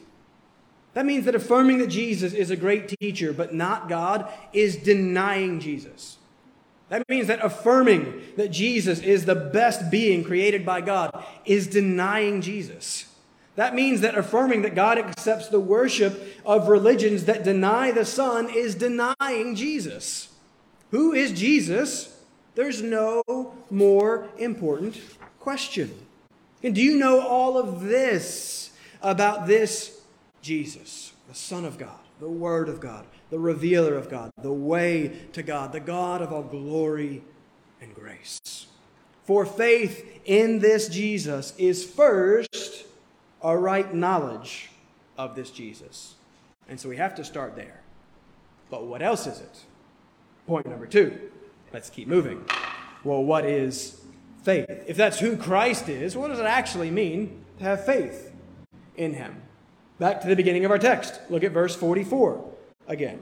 That 0.94 1.06
means 1.06 1.24
that 1.24 1.34
affirming 1.34 1.78
that 1.78 1.88
Jesus 1.88 2.32
is 2.32 2.50
a 2.50 2.56
great 2.56 2.88
teacher 3.00 3.32
but 3.32 3.52
not 3.52 3.88
God 3.88 4.32
is 4.52 4.76
denying 4.76 5.58
Jesus. 5.58 6.15
That 6.88 7.08
means 7.08 7.26
that 7.26 7.44
affirming 7.44 8.22
that 8.36 8.50
Jesus 8.50 9.00
is 9.00 9.24
the 9.24 9.34
best 9.34 9.90
being 9.90 10.22
created 10.22 10.64
by 10.64 10.80
God 10.80 11.24
is 11.44 11.66
denying 11.66 12.40
Jesus. 12.42 13.12
That 13.56 13.74
means 13.74 14.02
that 14.02 14.16
affirming 14.16 14.62
that 14.62 14.74
God 14.74 14.98
accepts 14.98 15.48
the 15.48 15.60
worship 15.60 16.40
of 16.44 16.68
religions 16.68 17.24
that 17.24 17.42
deny 17.42 17.90
the 17.90 18.04
Son 18.04 18.48
is 18.50 18.74
denying 18.74 19.54
Jesus. 19.56 20.28
Who 20.90 21.12
is 21.12 21.32
Jesus? 21.32 22.22
There's 22.54 22.82
no 22.82 23.22
more 23.70 24.28
important 24.38 25.00
question. 25.40 25.92
And 26.62 26.74
do 26.74 26.82
you 26.82 26.98
know 26.98 27.20
all 27.20 27.58
of 27.58 27.80
this 27.82 28.70
about 29.02 29.46
this 29.46 30.02
Jesus, 30.42 31.12
the 31.28 31.34
Son 31.34 31.64
of 31.64 31.78
God, 31.78 31.98
the 32.20 32.28
Word 32.28 32.68
of 32.68 32.78
God? 32.78 33.06
The 33.30 33.38
revealer 33.38 33.94
of 33.94 34.08
God, 34.08 34.30
the 34.40 34.52
way 34.52 35.12
to 35.32 35.42
God, 35.42 35.72
the 35.72 35.80
God 35.80 36.22
of 36.22 36.32
all 36.32 36.42
glory 36.42 37.22
and 37.80 37.94
grace. 37.94 38.66
For 39.24 39.44
faith 39.44 40.20
in 40.24 40.60
this 40.60 40.88
Jesus 40.88 41.52
is 41.58 41.84
first 41.84 42.86
a 43.42 43.56
right 43.56 43.92
knowledge 43.92 44.70
of 45.18 45.34
this 45.34 45.50
Jesus. 45.50 46.14
And 46.68 46.78
so 46.78 46.88
we 46.88 46.96
have 46.96 47.14
to 47.16 47.24
start 47.24 47.56
there. 47.56 47.80
But 48.70 48.86
what 48.86 49.02
else 49.02 49.26
is 49.26 49.40
it? 49.40 49.64
Point 50.46 50.66
number 50.66 50.86
two. 50.86 51.18
Let's 51.72 51.90
keep 51.90 52.08
moving. 52.08 52.44
Well, 53.04 53.22
what 53.22 53.44
is 53.44 54.00
faith? 54.42 54.84
If 54.86 54.96
that's 54.96 55.18
who 55.18 55.36
Christ 55.36 55.88
is, 55.88 56.16
what 56.16 56.28
does 56.28 56.38
it 56.38 56.46
actually 56.46 56.90
mean 56.90 57.44
to 57.58 57.64
have 57.64 57.84
faith 57.84 58.32
in 58.96 59.14
him? 59.14 59.42
Back 59.98 60.20
to 60.20 60.28
the 60.28 60.36
beginning 60.36 60.64
of 60.64 60.70
our 60.70 60.78
text. 60.78 61.20
Look 61.28 61.42
at 61.42 61.52
verse 61.52 61.74
44 61.74 62.55
again. 62.86 63.20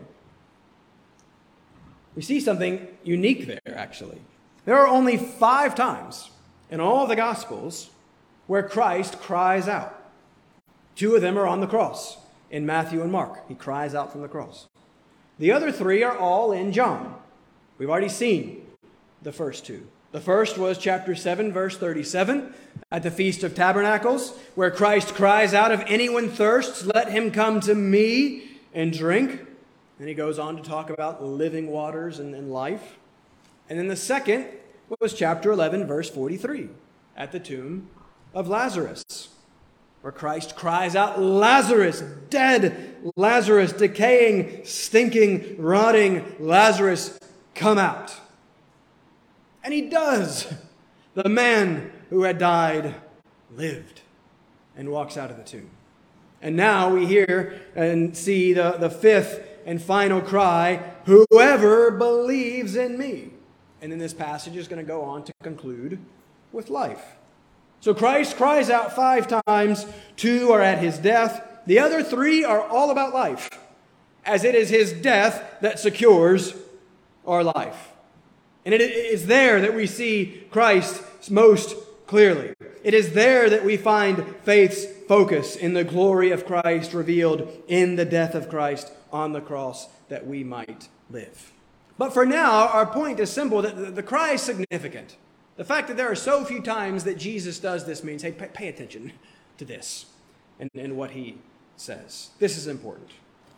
We 2.15 2.23
see 2.23 2.41
something 2.41 2.87
unique 3.03 3.47
there, 3.47 3.77
actually. 3.77 4.21
There 4.65 4.79
are 4.79 4.87
only 4.87 5.17
five 5.17 5.75
times 5.75 6.31
in 6.71 6.81
all 6.81 7.07
the 7.07 7.17
Gospels 7.17 7.91
where 8.47 8.63
Christ 8.63 9.21
cries 9.21 9.69
out. 9.69 10.01
Two 10.97 11.15
of 11.17 11.23
them 11.23 11.39
are 11.39 11.47
on 11.47 11.61
the 11.61 11.67
cross 11.67 12.19
in 12.51 12.65
Matthew 12.65 13.03
and 13.03 13.11
Mark. 13.11 13.49
He 13.49 13.55
cries 13.55 13.95
out 13.95 14.13
from 14.13 14.23
the 14.23 14.29
cross. 14.29 14.69
The 15.39 15.51
other 15.51 15.73
three 15.73 16.03
are 16.03 16.17
all 16.17 16.53
in 16.53 16.73
John. 16.73 17.17
We've 17.79 17.91
already 17.91 18.09
seen 18.09 18.65
the 19.23 19.33
first 19.33 19.67
two. 19.67 19.89
The 20.13 20.21
first 20.21 20.57
was 20.57 20.79
chapter 20.79 21.17
7, 21.17 21.53
verse 21.53 21.77
37. 21.77 22.55
At 22.93 23.03
the 23.03 23.11
Feast 23.11 23.43
of 23.43 23.57
Tabernacles, 23.57 24.39
where 24.55 24.71
Christ 24.71 25.15
cries 25.15 25.53
out, 25.53 25.73
If 25.73 25.83
anyone 25.89 26.29
thirsts, 26.29 26.87
let 26.87 27.11
him 27.11 27.33
come 27.33 27.59
to 27.61 27.75
me 27.75 28.45
and 28.73 28.97
drink. 28.97 29.41
And 29.99 30.09
he 30.09 30.15
goes 30.15 30.39
on 30.39 30.57
to 30.57 30.63
talk 30.63 30.91
about 30.91 31.23
living 31.23 31.69
waters 31.69 32.19
and, 32.19 32.35
and 32.35 32.53
life. 32.53 32.99
And 33.69 33.79
then 33.79 33.89
the 33.89 33.97
second 33.97 34.47
was 35.01 35.15
chapter 35.15 35.51
11, 35.51 35.87
verse 35.87 36.11
43, 36.11 36.69
at 37.17 37.33
the 37.33 37.41
tomb 37.41 37.89
of 38.35 38.49
Lazarus, 38.49 39.29
where 40.03 40.13
Christ 40.13 40.57
cries 40.57 40.97
out, 40.97 41.21
Lazarus, 41.21 42.03
dead 42.29 42.97
Lazarus, 43.17 43.73
decaying, 43.73 44.65
stinking, 44.65 45.57
rotting 45.59 46.37
Lazarus, 46.39 47.19
come 47.55 47.79
out. 47.79 48.15
And 49.63 49.73
he 49.73 49.83
does. 49.83 50.53
The 51.15 51.29
man 51.29 51.93
who 52.11 52.25
had 52.25 52.39
died 52.39 52.97
lived 53.55 54.01
and 54.77 54.91
walks 54.91 55.17
out 55.17 55.31
of 55.31 55.37
the 55.37 55.45
tomb. 55.45 55.71
And 56.43 56.57
now 56.57 56.93
we 56.93 57.07
hear 57.07 57.63
and 57.75 58.17
see 58.17 58.53
the, 58.53 58.73
the 58.73 58.91
fifth 58.91 59.54
and 59.67 59.81
final 59.81 60.21
cry 60.21 60.83
Whoever 61.07 61.91
believes 61.91 62.77
in 62.77 62.97
me. 62.99 63.31
And 63.83 63.93
then 63.93 63.99
this 63.99 64.15
passage 64.15 64.57
is 64.57 64.69
going 64.69 64.81
to 64.81 64.87
go 64.87 65.03
on 65.03 65.25
to 65.25 65.33
conclude 65.43 65.99
with 66.53 66.71
life. 66.71 67.17
So 67.81 67.93
Christ 67.93 68.39
cries 68.39 68.71
out 68.71 68.97
five 68.97 69.29
times, 69.47 69.85
two 70.17 70.51
are 70.53 70.63
at 70.63 70.79
his 70.79 70.97
death, 70.97 71.47
the 71.67 71.79
other 71.79 72.03
three 72.03 72.43
are 72.43 72.63
all 72.63 72.91
about 72.91 73.13
life, 73.13 73.51
as 74.25 74.43
it 74.43 74.55
is 74.55 74.71
his 74.71 74.93
death 74.93 75.43
that 75.61 75.79
secures 75.79 76.55
our 77.27 77.45
life. 77.45 77.91
And 78.65 78.73
it 78.73 78.81
is 78.81 79.27
there 79.27 79.61
that 79.61 79.75
we 79.75 79.87
see 79.87 80.47
Christ 80.51 81.31
most 81.31 81.77
clearly. 82.07 82.55
It 82.83 82.95
is 82.95 83.13
there 83.13 83.51
that 83.51 83.65
we 83.65 83.77
find 83.77 84.35
faith's 84.45 84.87
focus 85.07 85.57
in 85.57 85.75
the 85.75 85.85
glory 85.85 86.31
of 86.31 86.47
Christ 86.47 86.95
revealed 86.95 87.51
in 87.69 87.97
the 87.97 88.05
death 88.05 88.35
of 88.35 88.49
Christ 88.49 88.91
on 89.15 89.33
the 89.33 89.41
cross 89.41 89.89
that 90.09 90.27
we 90.27 90.43
might 90.43 90.89
live. 91.09 91.53
But 91.97 92.13
for 92.13 92.27
now, 92.27 92.67
our 92.69 92.85
point 92.85 93.21
is 93.21 93.31
simple 93.31 93.63
that 93.63 93.95
the 93.95 94.03
cry 94.03 94.33
is 94.33 94.43
significant. 94.43 95.17
The 95.57 95.65
fact 95.65 95.87
that 95.87 95.97
there 95.97 96.11
are 96.11 96.17
so 96.17 96.45
few 96.45 96.61
times 96.61 97.05
that 97.05 97.17
Jesus 97.17 97.61
does 97.61 97.87
this 97.87 98.03
means, 98.03 98.23
hey, 98.23 98.33
pay 98.33 98.67
attention 98.67 99.13
to 99.59 99.65
this 99.65 100.07
and, 100.59 100.69
and 100.75 100.97
what 100.97 101.13
he 101.13 101.39
says. 101.77 102.31
This 102.41 102.59
is 102.59 102.67
important. 102.67 103.11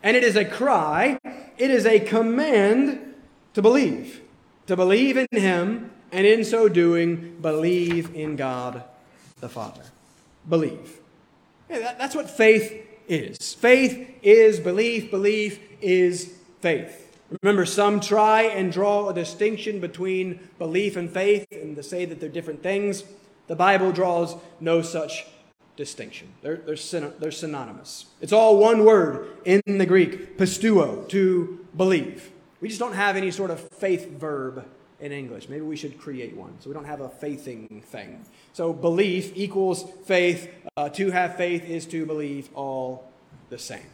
And 0.03 0.15
it 0.15 0.23
is 0.23 0.37
a 0.37 0.45
cry, 0.45 1.19
it 1.57 1.71
is 1.71 1.87
a 1.87 2.01
command 2.01 3.15
to 3.55 3.63
believe, 3.63 4.21
to 4.67 4.77
believe 4.77 5.17
in 5.17 5.27
him, 5.33 5.91
and 6.13 6.27
in 6.27 6.45
so 6.45 6.69
doing, 6.69 7.39
believe 7.41 8.15
in 8.15 8.37
God 8.37 8.85
the 9.41 9.49
Father. 9.49 9.83
Believe. 10.47 11.01
Yeah, 11.71 11.79
that, 11.79 11.99
that's 11.99 12.15
what 12.15 12.29
faith 12.29 12.86
is. 13.09 13.55
Faith 13.55 14.19
is 14.23 14.61
belief, 14.61 15.11
belief 15.11 15.61
is 15.81 16.35
faith. 16.61 17.03
Remember, 17.43 17.67
some 17.67 18.01
try 18.01 18.43
and 18.43 18.73
draw 18.73 19.09
a 19.09 19.15
distinction 19.15 19.81
between 19.81 20.39
belief 20.59 20.97
and 20.97 21.11
faith 21.11 21.47
and 21.51 21.75
to 21.77 21.83
say 21.83 22.05
that 22.05 22.21
they're 22.21 22.29
different 22.29 22.63
things. 22.63 23.03
The 23.49 23.57
Bible 23.57 23.93
draws 23.93 24.37
no 24.61 24.83
such 24.83 25.27
distinction. 25.77 26.29
They're, 26.43 26.57
they're, 26.57 26.77
they're 27.19 27.31
synonymous. 27.31 28.07
It's 28.21 28.33
all 28.33 28.59
one 28.59 28.85
word 28.85 29.29
in 29.45 29.61
the 29.67 29.87
Greek, 29.87 30.39
pisteuo, 30.39 31.09
to 31.09 31.67
believe. 31.77 32.31
We 32.61 32.69
just 32.69 32.81
don't 32.81 32.95
have 32.95 33.17
any 33.17 33.31
sort 33.31 33.51
of 33.51 33.61
faith 33.61 34.11
verb 34.13 34.67
in 35.01 35.13
English. 35.13 35.49
Maybe 35.49 35.63
we 35.63 35.77
should 35.77 35.99
create 35.99 36.37
one. 36.37 36.57
So 36.61 36.71
we 36.71 36.75
don't 36.75 36.87
have 36.87 37.01
a 37.01 37.09
faithing 37.09 37.83
thing. 37.87 38.25
So 38.57 38.73
belief 38.73 39.33
equals 39.35 39.85
faith. 40.07 40.51
Uh, 40.79 40.89
to 40.89 41.11
have 41.11 41.37
faith 41.37 41.69
is 41.69 41.85
to 41.85 42.07
believe, 42.07 42.49
all 42.55 43.05
the 43.51 43.59
same. 43.59 43.85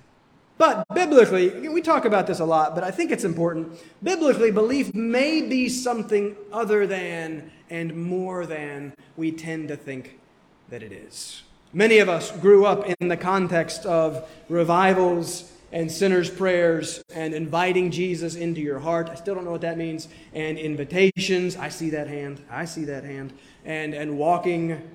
But 0.56 0.86
biblically, 0.94 1.68
we 1.68 1.82
talk 1.82 2.04
about 2.04 2.28
this 2.28 2.38
a 2.38 2.44
lot, 2.44 2.76
but 2.76 2.84
I 2.84 2.92
think 2.92 3.10
it's 3.10 3.24
important. 3.24 3.76
Biblically, 4.04 4.52
belief 4.52 4.94
may 4.94 5.42
be 5.42 5.68
something 5.68 6.36
other 6.52 6.86
than 6.86 7.50
and 7.70 7.96
more 7.96 8.46
than 8.46 8.94
we 9.16 9.32
tend 9.32 9.66
to 9.66 9.76
think 9.76 10.20
that 10.68 10.80
it 10.80 10.92
is. 10.92 11.42
Many 11.72 11.98
of 11.98 12.08
us 12.08 12.30
grew 12.30 12.64
up 12.64 12.86
in 13.00 13.08
the 13.08 13.16
context 13.16 13.84
of 13.84 14.28
revivals 14.48 15.51
and 15.72 15.90
sinners' 15.90 16.30
prayers 16.30 17.02
and 17.14 17.34
inviting 17.34 17.90
Jesus 17.90 18.34
into 18.34 18.60
your 18.60 18.78
heart. 18.78 19.08
I 19.08 19.14
still 19.14 19.34
don't 19.34 19.44
know 19.44 19.50
what 19.50 19.62
that 19.62 19.78
means. 19.78 20.06
And 20.34 20.58
invitations. 20.58 21.56
I 21.56 21.70
see 21.70 21.90
that 21.90 22.08
hand. 22.08 22.42
I 22.50 22.66
see 22.66 22.84
that 22.84 23.04
hand. 23.04 23.32
And, 23.64 23.94
and 23.94 24.18
walking 24.18 24.88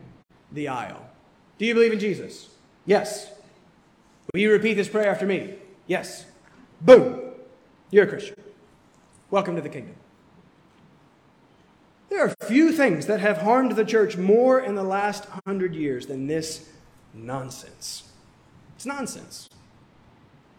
the 0.52 0.68
aisle. 0.68 1.04
Do 1.58 1.66
you 1.66 1.74
believe 1.74 1.94
in 1.94 2.00
Jesus? 2.00 2.50
Yes. 2.86 3.32
Will 4.32 4.40
you 4.40 4.52
repeat 4.52 4.76
this 4.76 4.88
prayer 4.88 5.10
after 5.10 5.26
me? 5.26 5.56
Yes. 5.88 6.26
Boom. 6.80 7.22
You're 7.90 8.06
a 8.06 8.08
Christian. 8.08 8.36
Welcome 9.32 9.56
to 9.56 9.62
the 9.62 9.70
kingdom. 9.70 9.96
There 12.10 12.24
are 12.24 12.34
few 12.46 12.72
things 12.72 13.08
that 13.08 13.20
have 13.20 13.40
harmed 13.40 13.74
the 13.74 13.84
church 13.84 14.16
more 14.16 14.60
in 14.60 14.76
the 14.76 14.84
last 14.84 15.26
hundred 15.46 15.76
years 15.76 16.06
than 16.06 16.28
this 16.28 16.70
nonsense. 17.14 18.04
It's 18.76 18.86
nonsense. 18.86 19.50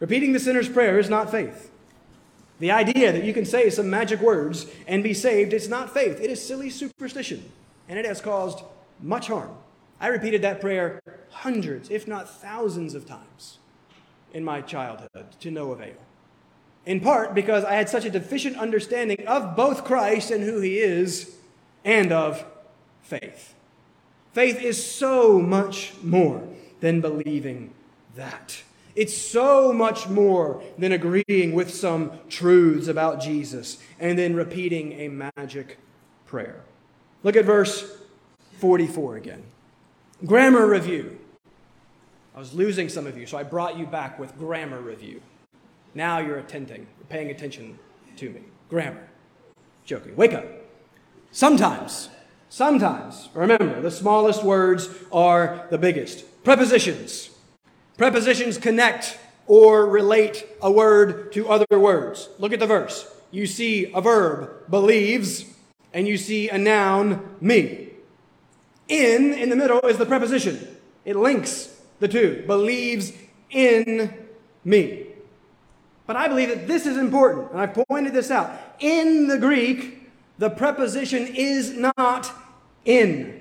Repeating 0.00 0.32
the 0.32 0.40
sinner's 0.40 0.68
prayer 0.68 0.98
is 0.98 1.10
not 1.10 1.30
faith. 1.30 1.70
The 2.60 2.70
idea 2.70 3.12
that 3.12 3.24
you 3.24 3.32
can 3.32 3.44
say 3.44 3.70
some 3.70 3.88
magic 3.88 4.20
words 4.20 4.66
and 4.86 5.02
be 5.02 5.14
saved 5.14 5.52
is 5.52 5.68
not 5.68 5.92
faith. 5.92 6.20
It 6.20 6.30
is 6.30 6.44
silly 6.44 6.70
superstition, 6.70 7.52
and 7.88 7.98
it 7.98 8.04
has 8.04 8.20
caused 8.20 8.64
much 9.00 9.28
harm. 9.28 9.50
I 10.00 10.08
repeated 10.08 10.42
that 10.42 10.60
prayer 10.60 11.00
hundreds, 11.30 11.90
if 11.90 12.06
not 12.06 12.28
thousands 12.28 12.94
of 12.94 13.06
times 13.06 13.58
in 14.32 14.44
my 14.44 14.60
childhood 14.60 15.26
to 15.40 15.50
no 15.50 15.72
avail. 15.72 15.96
In 16.86 17.00
part 17.00 17.34
because 17.34 17.64
I 17.64 17.74
had 17.74 17.88
such 17.88 18.04
a 18.04 18.10
deficient 18.10 18.56
understanding 18.56 19.26
of 19.26 19.56
both 19.56 19.84
Christ 19.84 20.30
and 20.30 20.42
who 20.44 20.60
he 20.60 20.78
is, 20.78 21.34
and 21.84 22.12
of 22.12 22.44
faith. 23.02 23.54
Faith 24.32 24.60
is 24.60 24.84
so 24.84 25.38
much 25.38 25.94
more 26.02 26.42
than 26.80 27.00
believing 27.00 27.72
that. 28.14 28.62
It's 28.98 29.16
so 29.16 29.72
much 29.72 30.08
more 30.08 30.60
than 30.76 30.90
agreeing 30.90 31.52
with 31.52 31.72
some 31.72 32.18
truths 32.28 32.88
about 32.88 33.20
Jesus 33.20 33.78
and 34.00 34.18
then 34.18 34.34
repeating 34.34 34.92
a 34.94 35.30
magic 35.36 35.78
prayer. 36.26 36.64
Look 37.22 37.36
at 37.36 37.44
verse 37.44 37.96
44 38.58 39.14
again. 39.14 39.44
Grammar 40.26 40.66
review. 40.66 41.16
I 42.34 42.40
was 42.40 42.52
losing 42.52 42.88
some 42.88 43.06
of 43.06 43.16
you, 43.16 43.24
so 43.24 43.38
I 43.38 43.44
brought 43.44 43.78
you 43.78 43.86
back 43.86 44.18
with 44.18 44.36
grammar 44.36 44.80
review. 44.80 45.22
Now 45.94 46.18
you're 46.18 46.38
attending, 46.38 46.88
you're 46.98 47.06
paying 47.08 47.30
attention 47.30 47.78
to 48.16 48.30
me. 48.30 48.40
Grammar. 48.68 49.08
Joking. 49.84 50.16
Wake 50.16 50.34
up. 50.34 50.44
Sometimes, 51.30 52.08
sometimes, 52.48 53.28
remember, 53.32 53.80
the 53.80 53.92
smallest 53.92 54.42
words 54.42 54.88
are 55.12 55.68
the 55.70 55.78
biggest. 55.78 56.42
Prepositions. 56.42 57.30
Prepositions 57.98 58.56
connect 58.56 59.18
or 59.46 59.86
relate 59.86 60.46
a 60.62 60.70
word 60.70 61.32
to 61.32 61.48
other 61.48 61.66
words. 61.78 62.28
Look 62.38 62.52
at 62.52 62.60
the 62.60 62.66
verse. 62.66 63.06
You 63.30 63.46
see 63.46 63.92
a 63.92 64.00
verb, 64.00 64.70
believes, 64.70 65.44
and 65.92 66.08
you 66.08 66.16
see 66.16 66.48
a 66.48 66.56
noun, 66.56 67.36
me. 67.40 67.88
In, 68.88 69.34
in 69.34 69.50
the 69.50 69.56
middle, 69.56 69.80
is 69.80 69.98
the 69.98 70.06
preposition. 70.06 70.76
It 71.04 71.16
links 71.16 71.76
the 71.98 72.08
two. 72.08 72.44
Believes 72.46 73.12
in 73.50 74.14
me. 74.64 75.06
But 76.06 76.16
I 76.16 76.28
believe 76.28 76.48
that 76.48 76.68
this 76.68 76.86
is 76.86 76.96
important, 76.96 77.50
and 77.50 77.60
I 77.60 77.66
pointed 77.66 78.14
this 78.14 78.30
out. 78.30 78.50
In 78.78 79.26
the 79.26 79.38
Greek, 79.38 80.08
the 80.38 80.48
preposition 80.48 81.26
is 81.26 81.72
not 81.72 82.30
in. 82.84 83.40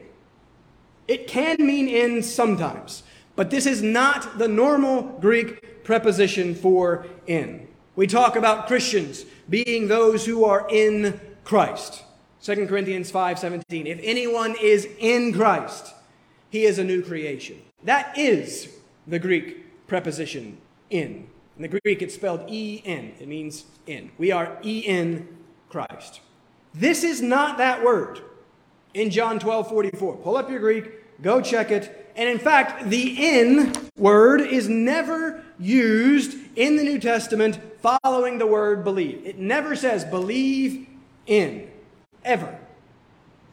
It 1.07 1.27
can 1.27 1.57
mean 1.59 1.87
in 1.87 2.23
sometimes, 2.23 3.03
but 3.37 3.51
this 3.51 3.65
is 3.65 3.81
not 3.81 4.37
the 4.37 4.47
normal 4.47 5.03
Greek 5.21 5.85
preposition 5.85 6.53
for 6.53 7.05
in. 7.27 7.67
We 7.95 8.07
talk 8.07 8.35
about 8.35 8.67
Christians 8.67 9.25
being 9.49 9.87
those 9.87 10.25
who 10.25 10.43
are 10.43 10.67
in 10.69 11.21
Christ. 11.45 12.03
2 12.41 12.67
Corinthians 12.67 13.11
5:17. 13.11 13.87
If 13.87 13.99
anyone 14.01 14.55
is 14.61 14.87
in 14.99 15.31
Christ, 15.31 15.93
he 16.49 16.65
is 16.65 16.79
a 16.79 16.83
new 16.83 17.01
creation. 17.01 17.61
That 17.83 18.17
is 18.17 18.69
the 19.05 19.19
Greek 19.19 19.87
preposition 19.87 20.57
in. 20.89 21.27
In 21.55 21.61
the 21.61 21.79
Greek, 21.79 22.01
it's 22.01 22.15
spelled 22.15 22.41
E 22.49 22.81
N. 22.85 23.13
It 23.19 23.27
means 23.27 23.65
in. 23.85 24.11
We 24.17 24.31
are 24.31 24.57
E 24.63 24.79
in 24.79 25.27
Christ. 25.69 26.21
This 26.73 27.03
is 27.03 27.21
not 27.21 27.57
that 27.59 27.83
word 27.83 28.21
in 28.93 29.09
John 29.11 29.39
12 29.39 29.69
44. 29.69 30.17
Pull 30.17 30.37
up 30.37 30.49
your 30.49 30.59
Greek, 30.59 30.91
go 31.21 31.41
check 31.41 31.71
it. 31.71 32.11
And 32.15 32.27
in 32.27 32.39
fact, 32.39 32.89
the 32.89 33.37
in 33.37 33.73
word 33.95 34.41
is 34.41 34.67
never 34.67 35.43
used 35.59 36.37
in 36.55 36.75
the 36.75 36.83
New 36.83 36.99
Testament 36.99 37.59
following 37.81 38.37
the 38.37 38.47
word 38.47 38.83
believe. 38.83 39.25
It 39.25 39.37
never 39.37 39.75
says 39.75 40.03
believe 40.03 40.87
in, 41.27 41.69
ever. 42.25 42.57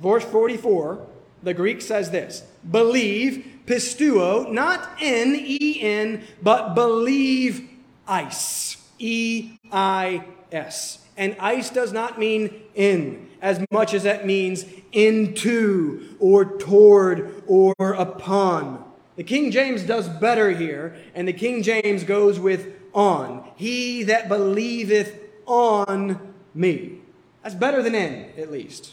Verse 0.01 0.25
44 0.25 1.07
The 1.43 1.55
Greek 1.55 1.83
says 1.83 2.11
this 2.11 2.43
believe, 2.71 3.61
pisteuo, 3.67 4.51
not 4.51 4.89
N 5.01 5.35
E 5.37 5.81
N, 5.83 6.25
but 6.43 6.75
believe 6.75 7.69
eis. 8.09 8.79
E 8.99 9.59
I 9.71 10.25
S. 10.53 11.04
And 11.17 11.37
eis 11.39 11.71
does 11.71 11.93
not 11.93 12.19
mean 12.19 12.63
in 12.75 13.29
as 13.41 13.65
much 13.71 13.95
as 13.95 14.05
it 14.05 14.25
means 14.25 14.65
into 14.93 16.17
or 16.19 16.45
toward 16.59 17.43
or 17.47 17.75
upon. 17.79 18.85
The 19.17 19.25
King 19.25 19.51
James 19.51 19.83
does 19.83 20.09
better 20.09 20.51
here, 20.51 20.97
and 21.15 21.29
the 21.29 21.33
King 21.33 21.63
James 21.63 22.03
goes 22.05 22.41
with 22.41 22.73
on. 22.93 23.49
He 23.55 24.05
that 24.05 24.29
believeth 24.29 25.21
on 25.47 26.35
me. 26.55 27.01
That's 27.43 27.55
better 27.55 27.83
than 27.83 27.95
in, 27.95 28.31
at 28.39 28.51
least. 28.51 28.93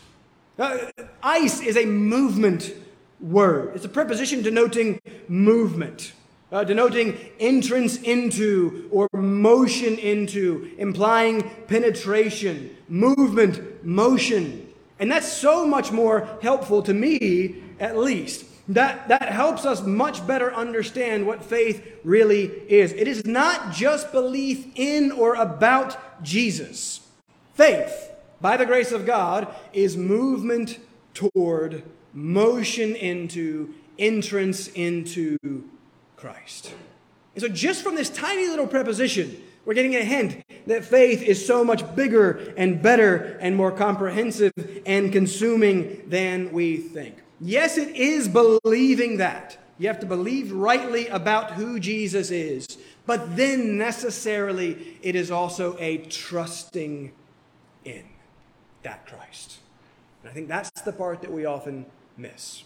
Uh, 0.59 0.91
eis 1.23 1.61
is 1.61 1.77
a 1.77 1.85
movement 1.85 2.73
word, 3.19 3.75
it's 3.75 3.85
a 3.85 3.89
preposition 3.89 4.41
denoting 4.41 4.99
movement. 5.27 6.13
Uh, 6.51 6.65
denoting 6.65 7.17
entrance 7.39 7.95
into 8.01 8.89
or 8.91 9.07
motion 9.13 9.97
into, 9.97 10.69
implying 10.77 11.49
penetration, 11.67 12.75
movement, 12.89 13.85
motion. 13.85 14.67
And 14.99 15.09
that's 15.09 15.31
so 15.31 15.65
much 15.65 15.93
more 15.93 16.27
helpful 16.41 16.83
to 16.83 16.93
me, 16.93 17.63
at 17.79 17.95
least. 17.95 18.45
That, 18.67 19.07
that 19.07 19.29
helps 19.29 19.65
us 19.65 19.81
much 19.81 20.27
better 20.27 20.53
understand 20.53 21.25
what 21.25 21.43
faith 21.43 21.99
really 22.03 22.43
is. 22.67 22.91
It 22.93 23.07
is 23.07 23.25
not 23.25 23.71
just 23.73 24.11
belief 24.11 24.67
in 24.75 25.11
or 25.11 25.35
about 25.35 26.21
Jesus. 26.21 26.99
Faith, 27.53 28.11
by 28.41 28.57
the 28.57 28.65
grace 28.65 28.91
of 28.91 29.05
God, 29.05 29.47
is 29.71 29.95
movement 29.95 30.79
toward, 31.13 31.83
motion 32.13 32.95
into, 32.95 33.73
entrance 33.97 34.67
into 34.67 35.37
Christ. 36.21 36.73
And 37.33 37.41
so, 37.41 37.49
just 37.49 37.83
from 37.83 37.95
this 37.95 38.09
tiny 38.09 38.47
little 38.47 38.67
preposition, 38.67 39.41
we're 39.65 39.73
getting 39.73 39.95
a 39.95 40.03
hint 40.03 40.43
that 40.67 40.85
faith 40.85 41.23
is 41.23 41.43
so 41.45 41.63
much 41.63 41.95
bigger 41.95 42.53
and 42.55 42.81
better 42.81 43.37
and 43.41 43.57
more 43.57 43.71
comprehensive 43.71 44.53
and 44.85 45.11
consuming 45.11 46.03
than 46.07 46.51
we 46.51 46.77
think. 46.77 47.15
Yes, 47.39 47.77
it 47.79 47.95
is 47.95 48.27
believing 48.27 49.17
that. 49.17 49.57
You 49.79 49.87
have 49.87 49.99
to 50.01 50.05
believe 50.05 50.51
rightly 50.51 51.07
about 51.07 51.53
who 51.53 51.79
Jesus 51.79 52.29
is. 52.29 52.67
But 53.07 53.35
then 53.35 53.79
necessarily 53.79 54.99
it 55.01 55.15
is 55.15 55.31
also 55.31 55.75
a 55.79 55.97
trusting 55.97 57.11
in 57.83 58.03
that 58.83 59.07
Christ. 59.07 59.57
And 60.21 60.29
I 60.29 60.33
think 60.33 60.47
that's 60.47 60.69
the 60.81 60.93
part 60.93 61.21
that 61.21 61.31
we 61.31 61.45
often 61.45 61.87
miss. 62.15 62.63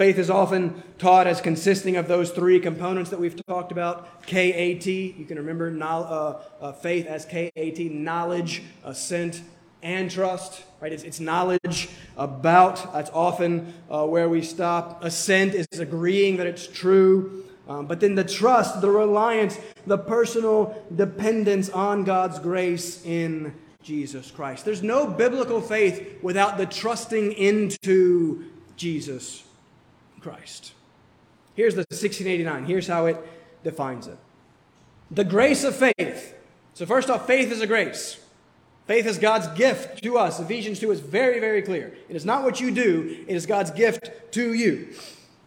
Faith 0.00 0.18
is 0.18 0.30
often 0.30 0.82
taught 0.96 1.26
as 1.26 1.42
consisting 1.42 1.98
of 1.98 2.08
those 2.08 2.30
three 2.30 2.58
components 2.58 3.10
that 3.10 3.20
we've 3.20 3.36
talked 3.44 3.70
about 3.70 4.22
K 4.22 4.50
A 4.50 4.74
T. 4.76 5.14
You 5.18 5.26
can 5.26 5.36
remember 5.36 5.70
uh, 5.78 6.40
uh, 6.58 6.72
faith 6.72 7.06
as 7.06 7.26
K 7.26 7.52
A 7.54 7.70
T 7.72 7.90
knowledge, 7.90 8.62
assent, 8.82 9.42
and 9.82 10.10
trust, 10.10 10.62
right? 10.80 10.90
It's, 10.90 11.02
it's 11.02 11.20
knowledge 11.20 11.90
about. 12.16 12.94
That's 12.94 13.10
often 13.10 13.74
uh, 13.90 14.06
where 14.06 14.26
we 14.30 14.40
stop. 14.40 15.04
Assent 15.04 15.52
is 15.52 15.66
agreeing 15.78 16.38
that 16.38 16.46
it's 16.46 16.66
true. 16.66 17.44
Um, 17.68 17.84
but 17.84 18.00
then 18.00 18.14
the 18.14 18.24
trust, 18.24 18.80
the 18.80 18.88
reliance, 18.88 19.58
the 19.86 19.98
personal 19.98 20.82
dependence 20.96 21.68
on 21.68 22.04
God's 22.04 22.38
grace 22.38 23.04
in 23.04 23.54
Jesus 23.82 24.30
Christ. 24.30 24.64
There's 24.64 24.82
no 24.82 25.06
biblical 25.06 25.60
faith 25.60 26.22
without 26.22 26.56
the 26.56 26.64
trusting 26.64 27.32
into 27.32 28.46
Jesus 28.76 29.44
Christ. 30.20 30.72
Here's 31.54 31.74
the 31.74 31.80
1689. 31.80 32.64
Here's 32.64 32.86
how 32.86 33.06
it 33.06 33.16
defines 33.64 34.06
it 34.06 34.18
the 35.10 35.24
grace 35.24 35.64
of 35.64 35.74
faith. 35.74 36.34
So, 36.74 36.86
first 36.86 37.10
off, 37.10 37.26
faith 37.26 37.50
is 37.50 37.60
a 37.60 37.66
grace. 37.66 38.18
Faith 38.86 39.06
is 39.06 39.18
God's 39.18 39.46
gift 39.58 40.02
to 40.02 40.18
us. 40.18 40.40
Ephesians 40.40 40.80
2 40.80 40.90
is 40.90 41.00
very, 41.00 41.38
very 41.38 41.62
clear. 41.62 41.94
It 42.08 42.16
is 42.16 42.24
not 42.24 42.42
what 42.42 42.60
you 42.60 42.70
do, 42.70 43.24
it 43.28 43.36
is 43.36 43.46
God's 43.46 43.70
gift 43.70 44.10
to 44.32 44.52
you. 44.52 44.88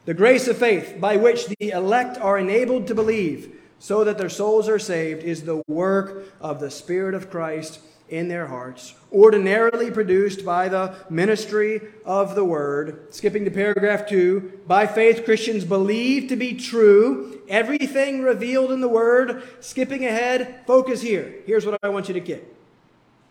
The 0.05 0.13
grace 0.13 0.47
of 0.47 0.57
faith 0.57 0.97
by 0.99 1.17
which 1.17 1.47
the 1.47 1.69
elect 1.69 2.17
are 2.17 2.37
enabled 2.37 2.87
to 2.87 2.95
believe 2.95 3.59
so 3.79 4.03
that 4.03 4.17
their 4.17 4.29
souls 4.29 4.69
are 4.69 4.79
saved 4.79 5.23
is 5.23 5.43
the 5.43 5.61
work 5.67 6.25
of 6.39 6.59
the 6.59 6.71
Spirit 6.71 7.13
of 7.13 7.29
Christ 7.29 7.79
in 8.13 8.27
their 8.27 8.45
hearts, 8.45 8.93
ordinarily 9.11 9.89
produced 9.89 10.45
by 10.45 10.69
the 10.69 10.95
ministry 11.09 11.81
of 12.05 12.35
the 12.35 12.45
Word. 12.45 13.11
Skipping 13.11 13.43
to 13.45 13.51
paragraph 13.51 14.07
2 14.07 14.61
By 14.67 14.85
faith, 14.85 15.25
Christians 15.25 15.65
believe 15.65 16.29
to 16.29 16.35
be 16.35 16.53
true 16.53 17.41
everything 17.49 18.21
revealed 18.21 18.71
in 18.71 18.81
the 18.81 18.87
Word. 18.87 19.41
Skipping 19.61 20.05
ahead, 20.05 20.61
focus 20.67 21.01
here. 21.01 21.33
Here's 21.47 21.65
what 21.65 21.79
I 21.81 21.89
want 21.89 22.07
you 22.07 22.13
to 22.13 22.19
get 22.19 22.55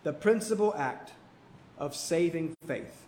the 0.03 0.11
principal 0.11 0.75
act 0.75 1.13
of 1.77 1.95
saving 1.95 2.57
faith 2.67 3.05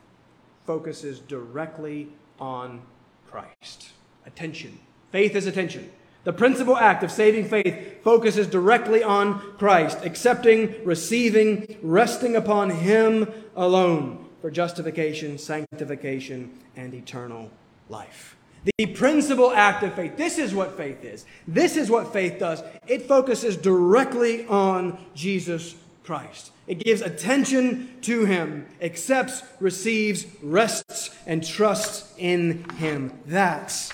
focuses 0.66 1.20
directly 1.20 2.08
on 2.40 2.82
Christ. 3.30 3.90
Attention. 4.26 4.80
Faith 5.12 5.36
is 5.36 5.46
attention. 5.46 5.92
The 6.26 6.34
principal 6.34 6.76
act 6.76 7.04
of 7.04 7.12
saving 7.12 7.46
faith 7.46 8.04
focuses 8.04 8.48
directly 8.48 9.04
on 9.04 9.40
Christ, 9.58 10.00
accepting, 10.04 10.84
receiving, 10.84 11.78
resting 11.84 12.36
upon 12.36 12.72
Him 12.72 13.32
alone 13.56 14.26
for 14.42 14.50
justification, 14.50 15.38
sanctification, 15.38 16.52
and 16.76 16.94
eternal 16.96 17.52
life. 17.90 18.36
The 18.78 18.88
principal 18.88 19.52
act 19.52 19.84
of 19.84 19.94
faith. 19.94 20.18
This 20.18 20.40
is 20.40 20.56
what 20.56 20.76
faith 20.76 21.04
is. 21.04 21.26
This 21.48 21.78
is 21.78 21.92
what 21.92 22.12
faith 22.12 22.40
does. 22.40 22.64
It 22.88 23.04
focuses 23.04 23.56
directly 23.56 24.48
on 24.48 24.98
Jesus 25.14 25.76
Christ. 26.04 26.52
It 26.66 26.80
gives 26.80 27.02
attention 27.02 27.98
to 28.02 28.26
Him, 28.26 28.66
accepts, 28.82 29.44
receives, 29.60 30.26
rests, 30.42 31.12
and 31.28 31.46
trusts 31.46 32.12
in 32.18 32.68
Him. 32.78 33.14
That's 33.28 33.92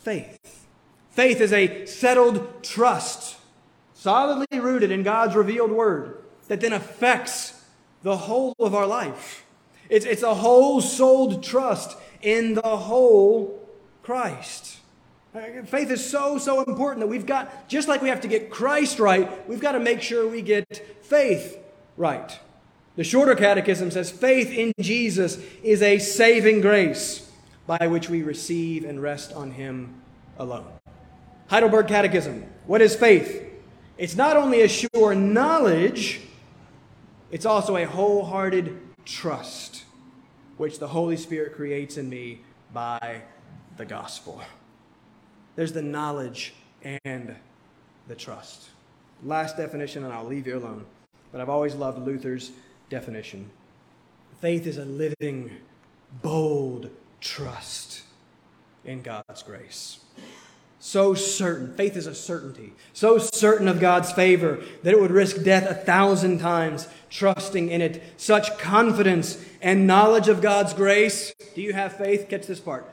faith. 0.00 0.61
Faith 1.12 1.42
is 1.42 1.52
a 1.52 1.84
settled 1.84 2.64
trust, 2.64 3.36
solidly 3.92 4.58
rooted 4.58 4.90
in 4.90 5.02
God's 5.02 5.34
revealed 5.34 5.70
word, 5.70 6.18
that 6.48 6.60
then 6.60 6.72
affects 6.72 7.62
the 8.02 8.16
whole 8.16 8.54
of 8.58 8.74
our 8.74 8.86
life. 8.86 9.44
It's, 9.90 10.06
it's 10.06 10.22
a 10.22 10.34
whole 10.34 10.80
souled 10.80 11.44
trust 11.44 11.98
in 12.22 12.54
the 12.54 12.76
whole 12.76 13.60
Christ. 14.02 14.78
Uh, 15.34 15.62
faith 15.64 15.90
is 15.90 16.08
so, 16.08 16.38
so 16.38 16.62
important 16.62 17.00
that 17.00 17.08
we've 17.08 17.26
got, 17.26 17.68
just 17.68 17.88
like 17.88 18.00
we 18.00 18.08
have 18.08 18.22
to 18.22 18.28
get 18.28 18.50
Christ 18.50 18.98
right, 18.98 19.46
we've 19.48 19.60
got 19.60 19.72
to 19.72 19.80
make 19.80 20.00
sure 20.00 20.26
we 20.26 20.40
get 20.40 20.66
faith 21.02 21.58
right. 21.98 22.38
The 22.96 23.04
shorter 23.04 23.34
catechism 23.34 23.90
says 23.90 24.10
faith 24.10 24.50
in 24.50 24.72
Jesus 24.80 25.38
is 25.62 25.82
a 25.82 25.98
saving 25.98 26.62
grace 26.62 27.30
by 27.66 27.86
which 27.86 28.08
we 28.08 28.22
receive 28.22 28.84
and 28.84 29.00
rest 29.00 29.32
on 29.32 29.52
Him 29.52 30.02
alone. 30.38 30.81
Heidelberg 31.52 31.86
Catechism 31.86 32.46
What 32.66 32.80
is 32.80 32.96
faith? 32.96 33.44
It's 33.98 34.16
not 34.16 34.38
only 34.38 34.62
a 34.62 34.68
sure 34.68 35.14
knowledge, 35.14 36.22
it's 37.30 37.44
also 37.44 37.76
a 37.76 37.84
wholehearted 37.84 38.80
trust, 39.04 39.84
which 40.56 40.78
the 40.78 40.88
Holy 40.88 41.18
Spirit 41.18 41.54
creates 41.54 41.98
in 41.98 42.08
me 42.08 42.40
by 42.72 43.20
the 43.76 43.84
gospel. 43.84 44.40
There's 45.54 45.74
the 45.74 45.82
knowledge 45.82 46.54
and 47.04 47.36
the 48.08 48.14
trust. 48.14 48.70
Last 49.22 49.58
definition, 49.58 50.04
and 50.04 50.12
I'll 50.12 50.24
leave 50.24 50.46
you 50.46 50.56
alone. 50.56 50.86
But 51.32 51.42
I've 51.42 51.50
always 51.50 51.74
loved 51.74 51.98
Luther's 51.98 52.50
definition. 52.88 53.50
Faith 54.40 54.66
is 54.66 54.78
a 54.78 54.86
living, 54.86 55.50
bold 56.22 56.88
trust 57.20 58.04
in 58.86 59.02
God's 59.02 59.42
grace. 59.42 60.00
So 60.84 61.14
certain, 61.14 61.72
faith 61.74 61.96
is 61.96 62.08
a 62.08 62.14
certainty, 62.14 62.72
so 62.92 63.16
certain 63.16 63.68
of 63.68 63.78
God's 63.78 64.10
favor 64.10 64.58
that 64.82 64.92
it 64.92 65.00
would 65.00 65.12
risk 65.12 65.44
death 65.44 65.64
a 65.70 65.74
thousand 65.74 66.40
times, 66.40 66.88
trusting 67.08 67.70
in 67.70 67.80
it. 67.80 68.02
Such 68.16 68.58
confidence 68.58 69.40
and 69.60 69.86
knowledge 69.86 70.26
of 70.26 70.42
God's 70.42 70.74
grace. 70.74 71.32
Do 71.54 71.62
you 71.62 71.72
have 71.72 71.96
faith? 71.96 72.28
Catch 72.28 72.48
this 72.48 72.58
part. 72.58 72.90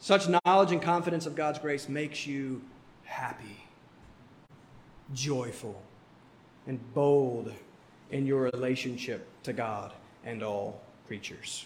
Such 0.00 0.28
knowledge 0.44 0.72
and 0.72 0.82
confidence 0.82 1.24
of 1.24 1.36
God's 1.36 1.60
grace 1.60 1.88
makes 1.88 2.26
you 2.26 2.62
happy, 3.04 3.62
joyful, 5.14 5.80
and 6.66 6.80
bold 6.94 7.52
in 8.10 8.26
your 8.26 8.50
relationship 8.52 9.28
to 9.44 9.52
God 9.52 9.92
and 10.24 10.42
all 10.42 10.82
creatures. 11.06 11.64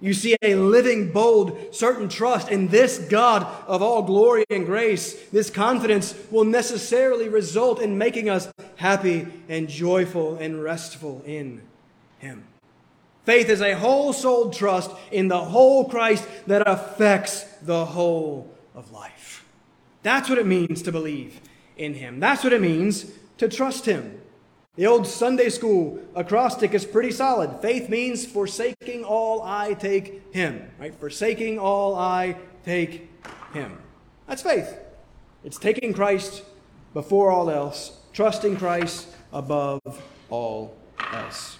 You 0.00 0.14
see 0.14 0.36
a 0.42 0.54
living, 0.54 1.10
bold, 1.10 1.74
certain 1.74 2.08
trust 2.08 2.50
in 2.50 2.68
this 2.68 2.98
God 2.98 3.44
of 3.66 3.82
all 3.82 4.02
glory 4.02 4.44
and 4.48 4.64
grace. 4.64 5.14
This 5.30 5.50
confidence 5.50 6.14
will 6.30 6.44
necessarily 6.44 7.28
result 7.28 7.80
in 7.80 7.98
making 7.98 8.28
us 8.28 8.48
happy 8.76 9.26
and 9.48 9.68
joyful 9.68 10.36
and 10.36 10.62
restful 10.62 11.22
in 11.26 11.62
Him. 12.20 12.44
Faith 13.24 13.48
is 13.48 13.60
a 13.60 13.74
whole 13.74 14.12
souled 14.12 14.54
trust 14.54 14.90
in 15.10 15.28
the 15.28 15.38
whole 15.38 15.88
Christ 15.88 16.26
that 16.46 16.66
affects 16.66 17.42
the 17.62 17.84
whole 17.84 18.54
of 18.74 18.92
life. 18.92 19.44
That's 20.04 20.28
what 20.28 20.38
it 20.38 20.46
means 20.46 20.80
to 20.82 20.92
believe 20.92 21.40
in 21.76 21.94
Him. 21.94 22.20
That's 22.20 22.44
what 22.44 22.52
it 22.52 22.60
means 22.60 23.10
to 23.38 23.48
trust 23.48 23.84
Him. 23.84 24.20
The 24.78 24.86
old 24.86 25.08
Sunday 25.08 25.48
school 25.48 25.98
acrostic 26.14 26.72
is 26.72 26.84
pretty 26.84 27.10
solid. 27.10 27.60
Faith 27.60 27.88
means 27.88 28.24
forsaking 28.24 29.02
all, 29.02 29.42
I 29.42 29.74
take 29.74 30.32
Him. 30.32 30.70
Right? 30.78 30.94
Forsaking 30.94 31.58
all, 31.58 31.96
I 31.96 32.36
take 32.64 33.10
Him. 33.52 33.76
That's 34.28 34.42
faith. 34.42 34.78
It's 35.42 35.58
taking 35.58 35.92
Christ 35.92 36.44
before 36.94 37.32
all 37.32 37.50
else, 37.50 37.98
trusting 38.12 38.56
Christ 38.58 39.08
above 39.32 39.80
all 40.30 40.76
else. 41.12 41.58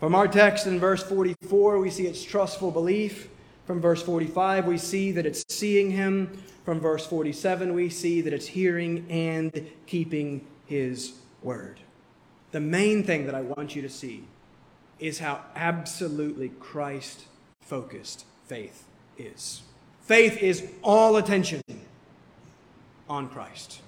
From 0.00 0.16
our 0.16 0.26
text 0.26 0.66
in 0.66 0.80
verse 0.80 1.04
44, 1.04 1.78
we 1.78 1.90
see 1.90 2.08
it's 2.08 2.24
trustful 2.24 2.72
belief. 2.72 3.28
From 3.66 3.80
verse 3.80 4.02
45, 4.02 4.66
we 4.66 4.78
see 4.78 5.12
that 5.12 5.26
it's 5.26 5.44
seeing 5.48 5.92
him. 5.92 6.42
From 6.64 6.80
verse 6.80 7.06
47, 7.06 7.72
we 7.72 7.88
see 7.88 8.20
that 8.20 8.32
it's 8.32 8.48
hearing 8.48 9.06
and 9.08 9.70
keeping 9.86 10.44
his 10.66 11.12
word. 11.40 11.78
The 12.52 12.60
main 12.60 13.04
thing 13.04 13.26
that 13.26 13.34
I 13.34 13.42
want 13.42 13.76
you 13.76 13.82
to 13.82 13.88
see 13.88 14.24
is 14.98 15.18
how 15.18 15.40
absolutely 15.54 16.50
Christ 16.60 17.24
focused 17.60 18.24
faith 18.46 18.84
is. 19.18 19.62
Faith 20.02 20.38
is 20.38 20.66
all 20.82 21.16
attention 21.16 21.60
on 23.08 23.28
Christ. 23.28 23.80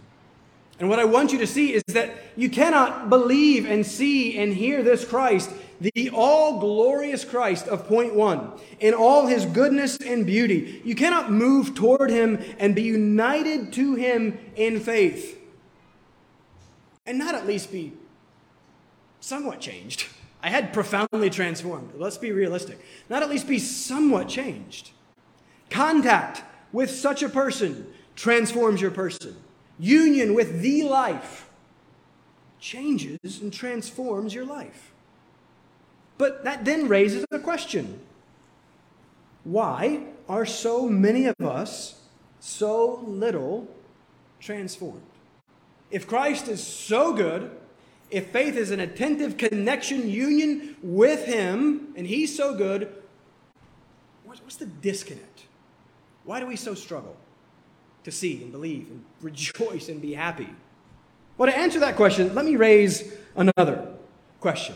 And 0.81 0.89
what 0.89 0.99
I 0.99 1.05
want 1.05 1.33
you 1.33 1.39
to 1.39 1.47
see 1.47 1.75
is 1.75 1.83
that 1.89 2.11
you 2.37 2.49
cannot 2.51 3.09
believe 3.09 3.67
and 3.67 3.85
see 3.85 4.39
and 4.39 4.53
hear 4.53 4.83
this 4.83 5.05
Christ, 5.05 5.51
the 5.81 6.11
all 6.11 6.61
glorious 6.61 7.25
Christ 7.25 7.67
of 7.67 7.89
point 7.89 8.15
one, 8.15 8.53
in 8.79 8.95
all 8.95 9.27
his 9.27 9.45
goodness 9.45 9.97
and 9.97 10.25
beauty. 10.25 10.81
You 10.85 10.95
cannot 10.95 11.33
move 11.33 11.75
toward 11.75 12.11
him 12.11 12.39
and 12.59 12.75
be 12.75 12.83
united 12.83 13.73
to 13.75 13.95
him 13.95 14.39
in 14.55 14.79
faith 14.79 15.39
and 17.09 17.19
not 17.19 17.35
at 17.35 17.47
least 17.47 17.73
be 17.73 17.93
somewhat 19.21 19.61
changed. 19.61 20.07
I 20.43 20.51
had 20.51 20.73
profoundly 20.73 21.31
transformed. 21.31 21.93
Let's 21.97 22.19
be 22.19 22.33
realistic. 22.33 22.79
Not 23.09 23.23
at 23.23 23.31
least 23.31 23.49
be 23.49 23.59
somewhat 23.59 24.29
changed. 24.29 24.91
Contact 25.71 26.43
with 26.73 26.91
such 26.91 27.23
a 27.23 27.29
person 27.29 27.93
transforms 28.15 28.81
your 28.81 28.91
person 28.91 29.37
union 29.79 30.35
with 30.35 30.61
the 30.61 30.83
life 30.83 31.49
changes 32.59 33.41
and 33.41 33.53
transforms 33.53 34.35
your 34.35 34.45
life. 34.45 34.93
But 36.17 36.43
that 36.45 36.65
then 36.65 36.89
raises 36.89 37.25
a 37.31 37.39
question 37.39 38.01
why 39.45 40.03
are 40.29 40.45
so 40.45 40.89
many 40.89 41.27
of 41.27 41.37
us 41.41 42.03
so 42.41 43.01
little 43.07 43.69
transformed? 44.41 45.01
If 45.91 46.07
Christ 46.07 46.49
is 46.49 46.63
so 46.63 47.15
good, 47.15 47.51
if 48.11 48.31
faith 48.31 48.57
is 48.57 48.71
an 48.71 48.81
attentive 48.81 49.37
connection, 49.37 50.09
union 50.09 50.77
with 50.83 51.27
Him, 51.27 51.93
and 51.97 52.07
He's 52.07 52.37
so 52.37 52.55
good, 52.55 52.93
what's 54.25 54.57
the 54.57 54.67
disconnect? 54.67 55.45
Why 56.25 56.41
do 56.41 56.47
we 56.47 56.57
so 56.57 56.75
struggle? 56.75 57.17
to 58.05 58.17
see 58.17 58.43
and 58.43 58.51
believe 58.51 58.89
and 58.91 59.05
rejoice 59.21 59.89
and 59.89 60.01
be 60.01 60.15
happy? 60.15 60.49
Well, 61.37 61.51
to 61.51 61.57
answer 61.57 61.79
that 61.81 61.97
question, 61.97 62.35
let 62.35 62.45
me 62.45 62.57
raise 62.57 63.13
another 63.37 63.87
question. 64.41 64.75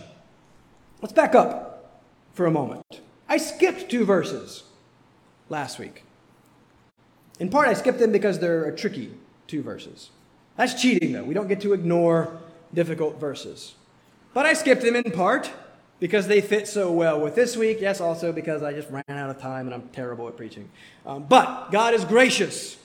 Let's 1.00 1.12
back 1.12 1.34
up 1.34 2.00
for 2.34 2.46
a 2.46 2.50
moment. 2.50 2.84
I 3.28 3.38
skipped 3.38 3.90
two 3.90 4.04
verses 4.04 4.64
last 5.48 5.78
week. 5.78 6.04
In 7.40 7.48
part, 7.48 7.66
I 7.66 7.74
skipped 7.74 7.98
them 7.98 8.12
because 8.12 8.38
they're 8.38 8.64
a 8.64 8.76
tricky 8.76 9.12
two 9.48 9.62
verses. 9.62 10.10
That's 10.56 10.80
cheating, 10.80 11.12
though. 11.12 11.24
We 11.24 11.34
don't 11.34 11.48
get 11.48 11.60
to 11.62 11.72
ignore 11.72 12.38
difficult 12.74 13.18
verses. 13.18 13.74
But 14.34 14.46
I 14.46 14.54
skipped 14.54 14.82
them 14.82 14.96
in 14.96 15.10
part 15.12 15.50
because 16.00 16.26
they 16.26 16.40
fit 16.40 16.66
so 16.66 16.90
well 16.90 17.20
with 17.20 17.34
this 17.34 17.56
week. 17.56 17.78
Yes, 17.80 18.00
also 18.00 18.32
because 18.32 18.62
I 18.62 18.72
just 18.72 18.90
ran 18.90 19.04
out 19.08 19.30
of 19.30 19.40
time 19.40 19.66
and 19.66 19.74
I'm 19.74 19.88
terrible 19.90 20.26
at 20.28 20.36
preaching. 20.36 20.68
Um, 21.06 21.24
but 21.24 21.70
God 21.70 21.94
is 21.94 22.04
gracious. 22.04 22.76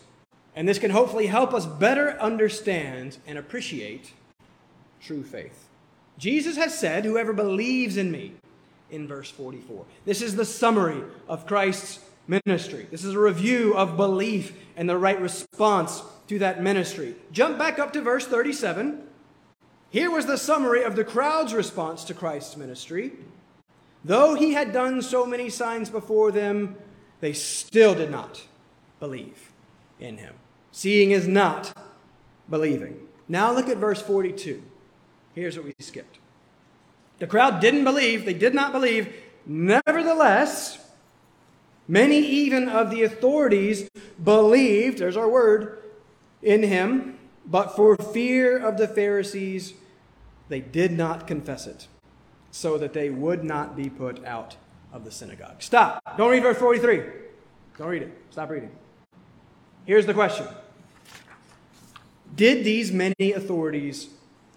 And 0.55 0.67
this 0.67 0.79
can 0.79 0.91
hopefully 0.91 1.27
help 1.27 1.53
us 1.53 1.65
better 1.65 2.19
understand 2.19 3.17
and 3.27 3.37
appreciate 3.37 4.11
true 4.99 5.23
faith. 5.23 5.67
Jesus 6.17 6.57
has 6.57 6.77
said, 6.77 7.05
Whoever 7.05 7.31
believes 7.31 7.95
in 7.95 8.11
me, 8.11 8.33
in 8.89 9.07
verse 9.07 9.29
44. 9.31 9.85
This 10.05 10.21
is 10.21 10.35
the 10.35 10.45
summary 10.45 11.03
of 11.27 11.45
Christ's 11.45 11.99
ministry. 12.27 12.87
This 12.91 13.03
is 13.03 13.13
a 13.13 13.19
review 13.19 13.75
of 13.75 13.97
belief 13.97 14.53
and 14.75 14.89
the 14.89 14.97
right 14.97 15.19
response 15.19 16.01
to 16.27 16.39
that 16.39 16.61
ministry. 16.61 17.15
Jump 17.31 17.57
back 17.57 17.79
up 17.79 17.93
to 17.93 18.01
verse 18.01 18.25
37. 18.25 19.06
Here 19.89 20.11
was 20.11 20.25
the 20.25 20.37
summary 20.37 20.83
of 20.83 20.95
the 20.95 21.03
crowd's 21.03 21.53
response 21.53 22.03
to 22.05 22.13
Christ's 22.13 22.57
ministry. 22.57 23.13
Though 24.03 24.35
he 24.35 24.53
had 24.53 24.73
done 24.73 25.01
so 25.01 25.25
many 25.25 25.49
signs 25.49 25.89
before 25.89 26.31
them, 26.31 26.75
they 27.19 27.33
still 27.33 27.95
did 27.95 28.11
not 28.11 28.43
believe 28.99 29.51
in 29.99 30.17
him. 30.17 30.35
Seeing 30.71 31.11
is 31.11 31.27
not 31.27 31.73
believing. 32.49 32.99
Now 33.27 33.51
look 33.53 33.69
at 33.69 33.77
verse 33.77 34.01
42. 34.01 34.61
Here's 35.33 35.57
what 35.57 35.65
we 35.65 35.73
skipped. 35.79 36.19
The 37.19 37.27
crowd 37.27 37.59
didn't 37.59 37.83
believe, 37.83 38.25
they 38.25 38.33
did 38.33 38.53
not 38.53 38.71
believe. 38.71 39.13
Nevertheless, 39.45 40.79
many 41.87 42.19
even 42.19 42.69
of 42.69 42.91
the 42.91 43.03
authorities 43.03 43.89
believed, 44.23 44.99
there's 44.99 45.17
our 45.17 45.29
word, 45.29 45.79
in 46.41 46.63
him, 46.63 47.16
but 47.47 47.75
for 47.75 47.95
fear 47.95 48.57
of 48.57 48.77
the 48.77 48.87
Pharisees, 48.87 49.73
they 50.49 50.59
did 50.59 50.91
not 50.91 51.25
confess 51.25 51.65
it, 51.65 51.87
so 52.51 52.77
that 52.77 52.93
they 52.93 53.09
would 53.09 53.43
not 53.43 53.75
be 53.75 53.89
put 53.89 54.23
out 54.25 54.57
of 54.91 55.05
the 55.05 55.11
synagogue. 55.11 55.61
Stop. 55.61 56.17
Don't 56.17 56.29
read 56.31 56.43
verse 56.43 56.57
43. 56.57 57.03
Don't 57.77 57.87
read 57.87 58.03
it. 58.03 58.11
Stop 58.29 58.49
reading. 58.49 58.71
Here's 59.85 60.05
the 60.05 60.13
question 60.13 60.45
did 62.35 62.63
these 62.65 62.91
many 62.91 63.31
authorities 63.33 64.09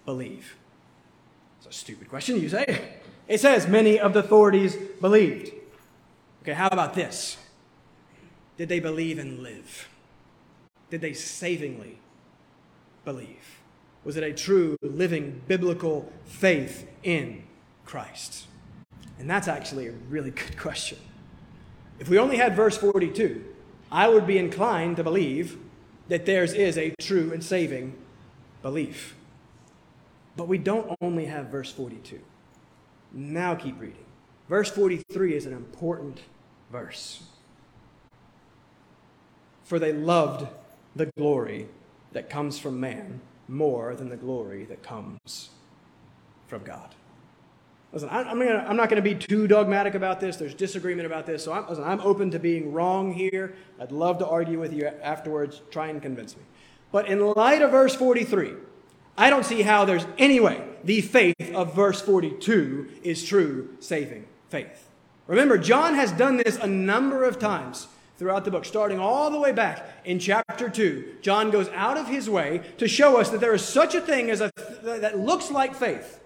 believe? 0.05 0.55
It's 1.57 1.67
a 1.67 1.79
stupid 1.79 2.09
question, 2.09 2.39
you 2.41 2.49
say. 2.49 2.65
Eh? 2.67 2.79
It 3.27 3.39
says 3.39 3.67
many 3.67 3.97
of 3.97 4.13
the 4.13 4.19
authorities 4.19 4.75
believed. 4.99 5.53
Okay, 6.41 6.53
how 6.53 6.67
about 6.67 6.93
this? 6.95 7.37
Did 8.57 8.67
they 8.67 8.79
believe 8.79 9.17
and 9.17 9.39
live? 9.39 9.87
Did 10.89 10.99
they 10.99 11.13
savingly 11.13 12.00
believe? 13.05 13.59
Was 14.03 14.17
it 14.17 14.23
a 14.23 14.33
true, 14.33 14.77
living, 14.81 15.41
biblical 15.47 16.11
faith 16.25 16.87
in 17.03 17.43
Christ? 17.85 18.47
And 19.19 19.29
that's 19.29 19.47
actually 19.47 19.87
a 19.87 19.91
really 20.09 20.31
good 20.31 20.57
question. 20.57 20.97
If 21.99 22.09
we 22.09 22.17
only 22.17 22.37
had 22.37 22.55
verse 22.55 22.77
42, 22.77 23.45
I 23.91 24.07
would 24.07 24.25
be 24.25 24.37
inclined 24.37 24.97
to 24.97 25.03
believe 25.03 25.57
that 26.07 26.25
theirs 26.25 26.53
is 26.53 26.77
a 26.77 26.93
true 26.99 27.31
and 27.31 27.43
saving 27.43 27.95
belief. 28.61 29.15
But 30.35 30.47
we 30.47 30.57
don't 30.57 30.97
only 31.01 31.25
have 31.25 31.47
verse 31.47 31.71
42. 31.71 32.19
Now 33.13 33.55
keep 33.55 33.79
reading. 33.79 34.05
Verse 34.49 34.69
43 34.69 35.35
is 35.35 35.45
an 35.45 35.53
important 35.53 36.21
verse. 36.71 37.23
For 39.63 39.77
they 39.77 39.93
loved 39.93 40.47
the 40.95 41.05
glory 41.17 41.67
that 42.13 42.29
comes 42.29 42.59
from 42.59 42.79
man 42.79 43.21
more 43.47 43.95
than 43.95 44.09
the 44.09 44.17
glory 44.17 44.65
that 44.65 44.83
comes 44.83 45.49
from 46.47 46.63
God. 46.63 46.95
Listen, 47.93 48.07
I'm, 48.09 48.39
gonna, 48.39 48.65
I'm 48.67 48.77
not 48.77 48.89
going 48.89 49.03
to 49.03 49.09
be 49.09 49.15
too 49.15 49.47
dogmatic 49.47 49.95
about 49.95 50.21
this. 50.21 50.37
There's 50.37 50.53
disagreement 50.53 51.05
about 51.05 51.25
this. 51.25 51.43
So 51.43 51.51
I'm, 51.51 51.67
listen, 51.67 51.83
I'm 51.83 51.99
open 52.01 52.31
to 52.31 52.39
being 52.39 52.71
wrong 52.71 53.13
here. 53.13 53.53
I'd 53.79 53.91
love 53.91 54.17
to 54.19 54.27
argue 54.27 54.59
with 54.59 54.73
you 54.73 54.87
afterwards. 54.87 55.61
Try 55.71 55.87
and 55.87 56.01
convince 56.01 56.37
me. 56.37 56.43
But 56.91 57.07
in 57.07 57.19
light 57.19 57.61
of 57.61 57.71
verse 57.71 57.93
43, 57.95 58.53
I 59.17 59.29
don't 59.29 59.45
see 59.45 59.61
how 59.61 59.83
there's 59.83 60.05
any 60.17 60.39
way 60.39 60.63
the 60.83 61.01
faith 61.01 61.53
of 61.53 61.75
verse 61.75 62.01
42 62.01 62.89
is 63.03 63.25
true 63.25 63.75
saving 63.79 64.25
faith. 64.49 64.87
Remember, 65.27 65.57
John 65.57 65.95
has 65.95 66.11
done 66.11 66.37
this 66.37 66.57
a 66.57 66.67
number 66.67 67.23
of 67.23 67.39
times 67.39 67.87
throughout 68.21 68.45
the 68.45 68.51
book, 68.51 68.65
starting 68.65 68.99
all 68.99 69.31
the 69.31 69.39
way 69.39 69.51
back 69.51 69.83
in 70.05 70.19
chapter 70.19 70.69
2. 70.69 71.15
John 71.23 71.49
goes 71.49 71.67
out 71.69 71.97
of 71.97 72.07
his 72.07 72.29
way 72.29 72.61
to 72.77 72.87
show 72.87 73.19
us 73.19 73.31
that 73.31 73.41
there 73.41 73.55
is 73.55 73.65
such 73.65 73.95
a 73.95 73.99
thing 73.99 74.29
as 74.29 74.41
a 74.41 74.51
that 74.83 75.17
looks 75.17 75.49
like 75.49 75.73
faith. 75.73 76.19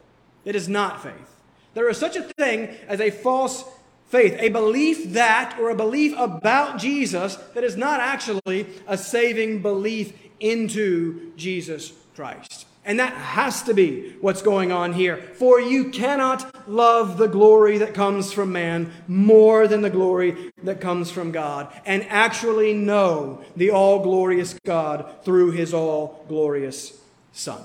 It 0.43 0.57
is 0.57 0.67
not 0.67 1.01
faith. 1.01 1.35
There 1.73 1.87
is 1.87 1.97
such 1.97 2.17
a 2.17 2.23
thing 2.23 2.75
as 2.89 2.99
a 2.99 3.11
false 3.11 3.63
faith, 4.07 4.35
a 4.39 4.49
belief 4.49 5.13
that 5.13 5.57
or 5.57 5.69
a 5.69 5.75
belief 5.75 6.13
about 6.17 6.79
Jesus 6.79 7.37
that 7.53 7.63
is 7.63 7.77
not 7.77 8.01
actually 8.01 8.67
a 8.87 8.97
saving 8.97 9.61
belief 9.61 10.11
into 10.41 11.31
Jesus 11.37 11.93
Christ. 12.13 12.67
And 12.85 12.99
that 12.99 13.13
has 13.13 13.63
to 13.63 13.73
be 13.73 14.15
what's 14.21 14.43
going 14.43 14.71
on 14.71 14.93
here. 14.93 15.17
For 15.17 15.59
you 15.59 15.89
cannot 15.89 16.69
love 16.69 17.17
the 17.17 17.27
glory 17.27 17.79
that 17.79 17.95
comes 17.95 18.31
from 18.31 18.51
man 18.51 18.91
more 19.07 19.67
than 19.67 19.81
the 19.81 19.89
glory 19.89 20.51
that 20.63 20.79
comes 20.79 21.09
from 21.09 21.31
God, 21.31 21.73
and 21.85 22.05
actually 22.09 22.73
know 22.73 23.43
the 23.55 23.71
all 23.71 24.03
glorious 24.03 24.55
God 24.65 25.23
through 25.23 25.51
his 25.51 25.73
all 25.73 26.23
glorious 26.27 27.01
Son. 27.33 27.63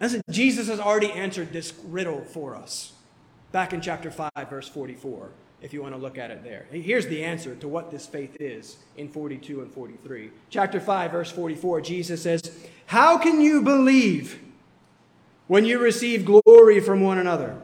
Listen, 0.00 0.22
Jesus 0.30 0.68
has 0.68 0.80
already 0.80 1.12
answered 1.12 1.52
this 1.52 1.74
riddle 1.84 2.22
for 2.24 2.56
us 2.56 2.94
back 3.52 3.72
in 3.72 3.80
chapter 3.80 4.10
5, 4.10 4.30
verse 4.48 4.68
44, 4.68 5.30
if 5.60 5.72
you 5.72 5.82
want 5.82 5.94
to 5.94 6.00
look 6.00 6.16
at 6.16 6.30
it 6.30 6.42
there. 6.42 6.66
Here's 6.70 7.06
the 7.06 7.22
answer 7.22 7.54
to 7.56 7.68
what 7.68 7.90
this 7.90 8.06
faith 8.06 8.36
is 8.40 8.76
in 8.96 9.08
42 9.08 9.60
and 9.60 9.70
43. 9.70 10.30
Chapter 10.48 10.80
5, 10.80 11.10
verse 11.10 11.30
44, 11.30 11.80
Jesus 11.82 12.22
says, 12.22 12.42
How 12.90 13.18
can 13.18 13.40
you 13.40 13.62
believe 13.62 14.40
when 15.46 15.64
you 15.64 15.78
receive 15.78 16.24
glory 16.24 16.80
from 16.80 17.02
one 17.02 17.18
another 17.18 17.56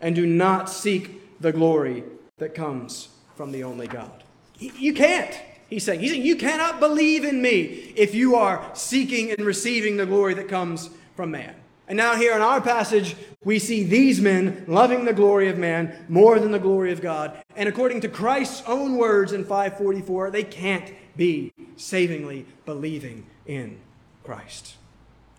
and 0.00 0.14
do 0.14 0.24
not 0.24 0.70
seek 0.70 1.38
the 1.42 1.52
glory 1.52 2.04
that 2.38 2.54
comes 2.54 3.08
from 3.36 3.52
the 3.52 3.64
only 3.64 3.86
God? 3.86 4.24
You 4.58 4.94
can't. 4.94 5.38
He's 5.68 5.84
saying, 5.84 6.00
he's 6.00 6.12
saying, 6.12 6.24
You 6.24 6.36
cannot 6.36 6.80
believe 6.80 7.22
in 7.22 7.42
me 7.42 7.92
if 7.96 8.14
you 8.14 8.34
are 8.36 8.66
seeking 8.72 9.30
and 9.30 9.44
receiving 9.44 9.98
the 9.98 10.06
glory 10.06 10.32
that 10.32 10.48
comes 10.48 10.88
from 11.16 11.32
man. 11.32 11.54
And 11.86 11.98
now, 11.98 12.16
here 12.16 12.34
in 12.34 12.40
our 12.40 12.62
passage, 12.62 13.14
we 13.44 13.58
see 13.58 13.82
these 13.82 14.22
men 14.22 14.64
loving 14.66 15.04
the 15.04 15.12
glory 15.12 15.48
of 15.48 15.58
man 15.58 16.06
more 16.08 16.38
than 16.38 16.50
the 16.50 16.58
glory 16.58 16.92
of 16.92 17.02
God. 17.02 17.36
And 17.56 17.68
according 17.68 18.00
to 18.00 18.08
Christ's 18.08 18.62
own 18.66 18.96
words 18.96 19.34
in 19.34 19.44
544, 19.44 20.30
they 20.30 20.44
can't 20.44 20.94
be 21.14 21.52
savingly 21.76 22.46
believing 22.64 23.26
in 23.44 23.78
Christ. 24.24 24.74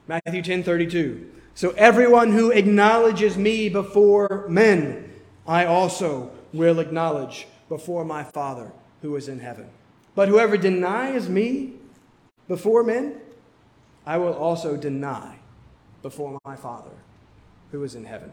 Matthew 0.07 0.41
10 0.41 0.63
32. 0.63 1.31
So 1.55 1.71
everyone 1.71 2.31
who 2.31 2.51
acknowledges 2.51 3.38
me 3.38 3.69
before 3.69 4.45
men, 4.49 5.11
I 5.47 5.65
also 5.65 6.31
will 6.51 6.79
acknowledge 6.79 7.47
before 7.69 8.03
my 8.03 8.23
Father 8.23 8.71
who 9.01 9.15
is 9.15 9.27
in 9.27 9.39
heaven. 9.39 9.69
But 10.15 10.29
whoever 10.29 10.57
denies 10.57 11.29
me 11.29 11.73
before 12.47 12.84
men, 12.84 13.19
I 14.05 14.17
will 14.17 14.34
also 14.34 14.77
deny 14.77 15.38
before 16.01 16.38
my 16.45 16.55
Father 16.55 16.91
who 17.71 17.84
is 17.84 17.95
in 17.95 18.05
heaven. 18.05 18.31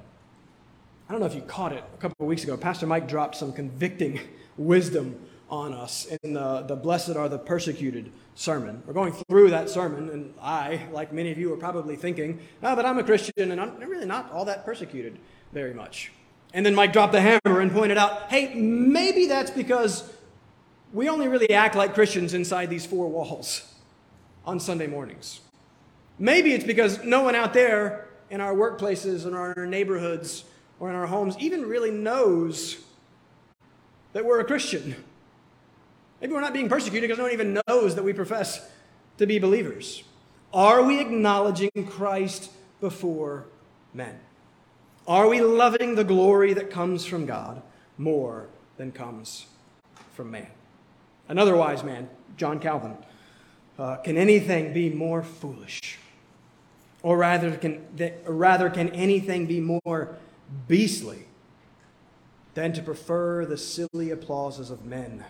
I 1.09 1.12
don't 1.12 1.20
know 1.20 1.26
if 1.26 1.34
you 1.34 1.42
caught 1.42 1.72
it 1.72 1.84
a 1.94 1.96
couple 1.96 2.16
of 2.20 2.26
weeks 2.26 2.44
ago. 2.44 2.57
Pastor 2.57 2.86
Mike 2.86 3.09
dropped 3.09 3.36
some 3.36 3.53
convicting 3.53 4.20
wisdom 4.57 5.18
on 5.51 5.74
us 5.74 6.07
in 6.22 6.34
the, 6.34 6.40
uh, 6.40 6.62
the 6.62 6.76
Blessed 6.76 7.16
Are 7.16 7.28
the 7.28 7.38
Persecuted 7.38 8.12
sermon. 8.34 8.82
We're 8.86 8.94
going 8.94 9.12
through 9.12 9.51
that 9.51 9.68
sermon, 9.68 10.09
and 10.09 10.32
I, 10.40 10.86
like 10.92 11.12
many 11.12 11.30
of 11.32 11.38
you, 11.38 11.53
are 11.53 11.57
probably 11.57 11.96
thinking, 11.96 12.40
oh, 12.62 12.76
but 12.76 12.86
I'm 12.86 12.98
a 12.98 13.05
Christian 13.05 13.51
and 13.51 13.61
I'm 13.61 13.78
really 13.78 14.07
not 14.07 14.30
all 14.32 14.44
that 14.46 14.64
persecuted 14.64 15.18
very 15.53 15.74
much. 15.74 16.12
And 16.55 16.64
then 16.64 16.74
Mike 16.74 16.92
dropped 16.92 17.12
the 17.12 17.20
hammer 17.20 17.61
and 17.61 17.70
pointed 17.72 17.98
out, 17.98 18.30
hey, 18.30 18.55
maybe 18.55 19.26
that's 19.26 19.51
because 19.51 20.11
we 20.92 21.09
only 21.09 21.28
really 21.28 21.51
act 21.51 21.74
like 21.74 21.94
Christians 21.94 22.34
inside 22.34 22.70
these 22.70 22.86
four 22.86 23.09
walls 23.09 23.72
on 24.44 24.59
Sunday 24.59 24.86
mornings. 24.86 25.40
Maybe 26.18 26.53
it's 26.53 26.64
because 26.64 27.05
no 27.05 27.22
one 27.22 27.34
out 27.34 27.53
there 27.53 28.09
in 28.30 28.40
our 28.40 28.55
workplaces 28.55 29.26
and 29.26 29.34
our 29.34 29.66
neighborhoods 29.66 30.44
or 30.78 30.90
in 30.90 30.96
our 30.96 31.07
homes 31.07 31.36
even 31.38 31.66
really 31.66 31.90
knows 31.90 32.78
that 34.12 34.24
we're 34.24 34.40
a 34.40 34.44
Christian. 34.44 34.96
Maybe 36.21 36.33
we're 36.33 36.41
not 36.41 36.53
being 36.53 36.68
persecuted 36.68 37.09
because 37.09 37.18
no 37.18 37.25
one 37.25 37.33
even 37.33 37.61
knows 37.66 37.95
that 37.95 38.03
we 38.03 38.12
profess 38.12 38.68
to 39.18 39.27
be 39.27 39.39
believers. 39.39 40.05
Are 40.53 40.83
we 40.83 41.01
acknowledging 41.01 41.71
Christ 41.89 42.51
before 42.81 43.47
men? 43.95 44.18
Are 45.07 45.29
we 45.29 45.41
loving 45.41 45.95
the 45.95 46.05
glory 46.05 46.53
that 46.55 46.71
comes 46.71 47.05
from 47.05 47.27
God 47.27 47.62
more 47.97 48.49
than 48.77 48.93
comes 48.93 49.47
from 50.12 50.31
man? 50.31 50.49
Another 51.29 51.57
wise 51.57 51.83
man, 51.83 52.09
John 52.37 52.61
Calvin, 52.61 52.97
uh, 53.79 53.97
can 53.97 54.16
anything 54.16 54.73
be 54.73 54.91
more 54.91 55.23
foolish 55.23 55.99
or 57.03 57.16
rather, 57.16 57.57
can, 57.57 57.83
or 58.27 58.35
rather, 58.35 58.68
can 58.68 58.91
anything 58.91 59.47
be 59.47 59.61
more 59.61 60.16
beastly 60.68 61.25
than 62.55 62.73
to 62.73 62.83
prefer 62.83 63.47
the 63.47 63.57
silly 63.57 64.11
applauses 64.11 64.71
of 64.71 64.85
men 64.85 65.25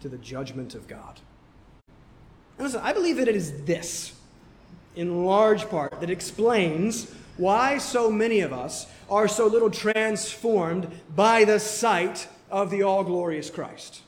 to 0.00 0.08
the 0.08 0.18
judgment 0.18 0.74
of 0.74 0.88
God? 0.88 1.20
And 2.58 2.66
listen, 2.66 2.80
I 2.82 2.92
believe 2.92 3.16
that 3.16 3.28
it 3.28 3.36
is 3.36 3.62
this, 3.64 4.14
in 4.94 5.24
large 5.24 5.68
part, 5.68 6.00
that 6.00 6.10
explains 6.10 7.12
why 7.36 7.78
so 7.78 8.10
many 8.10 8.40
of 8.40 8.52
us 8.52 8.86
are 9.10 9.28
so 9.28 9.46
little 9.46 9.70
transformed 9.70 10.88
by 11.14 11.44
the 11.44 11.60
sight 11.60 12.28
of 12.50 12.70
the 12.70 12.82
all 12.82 13.04
glorious 13.04 13.50
Christ 13.50 14.00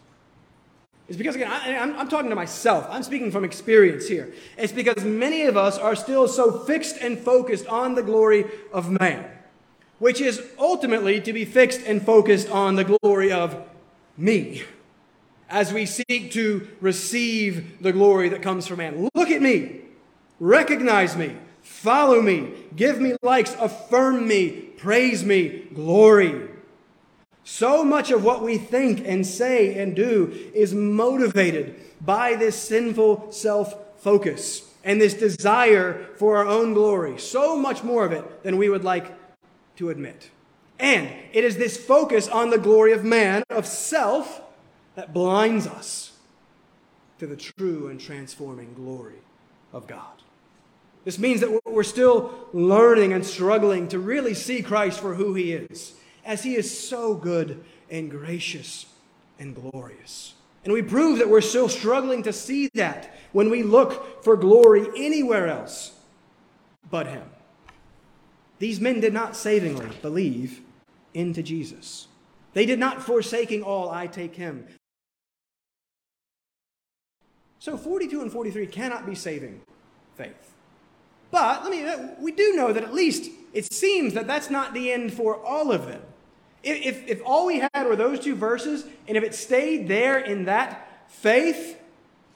It's 1.09 1.19
because, 1.19 1.35
again, 1.35 1.51
I, 1.51 1.71
am 1.71 2.09
talking 2.09 2.31
to 2.31 2.37
myself. 2.37 2.87
I'm 2.89 3.03
speaking 3.03 3.31
from 3.31 3.45
experience 3.45 4.09
here. 4.09 4.33
It's 4.57 4.73
because 4.73 5.05
many 5.05 5.43
of 5.43 5.57
us 5.57 5.79
are 5.79 5.95
still 5.95 6.29
so 6.29 6.59
fixed 6.61 6.99
and 6.99 7.19
focused 7.19 7.67
on 7.67 7.95
the 7.95 8.03
glory 8.03 8.45
of 8.73 8.91
man, 8.91 9.25
which 9.99 10.21
is 10.21 10.43
ultimately 10.59 11.21
to 11.21 11.33
be 11.33 11.45
fixed 11.45 11.83
and 11.87 12.03
focused 12.03 12.49
on 12.51 12.77
the 12.77 12.85
glory 12.85 13.31
of 13.31 13.57
me 14.17 14.63
as 15.49 15.73
we 15.73 15.87
seek 15.87 16.33
to 16.33 16.69
receive 16.81 17.83
the 17.83 17.93
glory 17.93 18.29
that 18.29 18.43
comes 18.43 18.67
from 18.67 18.79
man. 18.79 19.09
Look 19.15 19.31
at 19.31 19.43
me, 19.43 19.81
recognize 20.41 21.17
me, 21.17 21.37
follow 21.63 22.21
me, 22.21 22.53
give 22.77 23.01
me 23.01 23.17
likes, 23.23 23.55
affirm 23.59 24.29
me, 24.29 24.51
praise 24.77 25.25
me, 25.25 25.67
glory. 25.75 26.49
So 27.45 27.83
much 27.83 28.11
of 28.11 28.25
what 28.25 28.43
we 28.43 28.59
think 28.59 29.03
and 29.07 29.27
say 29.27 29.79
and 29.81 29.97
do 29.97 30.51
is 30.55 30.75
motivated 30.75 31.77
by 32.01 32.37
this 32.37 32.57
sinful 32.57 33.33
self 33.33 33.75
focus 34.01 34.69
and 34.85 35.01
this 35.01 35.15
desire 35.15 36.09
for 36.17 36.37
our 36.37 36.47
own 36.47 36.75
glory. 36.75 37.19
So 37.19 37.57
much 37.57 37.83
more 37.83 38.05
of 38.05 38.13
it 38.13 38.43
than 38.43 38.59
we 38.59 38.69
would 38.69 38.85
like 38.85 39.13
to 39.77 39.89
admit. 39.91 40.31
And 40.79 41.09
it 41.33 41.43
is 41.43 41.57
this 41.57 41.77
focus 41.77 42.29
on 42.29 42.51
the 42.51 42.59
glory 42.59 42.93
of 42.93 43.05
man, 43.05 43.43
of 43.51 43.67
self, 43.67 44.43
that 44.99 45.15
blinds 45.15 45.69
us 45.69 46.11
to 47.21 47.27
the 47.29 47.37
true 47.37 47.87
and 47.87 48.01
transforming 48.01 48.75
glory 48.75 49.23
of 49.73 49.87
God. 49.87 50.23
This 51.05 51.21
means 51.21 51.41
that 51.41 51.61
we're 51.65 51.85
still 51.85 52.49
learning 52.53 53.13
and 53.13 53.25
struggling 53.25 53.87
to 53.91 54.01
really 54.01 54.35
see 54.35 54.61
Christ 54.61 54.99
for 54.99 55.15
who 55.15 55.35
he 55.35 55.53
is 55.53 55.95
as 56.25 56.43
He 56.43 56.57
is 56.57 56.77
so 56.77 57.15
good 57.15 57.65
and 57.89 58.11
gracious 58.11 58.87
and 59.39 59.55
glorious. 59.55 60.35
And 60.65 60.73
we 60.73 60.83
prove 60.83 61.21
that 61.21 61.29
we're 61.29 61.43
still 61.43 61.69
struggling 61.69 62.25
to 62.25 62.33
see 62.33 62.69
that 62.75 63.15
when 63.31 63.51
we 63.51 63.63
look 63.63 64.25
for 64.25 64.37
glory 64.37 64.85
anywhere 64.97 65.47
else 65.47 65.93
but 66.91 67.07
Him. 67.07 67.31
These 68.59 68.81
men 68.81 68.99
did 68.99 69.13
not 69.13 69.37
savingly 69.37 69.91
believe 70.03 70.61
into 71.15 71.41
Jesus. 71.41 72.09
They 72.53 72.67
did 72.67 72.81
not, 72.81 73.01
forsaking 73.01 73.63
all, 73.63 73.91
I 73.91 74.09
take 74.09 74.35
Him. 74.35 74.67
So 77.59 77.77
42 77.77 78.21
and 78.21 78.33
43 78.33 78.67
cannot 78.67 79.07
be 79.07 79.15
saving 79.15 79.61
faith. 80.17 80.55
But 81.31 81.63
let 81.63 81.71
me, 81.71 81.85
uh, 81.85 82.09
we 82.21 82.33
do 82.33 82.55
know 82.55 82.73
that 82.73 82.83
at 82.83 82.95
least 82.95 83.31
it 83.53 83.73
seems 83.73 84.15
that 84.15 84.27
that's 84.27 84.51
not 84.51 84.75
the 84.75 84.93
end 84.93 85.13
for 85.13 85.45
all 85.45 85.73
of 85.73 85.87
them. 85.87 86.03
If, 86.63 87.07
if 87.07 87.21
all 87.25 87.47
we 87.47 87.61
had 87.61 87.87
were 87.87 87.97
those 87.97 88.21
two 88.21 88.35
verses, 88.35 88.85
and 89.07 89.17
if 89.17 89.23
it 89.23 89.35
stayed 89.35 89.89
there 89.89 90.19
in 90.19 90.47
that 90.47 91.09
faith, 91.09 91.81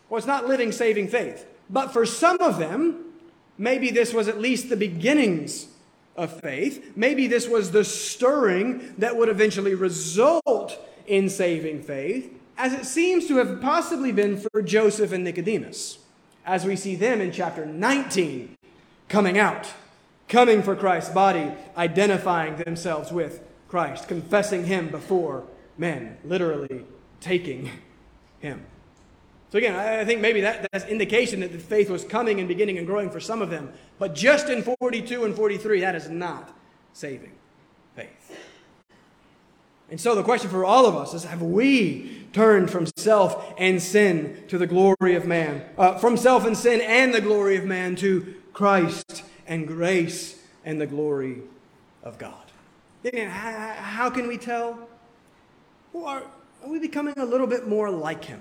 well, 0.09 0.19
it's 0.19 0.27
not 0.27 0.47
living 0.47 0.73
saving 0.73 1.09
faith. 1.09 1.47
But 1.69 1.93
for 1.93 2.07
some 2.07 2.41
of 2.41 2.59
them, 2.59 3.13
maybe 3.59 3.91
this 3.91 4.13
was 4.13 4.29
at 4.29 4.41
least 4.41 4.69
the 4.69 4.77
beginnings 4.77 5.69
of 6.17 6.41
faith. 6.41 6.93
Maybe 6.95 7.27
this 7.27 7.49
was 7.49 7.71
the 7.71 7.85
stirring 7.85 8.95
that 8.99 9.17
would 9.17 9.29
eventually 9.29 9.75
result 9.75 10.79
in 11.07 11.29
saving 11.29 11.83
faith, 11.83 12.33
as 12.57 12.73
it 12.73 12.85
seems 12.85 13.27
to 13.29 13.37
have 13.37 13.61
possibly 13.61 14.13
been 14.13 14.37
for 14.37 14.63
Joseph 14.63 15.13
and 15.13 15.25
Nicodemus, 15.25 15.99
as 16.45 16.65
we 16.65 16.77
see 16.77 16.97
them 16.97 17.21
in 17.21 17.33
chapter 17.33 17.65
19 17.65 18.57
coming 19.09 19.39
out, 19.39 19.73
coming 20.29 20.63
for 20.63 20.75
Christ's 20.75 21.13
body, 21.13 21.53
identifying 21.77 22.57
themselves 22.57 23.13
with 23.13 23.43
Christ, 23.69 24.09
confessing 24.09 24.65
him 24.65 24.89
before 24.89 25.45
men, 25.79 26.17
literally 26.25 26.85
taking 27.21 27.71
him. 28.41 28.65
So 29.51 29.59
again, 29.59 29.75
I 29.75 30.05
think 30.07 30.23
maybe 30.23 30.41
that, 30.41 30.67
that's 30.73 30.87
indication 30.87 31.41
that 31.41 31.53
the 31.53 31.59
faith 31.59 31.91
was 31.91 32.05
coming 32.05 32.39
and 32.39 32.49
beginning 32.49 32.79
and 32.79 32.87
growing 32.87 33.11
for 33.11 33.21
some 33.21 33.43
of 33.43 33.51
them. 33.51 33.71
But 33.99 34.15
just 34.15 34.49
in 34.49 34.63
42 34.63 35.25
and 35.25 35.35
43, 35.35 35.81
that 35.81 35.95
is 35.95 36.09
not 36.09 36.57
saving. 36.95 37.33
And 39.93 40.01
so 40.01 40.15
the 40.15 40.23
question 40.23 40.49
for 40.49 40.65
all 40.65 40.87
of 40.87 40.97
us 40.97 41.13
is 41.13 41.25
have 41.25 41.43
we 41.43 42.25
turned 42.33 42.71
from 42.71 42.87
self 42.97 43.53
and 43.59 43.81
sin 43.81 44.43
to 44.49 44.57
the 44.57 44.67
glory 44.67 45.17
of 45.17 45.27
man? 45.27 45.63
Uh, 45.77 45.99
from 45.99 46.17
self 46.17 46.47
and 46.47 46.57
sin 46.57 46.81
and 46.81 47.13
the 47.13 47.21
glory 47.21 47.57
of 47.59 47.67
man 47.67 47.95
to 47.97 48.37
Christ 48.55 49.23
and 49.47 49.69
grace 49.69 50.43
and 50.65 50.81
the 50.81 50.87
glory 50.87 51.43
of 52.03 52.17
God. 52.17 52.33
How 53.05 54.09
can 54.09 54.29
we 54.29 54.39
tell? 54.39 54.89
Are 55.95 56.23
we 56.67 56.79
becoming 56.79 57.19
a 57.19 57.27
little 57.27 57.47
bit 57.47 57.69
more 57.69 57.91
like 57.91 58.25
Him? 58.25 58.41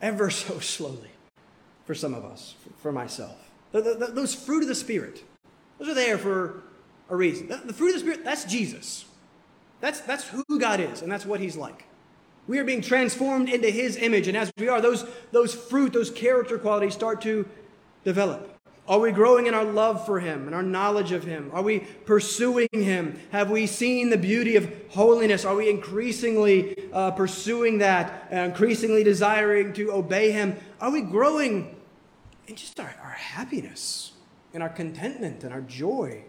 Ever 0.00 0.30
so 0.30 0.58
slowly, 0.58 1.10
for 1.84 1.94
some 1.94 2.14
of 2.14 2.24
us, 2.24 2.54
for 2.78 2.92
myself. 2.92 3.50
Those 3.72 4.34
fruit 4.34 4.62
of 4.62 4.68
the 4.68 4.74
Spirit, 4.74 5.22
those 5.78 5.90
are 5.90 5.94
there 5.94 6.16
for 6.16 6.62
a 7.10 7.16
reason. 7.16 7.48
The 7.48 7.74
fruit 7.74 7.88
of 7.88 7.94
the 7.96 8.00
Spirit, 8.00 8.24
that's 8.24 8.46
Jesus. 8.46 9.04
That's, 9.80 10.00
that's 10.00 10.24
who 10.28 10.44
God 10.58 10.80
is, 10.80 11.02
and 11.02 11.10
that's 11.10 11.26
what 11.26 11.40
He's 11.40 11.56
like. 11.56 11.84
We 12.46 12.58
are 12.58 12.64
being 12.64 12.80
transformed 12.80 13.48
into 13.48 13.70
His 13.70 13.96
image, 13.96 14.26
and 14.26 14.36
as 14.36 14.50
we 14.56 14.68
are, 14.68 14.80
those, 14.80 15.06
those 15.32 15.54
fruit, 15.54 15.92
those 15.92 16.10
character 16.10 16.58
qualities 16.58 16.94
start 16.94 17.20
to 17.22 17.46
develop. 18.04 18.54
Are 18.88 18.98
we 18.98 19.12
growing 19.12 19.46
in 19.46 19.52
our 19.52 19.66
love 19.66 20.06
for 20.06 20.18
Him 20.18 20.46
and 20.46 20.54
our 20.54 20.62
knowledge 20.62 21.12
of 21.12 21.22
Him? 21.22 21.50
Are 21.52 21.62
we 21.62 21.80
pursuing 22.06 22.68
Him? 22.72 23.20
Have 23.32 23.50
we 23.50 23.66
seen 23.66 24.08
the 24.08 24.16
beauty 24.16 24.56
of 24.56 24.72
holiness? 24.88 25.44
Are 25.44 25.54
we 25.54 25.68
increasingly 25.68 26.88
uh, 26.92 27.10
pursuing 27.10 27.78
that, 27.78 28.28
and 28.30 28.50
increasingly 28.50 29.04
desiring 29.04 29.74
to 29.74 29.92
obey 29.92 30.32
Him? 30.32 30.56
Are 30.80 30.90
we 30.90 31.02
growing 31.02 31.76
in 32.46 32.56
just 32.56 32.80
our, 32.80 32.94
our 33.02 33.10
happiness 33.10 34.12
and 34.54 34.62
our 34.62 34.70
contentment 34.70 35.44
and 35.44 35.52
our 35.52 35.60
joy 35.60 36.24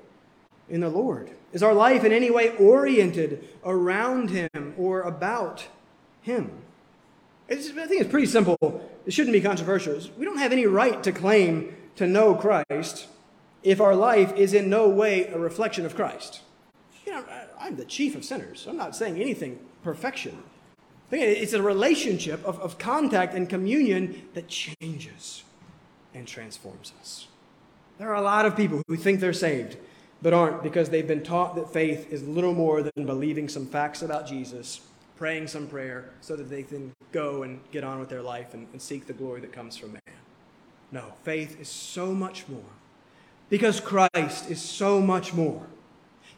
in 0.67 0.81
the 0.81 0.89
Lord? 0.89 1.31
Is 1.51 1.63
our 1.63 1.73
life 1.73 2.03
in 2.03 2.11
any 2.11 2.29
way 2.29 2.55
oriented 2.57 3.47
around 3.65 4.29
Him 4.29 4.73
or 4.77 5.01
about 5.01 5.67
Him? 6.21 6.51
It's, 7.47 7.69
I 7.71 7.87
think 7.87 8.01
it's 8.01 8.11
pretty 8.11 8.27
simple. 8.27 8.57
It 9.05 9.13
shouldn't 9.13 9.33
be 9.33 9.41
controversial. 9.41 9.99
We 10.17 10.25
don't 10.25 10.37
have 10.37 10.51
any 10.51 10.67
right 10.67 11.01
to 11.03 11.11
claim 11.11 11.75
to 11.95 12.05
know 12.05 12.35
Christ 12.35 13.07
if 13.63 13.81
our 13.81 13.95
life 13.95 14.35
is 14.35 14.53
in 14.53 14.69
no 14.69 14.87
way 14.87 15.25
a 15.27 15.39
reflection 15.39 15.85
of 15.85 15.95
Christ. 15.95 16.41
You 17.05 17.13
know, 17.13 17.25
I'm 17.59 17.75
the 17.75 17.85
chief 17.85 18.15
of 18.15 18.23
sinners. 18.23 18.67
I'm 18.69 18.77
not 18.77 18.95
saying 18.95 19.19
anything 19.19 19.59
perfection. 19.83 20.43
It's 21.11 21.53
a 21.53 21.61
relationship 21.61 22.45
of, 22.45 22.59
of 22.59 22.77
contact 22.77 23.33
and 23.33 23.49
communion 23.49 24.29
that 24.35 24.47
changes 24.47 25.43
and 26.13 26.27
transforms 26.27 26.93
us. 26.99 27.27
There 27.97 28.09
are 28.09 28.15
a 28.15 28.21
lot 28.21 28.45
of 28.45 28.55
people 28.55 28.83
who 28.87 28.95
think 28.95 29.19
they're 29.19 29.33
saved 29.33 29.77
but 30.21 30.33
aren't 30.33 30.63
because 30.63 30.89
they've 30.89 31.07
been 31.07 31.23
taught 31.23 31.55
that 31.55 31.71
faith 31.71 32.11
is 32.11 32.27
little 32.27 32.53
more 32.53 32.83
than 32.83 33.05
believing 33.05 33.47
some 33.47 33.65
facts 33.65 34.01
about 34.01 34.27
Jesus, 34.27 34.81
praying 35.15 35.47
some 35.47 35.67
prayer 35.67 36.11
so 36.21 36.35
that 36.35 36.49
they 36.49 36.63
can 36.63 36.93
go 37.11 37.43
and 37.43 37.59
get 37.71 37.83
on 37.83 37.99
with 37.99 38.09
their 38.09 38.21
life 38.21 38.53
and, 38.53 38.67
and 38.71 38.81
seek 38.81 39.07
the 39.07 39.13
glory 39.13 39.41
that 39.41 39.51
comes 39.51 39.77
from 39.77 39.93
man. 39.93 40.01
No, 40.91 41.13
faith 41.23 41.59
is 41.59 41.69
so 41.69 42.13
much 42.13 42.47
more 42.47 42.61
because 43.49 43.79
Christ 43.79 44.49
is 44.49 44.61
so 44.61 45.01
much 45.01 45.33
more. 45.33 45.67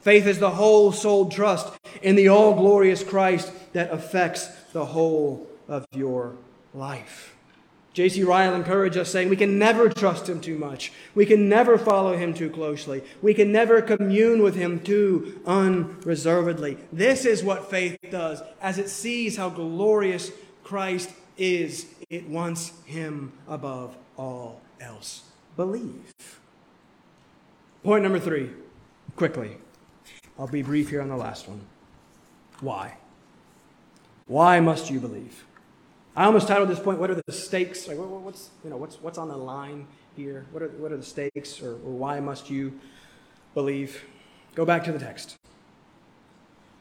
Faith 0.02 0.26
is 0.26 0.40
the 0.40 0.52
whole 0.52 0.92
souled 0.92 1.32
trust 1.32 1.74
in 2.02 2.16
the 2.16 2.28
all 2.28 2.56
glorious 2.56 3.04
Christ 3.04 3.52
that 3.74 3.92
affects 3.92 4.48
the 4.74 4.86
whole 4.86 5.48
of 5.68 5.86
your 5.94 6.36
life. 6.74 7.36
J.C. 7.94 8.24
Ryle 8.24 8.56
encouraged 8.56 8.98
us, 8.98 9.10
saying, 9.10 9.30
We 9.30 9.36
can 9.36 9.60
never 9.60 9.90
trust 9.90 10.30
him 10.30 10.40
too 10.40 10.58
much. 10.58 10.94
We 11.14 11.26
can 11.26 11.50
never 11.50 11.78
follow 11.78 12.16
him 12.16 12.34
too 12.34 12.50
closely. 12.50 13.04
We 13.22 13.34
can 13.34 13.52
never 13.52 13.82
commune 13.82 14.42
with 14.42 14.56
him 14.56 14.80
too 14.80 15.42
unreservedly. 15.46 16.78
This 16.94 17.26
is 17.26 17.44
what 17.44 17.70
faith 17.70 17.98
does. 18.10 18.42
As 18.62 18.78
it 18.78 18.90
sees 18.90 19.36
how 19.36 19.50
glorious 19.50 20.32
Christ 20.64 21.12
is, 21.38 21.88
it 22.10 22.30
wants 22.30 22.72
him 22.86 23.34
above 23.48 23.98
all 24.16 24.62
else. 24.80 25.24
Believe. 25.58 26.40
Point 27.84 28.04
number 28.04 28.20
three, 28.20 28.52
quickly. 29.18 29.58
I'll 30.40 30.48
be 30.48 30.62
brief 30.62 30.90
here 30.90 31.02
on 31.02 31.10
the 31.10 31.18
last 31.18 31.50
one. 31.50 31.62
Why? 32.62 32.96
Why 34.28 34.62
must 34.62 34.90
you 34.90 35.00
believe? 35.00 35.44
I 36.16 36.26
almost 36.26 36.48
titled 36.48 36.70
this 36.70 36.80
point, 36.80 37.00
What 37.00 37.10
are 37.10 37.22
the 37.26 37.32
stakes? 37.32 37.88
Like, 37.88 37.98
what's, 37.98 38.50
you 38.64 38.70
know, 38.70 38.78
what's, 38.78 39.02
what's 39.02 39.18
on 39.18 39.30
the 39.30 39.38
line 39.38 39.88
here? 40.16 40.46
What 40.52 40.62
are, 40.62 40.68
what 40.70 40.92
are 40.92 40.98
the 40.98 41.04
stakes, 41.04 41.62
or, 41.62 41.72
or 41.72 41.92
why 41.92 42.20
must 42.20 42.50
you 42.50 42.80
believe? 43.54 44.04
Go 44.54 44.66
back 44.66 44.84
to 44.84 44.92
the 44.92 45.00
text. 45.00 45.38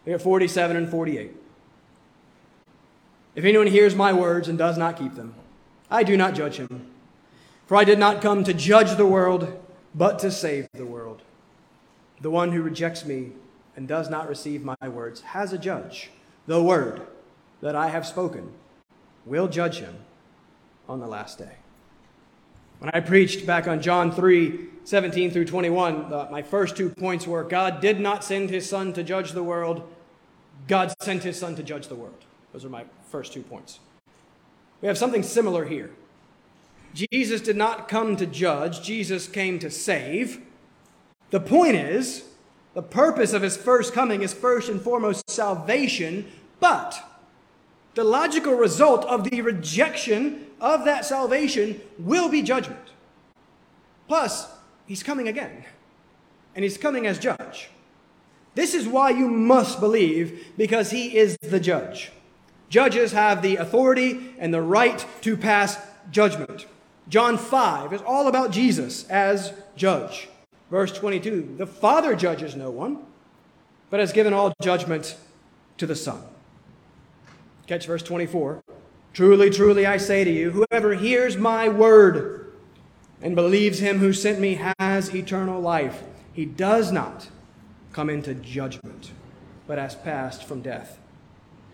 We 0.04 0.12
have 0.12 0.22
47 0.22 0.76
and 0.76 0.88
48. 0.88 1.36
If 3.36 3.44
anyone 3.44 3.68
hears 3.68 3.94
my 3.94 4.12
words 4.12 4.48
and 4.48 4.58
does 4.58 4.76
not 4.76 4.96
keep 4.96 5.14
them, 5.14 5.34
I 5.90 6.02
do 6.02 6.16
not 6.16 6.34
judge 6.34 6.56
him. 6.56 6.86
For 7.66 7.76
I 7.76 7.84
did 7.84 8.00
not 8.00 8.20
come 8.20 8.42
to 8.42 8.52
judge 8.52 8.96
the 8.96 9.06
world, 9.06 9.62
but 9.94 10.18
to 10.20 10.32
save 10.32 10.68
the 10.72 10.86
world. 10.86 11.22
The 12.20 12.30
one 12.30 12.50
who 12.50 12.62
rejects 12.62 13.04
me 13.04 13.32
and 13.76 13.86
does 13.86 14.10
not 14.10 14.28
receive 14.28 14.64
my 14.64 14.88
words 14.88 15.20
has 15.20 15.52
a 15.52 15.58
judge. 15.58 16.10
The 16.48 16.60
word 16.60 17.02
that 17.60 17.76
I 17.76 17.88
have 17.90 18.06
spoken 18.06 18.52
will 19.26 19.48
judge 19.48 19.78
him 19.78 19.96
on 20.88 21.00
the 21.00 21.06
last 21.06 21.38
day. 21.38 21.56
When 22.78 22.90
I 22.94 23.00
preached 23.00 23.46
back 23.46 23.68
on 23.68 23.82
John 23.82 24.10
3 24.10 24.68
17 24.84 25.30
through 25.30 25.44
21, 25.44 26.12
uh, 26.12 26.28
my 26.30 26.42
first 26.42 26.76
two 26.76 26.88
points 26.88 27.26
were 27.26 27.44
God 27.44 27.80
did 27.80 28.00
not 28.00 28.24
send 28.24 28.50
his 28.50 28.68
son 28.68 28.92
to 28.94 29.02
judge 29.02 29.32
the 29.32 29.42
world, 29.42 29.88
God 30.66 30.92
sent 31.00 31.22
his 31.22 31.38
son 31.38 31.54
to 31.56 31.62
judge 31.62 31.88
the 31.88 31.94
world. 31.94 32.24
Those 32.52 32.64
are 32.64 32.70
my 32.70 32.84
first 33.10 33.32
two 33.32 33.42
points. 33.42 33.80
We 34.80 34.88
have 34.88 34.98
something 34.98 35.22
similar 35.22 35.66
here. 35.66 35.90
Jesus 36.94 37.40
did 37.40 37.56
not 37.56 37.88
come 37.88 38.16
to 38.16 38.26
judge, 38.26 38.82
Jesus 38.82 39.28
came 39.28 39.58
to 39.58 39.70
save. 39.70 40.40
The 41.30 41.40
point 41.40 41.76
is, 41.76 42.24
the 42.74 42.82
purpose 42.82 43.32
of 43.32 43.42
his 43.42 43.56
first 43.56 43.92
coming 43.92 44.22
is 44.22 44.32
first 44.32 44.68
and 44.68 44.80
foremost 44.80 45.28
salvation, 45.30 46.30
but 46.58 47.00
the 47.94 48.04
logical 48.04 48.54
result 48.54 49.04
of 49.06 49.28
the 49.28 49.42
rejection 49.42 50.46
of 50.60 50.84
that 50.84 51.04
salvation 51.04 51.80
will 51.98 52.28
be 52.28 52.42
judgment. 52.42 52.90
Plus, 54.08 54.48
he's 54.86 55.02
coming 55.02 55.28
again, 55.28 55.64
and 56.54 56.62
he's 56.62 56.78
coming 56.78 57.06
as 57.06 57.18
judge. 57.18 57.70
This 58.54 58.74
is 58.74 58.86
why 58.86 59.10
you 59.10 59.28
must 59.28 59.80
believe, 59.80 60.46
because 60.56 60.90
he 60.90 61.16
is 61.16 61.36
the 61.38 61.60
judge. 61.60 62.10
Judges 62.68 63.12
have 63.12 63.42
the 63.42 63.56
authority 63.56 64.34
and 64.38 64.52
the 64.52 64.62
right 64.62 65.04
to 65.22 65.36
pass 65.36 65.78
judgment. 66.10 66.66
John 67.08 67.36
5 67.38 67.92
is 67.92 68.02
all 68.02 68.28
about 68.28 68.52
Jesus 68.52 69.08
as 69.08 69.52
judge. 69.76 70.28
Verse 70.70 70.92
22 70.92 71.56
The 71.58 71.66
Father 71.66 72.14
judges 72.14 72.54
no 72.54 72.70
one, 72.70 72.98
but 73.90 74.00
has 74.00 74.12
given 74.12 74.32
all 74.32 74.52
judgment 74.62 75.16
to 75.78 75.86
the 75.86 75.96
Son. 75.96 76.22
Catch 77.70 77.86
verse 77.86 78.02
24. 78.02 78.64
Truly, 79.12 79.48
truly, 79.48 79.86
I 79.86 79.96
say 79.96 80.24
to 80.24 80.30
you, 80.30 80.50
whoever 80.50 80.94
hears 80.94 81.36
my 81.36 81.68
word 81.68 82.52
and 83.22 83.36
believes 83.36 83.78
him 83.78 84.00
who 84.00 84.12
sent 84.12 84.40
me 84.40 84.60
has 84.80 85.14
eternal 85.14 85.60
life. 85.60 86.02
He 86.32 86.44
does 86.46 86.90
not 86.90 87.28
come 87.92 88.10
into 88.10 88.34
judgment, 88.34 89.12
but 89.68 89.78
has 89.78 89.94
passed 89.94 90.42
from 90.42 90.62
death 90.62 90.98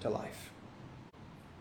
to 0.00 0.10
life. 0.10 0.50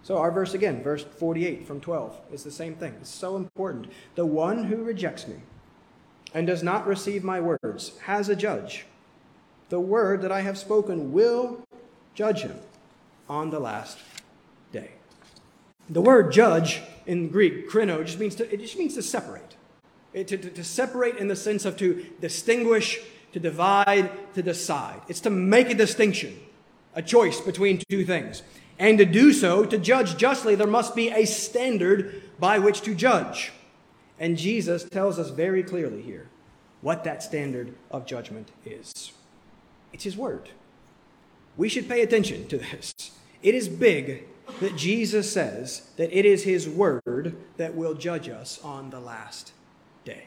So, 0.04 0.18
our 0.18 0.32
verse 0.32 0.54
again, 0.54 0.84
verse 0.84 1.06
48 1.06 1.66
from 1.66 1.80
12, 1.80 2.20
is 2.34 2.44
the 2.44 2.52
same 2.52 2.76
thing. 2.76 2.94
It's 3.00 3.10
so 3.10 3.38
important. 3.38 3.90
The 4.16 4.26
one 4.26 4.66
who 4.66 4.84
rejects 4.84 5.30
me 5.30 5.38
and 6.34 6.46
does 6.46 6.62
not 6.62 6.86
receive 6.86 7.24
my 7.24 7.40
words 7.40 7.98
has 8.00 8.28
a 8.28 8.36
judge. 8.36 8.86
The 9.70 9.80
word 9.80 10.22
that 10.24 10.32
I 10.34 10.42
have 10.42 10.58
spoken 10.58 11.14
will 11.14 11.66
judge 12.14 12.42
him 12.42 12.60
on 13.30 13.50
the 13.50 13.62
last. 13.62 13.98
The 15.90 16.02
word 16.02 16.32
judge 16.32 16.82
in 17.06 17.30
Greek, 17.30 17.70
krino, 17.70 18.04
just 18.06 18.20
means 18.20 18.36
to, 18.36 18.52
it 18.52 18.60
just 18.60 18.78
means 18.78 18.96
to 18.96 19.04
separate. 19.04 19.56
It, 20.14 20.28
to, 20.30 20.38
to, 20.38 20.50
to 20.50 20.64
separate 20.64 21.18
in 21.18 21.28
the 21.28 21.36
sense 21.36 21.66
of 21.66 21.78
to 21.78 22.06
distinguish, 22.22 23.00
to 23.34 23.40
divide, 23.40 24.10
to 24.34 24.42
decide. 24.42 25.02
It's 25.08 25.20
to 25.22 25.30
make 25.30 25.70
a 25.70 25.76
distinction, 25.76 26.40
a 26.96 27.02
choice 27.02 27.42
between 27.42 27.82
two 27.90 28.06
things. 28.06 28.42
And 28.80 28.98
to 28.98 29.06
do 29.06 29.32
so, 29.32 29.66
to 29.66 29.78
judge 29.78 30.18
justly, 30.18 30.56
there 30.56 30.68
must 30.68 30.96
be 30.96 31.10
a 31.10 31.26
standard 31.26 32.24
by 32.40 32.60
which 32.60 32.82
to 32.82 32.96
judge. 32.96 33.52
And 34.20 34.38
Jesus 34.38 34.84
tells 34.86 35.20
us 35.20 35.30
very 35.30 35.64
clearly 35.64 36.02
here 36.02 36.30
what 36.82 37.04
that 37.04 37.24
standard 37.24 37.74
of 37.92 38.06
judgment 38.06 38.52
is. 38.66 39.12
It's 39.94 40.04
His 40.04 40.18
Word. 40.18 40.50
We 41.58 41.70
should 41.70 41.88
pay 41.88 42.02
attention 42.02 42.48
to 42.48 42.58
this. 42.58 42.94
It 43.42 43.56
is 43.56 43.68
big 43.68 44.26
that 44.60 44.76
Jesus 44.76 45.32
says 45.32 45.90
that 45.98 46.18
it 46.18 46.26
is 46.26 46.44
His 46.44 46.68
Word 46.68 47.36
that 47.58 47.76
will 47.76 47.94
judge 47.94 48.30
us 48.30 48.60
on 48.64 48.90
the 48.90 49.00
last 49.00 49.52
day. 50.04 50.26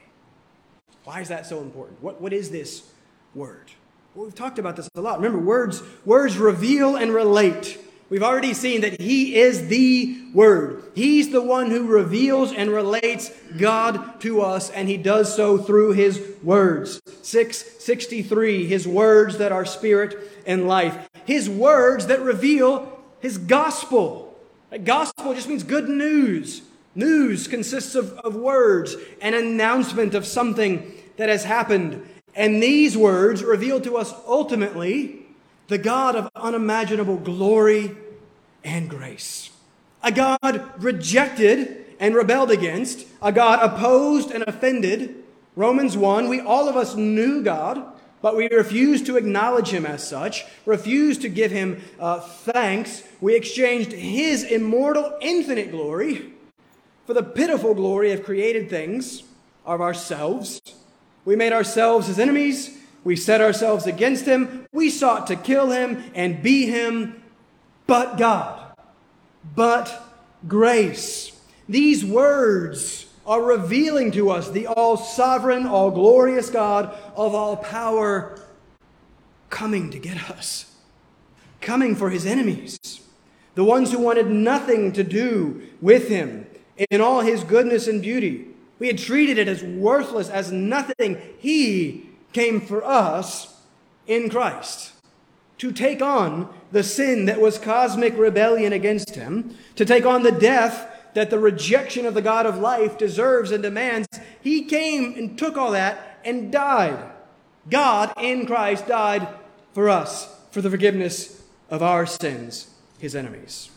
Why 1.05 1.21
is 1.21 1.29
that 1.29 1.47
so 1.47 1.61
important? 1.61 2.03
What, 2.03 2.21
what 2.21 2.33
is 2.33 2.51
this 2.51 2.91
Word? 3.35 3.73
Well, 4.15 4.25
we've 4.25 4.35
talked 4.35 4.59
about 4.59 4.77
this 4.77 4.89
a 4.95 5.01
lot. 5.01 5.19
Remember, 5.19 5.39
words, 5.39 5.83
words 6.05 6.39
reveal 6.39 6.97
and 6.97 7.13
relate 7.13 7.79
We've 8.11 8.23
already 8.23 8.55
seen 8.55 8.81
that 8.81 9.01
He 9.01 9.37
is 9.37 9.69
the 9.69 10.19
Word. 10.33 10.83
He's 10.95 11.31
the 11.31 11.43
one 11.43 11.71
who 11.71 11.87
reveals 11.87 12.53
and 12.53 12.71
relates 12.71 13.31
God 13.59 14.21
to 14.23 14.41
us, 14.41 14.71
and 14.71 14.89
He 14.89 14.97
does 14.97 15.35
so 15.35 15.59
through 15.59 15.93
His 15.93 16.23
words. 16.43 17.03
663, 17.23 18.67
His 18.67 18.89
words 18.89 19.39
that 19.39 19.53
are 19.53 19.67
spirit 19.67 20.17
and 20.47 20.67
life. 20.67 21.09
His 21.27 21.51
words 21.51 22.07
that 22.07 22.23
reveal 22.23 22.98
His 23.21 23.39
gospel. 23.39 24.37
Gospel 24.85 25.35
just 25.35 25.49
means 25.49 25.63
good 25.63 25.89
news. 25.89 26.63
News 26.95 27.49
consists 27.49 27.95
of, 27.95 28.13
of 28.19 28.35
words, 28.35 28.97
an 29.21 29.35
announcement 29.35 30.15
of 30.15 30.27
something 30.27 30.93
that 31.17 31.29
has 31.29 31.45
happened. 31.45 32.07
And 32.35 32.63
these 32.63 32.97
words 32.97 33.43
reveal 33.43 33.81
to 33.83 33.97
us 33.97 34.13
ultimately 34.27 35.27
the 35.69 35.79
God 35.79 36.17
of 36.17 36.31
unimaginable 36.35 37.17
glory 37.17 37.97
and 38.65 38.89
grace. 38.89 39.51
A 40.03 40.13
God 40.13 40.73
rejected 40.83 41.85
and 42.01 42.15
rebelled 42.15 42.51
against, 42.51 43.07
a 43.21 43.33
God 43.33 43.61
opposed 43.63 44.31
and 44.31 44.45
offended. 44.47 45.17
Romans 45.57 45.97
1, 45.97 46.29
we 46.29 46.41
all 46.41 46.69
of 46.69 46.77
us 46.77 46.95
knew 46.95 47.43
God, 47.43 47.85
but 48.21 48.37
we 48.37 48.49
refused 48.49 49.07
to 49.07 49.17
acknowledge 49.17 49.69
him 49.69 49.87
as 49.87 50.07
such, 50.07 50.45
refused 50.67 51.23
to 51.23 51.29
give 51.29 51.51
him 51.51 51.83
uh, 52.01 52.21
thanks. 52.21 53.03
We 53.21 53.37
exchanged 53.37 53.93
his 53.93 54.45
immortal, 54.45 55.17
infinite 55.21 55.71
glory 55.71 56.33
for 57.07 57.15
the 57.15 57.23
pitiful 57.23 57.75
glory 57.75 58.13
of 58.13 58.25
created 58.25 58.69
things, 58.69 59.23
of 59.65 59.81
ourselves. 59.81 60.61
We 61.25 61.37
made 61.37 61.53
ourselves 61.53 62.07
his 62.07 62.19
enemies. 62.19 62.77
We 63.05 63.17
set 63.17 63.41
ourselves 63.41 63.87
against 63.87 64.27
him. 64.27 64.67
We 64.73 64.91
sought 64.91 65.27
to 65.29 65.37
kill 65.37 65.71
him 65.71 66.05
and 66.15 66.43
be 66.43 66.67
him. 66.67 67.23
But 67.87 68.19
God, 68.19 68.75
but 69.55 70.05
grace. 70.47 71.33
These 71.69 72.05
words 72.05 73.08
are 73.29 73.43
revealing 73.43 74.11
to 74.11 74.31
us 74.31 74.51
the 74.51 74.67
all 74.67 74.97
sovereign, 74.97 75.67
all 75.67 75.91
glorious 75.91 76.49
God 76.49 76.87
of 77.15 77.35
all 77.35 77.59
power 77.59 78.41
coming 79.51 79.91
to 79.91 79.99
get 79.99 80.31
us, 80.31 80.75
coming 81.61 81.95
for 81.95 82.09
his 82.09 82.25
enemies, 82.25 82.79
the 83.55 83.65
ones 83.65 83.93
who 83.93 83.99
wanted 83.99 84.29
nothing 84.29 84.93
to 84.93 85.05
do 85.05 85.63
with 85.83 86.09
him 86.09 86.47
in 86.91 87.03
all 87.03 87.21
his 87.21 87.45
goodness 87.45 87.87
and 87.87 88.01
beauty. 88.01 88.47
We 88.79 88.87
had 88.87 88.99
treated 88.99 89.37
it 89.37 89.47
as 89.47 89.63
worthless, 89.63 90.31
as 90.31 90.51
nothing. 90.51 91.21
He 91.39 92.09
came 92.33 92.61
for 92.63 92.83
us 92.83 93.61
in 94.07 94.31
Christ 94.31 94.93
to 95.59 95.71
take 95.71 96.01
on 96.01 96.49
the 96.73 96.83
sin 96.83 97.27
that 97.27 97.41
was 97.41 97.59
cosmic 97.59 98.17
rebellion 98.17 98.73
against 98.73 99.17
him, 99.17 99.55
to 99.75 99.85
take 99.85 100.07
on 100.07 100.23
the 100.23 100.33
death 100.33 100.98
that 101.15 101.31
the 101.31 101.39
rejection 101.39 102.07
of 102.07 102.15
the 102.15 102.23
God 102.23 102.47
of 102.47 102.59
life 102.59 102.99
deserves 102.99 103.51
and 103.51 103.63
demands. 103.63 104.09
He 104.43 104.65
came 104.65 105.15
and 105.15 105.39
took 105.39 105.57
all 105.57 105.73
that 105.73 106.21
and 106.25 106.53
died. 106.53 107.13
God 107.71 108.13
in 108.21 108.47
Christ 108.47 108.87
died 108.87 109.29
for 109.73 109.89
us, 109.89 110.29
for 110.51 110.63
the 110.63 110.71
forgiveness 110.71 111.43
of 111.71 111.83
our 111.83 112.07
sins, 112.07 112.71
his 112.99 113.15
enemies. 113.15 113.71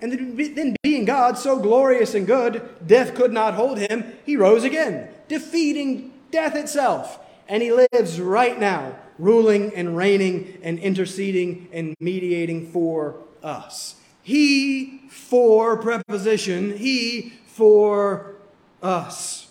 And 0.00 0.12
then, 0.12 0.76
being 0.82 1.04
God, 1.04 1.36
so 1.36 1.58
glorious 1.58 2.14
and 2.14 2.26
good, 2.26 2.68
death 2.86 3.14
could 3.14 3.32
not 3.32 3.54
hold 3.54 3.78
him. 3.78 4.14
He 4.24 4.36
rose 4.36 4.64
again, 4.64 5.08
defeating 5.28 6.12
death 6.30 6.54
itself. 6.54 7.18
And 7.48 7.62
he 7.62 7.72
lives 7.72 8.20
right 8.20 8.58
now, 8.58 8.96
ruling 9.18 9.74
and 9.74 9.96
reigning 9.96 10.58
and 10.62 10.78
interceding 10.78 11.68
and 11.72 11.94
mediating 12.00 12.70
for 12.70 13.16
us. 13.42 13.96
He 14.22 15.02
for 15.08 15.76
preposition, 15.76 16.76
he 16.76 17.32
for 17.46 18.34
us. 18.82 19.48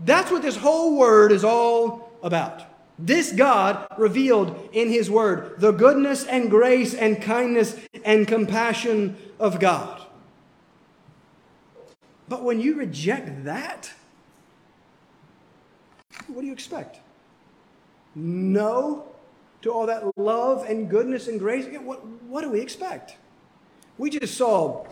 That's 0.00 0.30
what 0.30 0.42
this 0.42 0.56
whole 0.56 0.98
word 0.98 1.32
is 1.32 1.44
all 1.44 2.12
about. 2.22 2.62
This 2.98 3.32
God 3.32 3.86
revealed 3.98 4.68
in 4.72 4.88
His 4.88 5.10
Word 5.10 5.58
the 5.58 5.72
goodness 5.72 6.24
and 6.24 6.48
grace 6.48 6.94
and 6.94 7.20
kindness 7.20 7.76
and 8.04 8.26
compassion 8.28 9.16
of 9.40 9.58
God. 9.58 10.02
But 12.28 12.44
when 12.44 12.60
you 12.60 12.76
reject 12.76 13.44
that, 13.44 13.92
what 16.28 16.42
do 16.42 16.46
you 16.46 16.52
expect? 16.52 17.00
No 18.14 19.04
to 19.62 19.72
all 19.72 19.86
that 19.86 20.16
love 20.16 20.64
and 20.68 20.88
goodness 20.88 21.26
and 21.26 21.40
grace? 21.40 21.66
What, 21.80 22.06
what 22.06 22.42
do 22.42 22.50
we 22.50 22.60
expect? 22.60 23.16
We 23.96 24.10
just 24.10 24.36
saw 24.36 24.86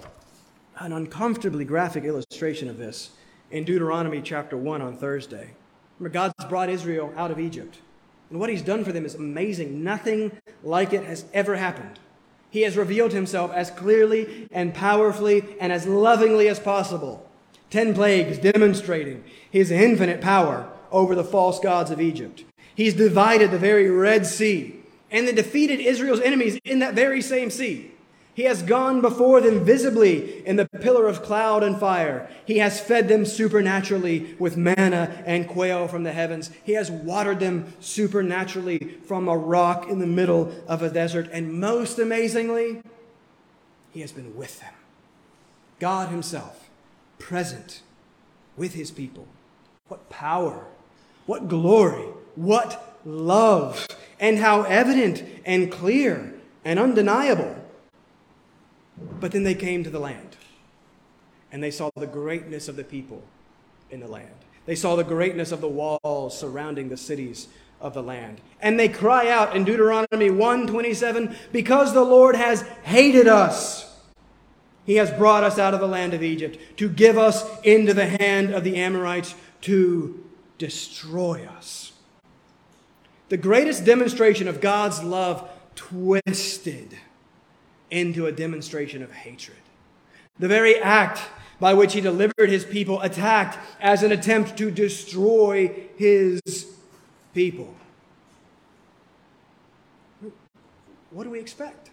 an 0.78 0.92
uncomfortably 0.92 1.64
graphic 1.64 2.04
illustration 2.04 2.68
of 2.68 2.78
this 2.78 3.10
in 3.50 3.64
Deuteronomy 3.64 4.22
chapter 4.22 4.56
1 4.56 4.80
on 4.80 4.96
Thursday. 4.96 5.50
Remember, 5.98 6.14
God's 6.14 6.48
brought 6.48 6.68
Israel 6.68 7.12
out 7.16 7.32
of 7.32 7.40
Egypt. 7.40 7.78
And 8.30 8.38
what 8.38 8.48
he's 8.48 8.62
done 8.62 8.84
for 8.84 8.92
them 8.92 9.04
is 9.04 9.16
amazing. 9.16 9.82
Nothing 9.82 10.30
like 10.62 10.92
it 10.92 11.02
has 11.02 11.24
ever 11.34 11.56
happened. 11.56 11.98
He 12.48 12.62
has 12.62 12.76
revealed 12.76 13.12
himself 13.12 13.52
as 13.52 13.72
clearly 13.72 14.46
and 14.52 14.72
powerfully 14.72 15.56
and 15.58 15.72
as 15.72 15.84
lovingly 15.84 16.46
as 16.46 16.60
possible. 16.60 17.28
Ten 17.70 17.94
plagues 17.94 18.38
demonstrating 18.38 19.24
his 19.50 19.72
infinite 19.72 20.20
power 20.20 20.70
over 20.92 21.16
the 21.16 21.24
false 21.24 21.58
gods 21.58 21.90
of 21.90 22.00
Egypt. 22.00 22.44
He's 22.72 22.94
divided 22.94 23.50
the 23.50 23.58
very 23.58 23.90
Red 23.90 24.26
Sea 24.26 24.76
and 25.10 25.26
then 25.26 25.34
defeated 25.34 25.80
Israel's 25.80 26.20
enemies 26.20 26.60
in 26.64 26.78
that 26.78 26.94
very 26.94 27.20
same 27.20 27.50
sea. 27.50 27.91
He 28.34 28.44
has 28.44 28.62
gone 28.62 29.02
before 29.02 29.42
them 29.42 29.62
visibly 29.62 30.46
in 30.46 30.56
the 30.56 30.66
pillar 30.80 31.06
of 31.06 31.22
cloud 31.22 31.62
and 31.62 31.78
fire. 31.78 32.30
He 32.46 32.58
has 32.58 32.80
fed 32.80 33.08
them 33.08 33.26
supernaturally 33.26 34.34
with 34.38 34.56
manna 34.56 35.22
and 35.26 35.46
quail 35.46 35.86
from 35.86 36.02
the 36.02 36.12
heavens. 36.12 36.50
He 36.64 36.72
has 36.72 36.90
watered 36.90 37.40
them 37.40 37.74
supernaturally 37.80 38.96
from 39.04 39.28
a 39.28 39.36
rock 39.36 39.88
in 39.88 39.98
the 39.98 40.06
middle 40.06 40.50
of 40.66 40.82
a 40.82 40.88
desert. 40.88 41.28
And 41.30 41.60
most 41.60 41.98
amazingly, 41.98 42.82
He 43.90 44.00
has 44.00 44.12
been 44.12 44.34
with 44.34 44.60
them. 44.60 44.72
God 45.78 46.08
Himself, 46.08 46.70
present 47.18 47.82
with 48.56 48.72
His 48.72 48.90
people. 48.90 49.28
What 49.88 50.08
power, 50.08 50.64
what 51.26 51.48
glory, 51.48 52.06
what 52.34 52.98
love, 53.04 53.86
and 54.18 54.38
how 54.38 54.62
evident 54.62 55.22
and 55.44 55.70
clear 55.70 56.32
and 56.64 56.78
undeniable 56.78 57.61
but 59.20 59.32
then 59.32 59.44
they 59.44 59.54
came 59.54 59.84
to 59.84 59.90
the 59.90 59.98
land 59.98 60.36
and 61.50 61.62
they 61.62 61.70
saw 61.70 61.90
the 61.96 62.06
greatness 62.06 62.68
of 62.68 62.76
the 62.76 62.84
people 62.84 63.22
in 63.90 64.00
the 64.00 64.08
land. 64.08 64.34
They 64.64 64.74
saw 64.74 64.96
the 64.96 65.04
greatness 65.04 65.52
of 65.52 65.60
the 65.60 65.68
walls 65.68 66.38
surrounding 66.38 66.88
the 66.88 66.96
cities 66.96 67.48
of 67.80 67.94
the 67.94 68.02
land. 68.02 68.40
And 68.60 68.78
they 68.78 68.88
cry 68.88 69.28
out 69.28 69.54
in 69.54 69.64
Deuteronomy 69.64 70.30
1:27, 70.30 71.36
because 71.50 71.92
the 71.92 72.04
Lord 72.04 72.36
has 72.36 72.62
hated 72.84 73.26
us. 73.26 73.92
He 74.84 74.96
has 74.96 75.10
brought 75.10 75.44
us 75.44 75.58
out 75.58 75.74
of 75.74 75.80
the 75.80 75.88
land 75.88 76.14
of 76.14 76.22
Egypt 76.22 76.58
to 76.78 76.88
give 76.88 77.18
us 77.18 77.44
into 77.62 77.92
the 77.92 78.06
hand 78.06 78.54
of 78.54 78.64
the 78.64 78.76
Amorites 78.76 79.34
to 79.62 80.24
destroy 80.58 81.46
us. 81.56 81.92
The 83.28 83.36
greatest 83.36 83.84
demonstration 83.84 84.48
of 84.48 84.60
God's 84.60 85.02
love 85.02 85.48
twisted 85.74 86.98
into 87.92 88.26
a 88.26 88.32
demonstration 88.32 89.02
of 89.02 89.12
hatred. 89.12 89.58
The 90.38 90.48
very 90.48 90.78
act 90.78 91.20
by 91.60 91.74
which 91.74 91.92
he 91.92 92.00
delivered 92.00 92.48
his 92.48 92.64
people 92.64 93.00
attacked 93.02 93.58
as 93.80 94.02
an 94.02 94.10
attempt 94.10 94.56
to 94.58 94.70
destroy 94.70 95.72
his 95.96 96.40
people. 97.34 97.72
What 101.10 101.24
do 101.24 101.30
we 101.30 101.38
expect? 101.38 101.90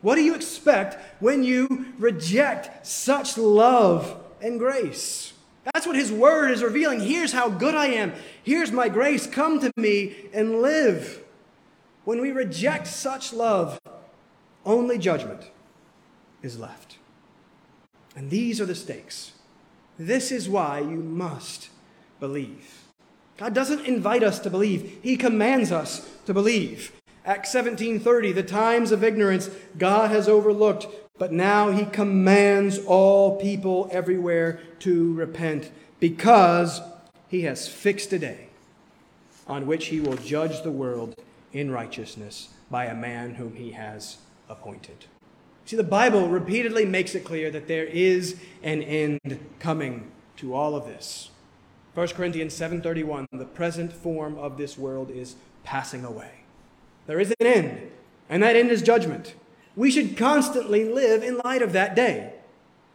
What 0.00 0.16
do 0.16 0.22
you 0.22 0.34
expect 0.34 0.98
when 1.20 1.44
you 1.44 1.92
reject 1.98 2.86
such 2.86 3.38
love 3.38 4.18
and 4.40 4.58
grace? 4.58 5.34
That's 5.72 5.86
what 5.86 5.96
his 5.96 6.10
word 6.10 6.50
is 6.50 6.62
revealing. 6.62 7.00
Here's 7.00 7.32
how 7.32 7.48
good 7.48 7.74
I 7.74 7.86
am. 7.86 8.12
Here's 8.42 8.72
my 8.72 8.88
grace. 8.88 9.26
Come 9.26 9.60
to 9.60 9.70
me 9.76 10.14
and 10.32 10.60
live. 10.60 11.22
When 12.04 12.20
we 12.20 12.32
reject 12.32 12.86
such 12.86 13.32
love, 13.32 13.78
only 14.64 14.98
judgment 14.98 15.50
is 16.42 16.58
left. 16.58 16.98
And 18.16 18.30
these 18.30 18.60
are 18.60 18.66
the 18.66 18.74
stakes. 18.74 19.32
This 19.98 20.30
is 20.30 20.48
why 20.48 20.80
you 20.80 20.96
must 20.96 21.68
believe. 22.20 22.84
God 23.36 23.54
doesn't 23.54 23.86
invite 23.86 24.22
us 24.22 24.38
to 24.40 24.50
believe, 24.50 24.98
He 25.02 25.16
commands 25.16 25.72
us 25.72 26.08
to 26.26 26.34
believe. 26.34 26.92
Acts 27.24 27.54
17:30 27.54 28.34
The 28.34 28.42
times 28.42 28.92
of 28.92 29.02
ignorance 29.02 29.50
God 29.78 30.10
has 30.10 30.28
overlooked, 30.28 30.86
but 31.18 31.32
now 31.32 31.70
he 31.70 31.86
commands 31.86 32.78
all 32.78 33.40
people 33.40 33.88
everywhere 33.90 34.60
to 34.80 35.14
repent 35.14 35.70
because 36.00 36.80
he 37.28 37.42
has 37.42 37.66
fixed 37.66 38.12
a 38.12 38.18
day 38.18 38.48
on 39.46 39.66
which 39.66 39.86
he 39.86 40.00
will 40.00 40.16
judge 40.16 40.62
the 40.62 40.70
world 40.70 41.14
in 41.52 41.70
righteousness 41.70 42.48
by 42.70 42.86
a 42.86 42.94
man 42.94 43.34
whom 43.34 43.54
he 43.54 43.70
has 43.72 44.18
appointed. 44.48 45.06
See, 45.66 45.76
the 45.76 45.82
Bible 45.82 46.28
repeatedly 46.28 46.84
makes 46.84 47.14
it 47.14 47.24
clear 47.24 47.50
that 47.50 47.68
there 47.68 47.84
is 47.84 48.36
an 48.62 48.82
end 48.82 49.38
coming 49.58 50.10
to 50.36 50.54
all 50.54 50.76
of 50.76 50.84
this. 50.84 51.30
1 51.94 52.08
Corinthians 52.08 52.54
7:31 52.54 53.26
The 53.32 53.44
present 53.44 53.92
form 53.92 54.36
of 54.36 54.58
this 54.58 54.76
world 54.76 55.10
is 55.10 55.36
passing 55.62 56.04
away. 56.04 56.44
There 57.06 57.20
is 57.20 57.32
an 57.40 57.46
end, 57.46 57.90
and 58.28 58.42
that 58.42 58.56
end 58.56 58.70
is 58.70 58.82
judgment. 58.82 59.34
We 59.76 59.90
should 59.90 60.16
constantly 60.16 60.84
live 60.84 61.22
in 61.22 61.38
light 61.44 61.62
of 61.62 61.72
that 61.72 61.96
day. 61.96 62.32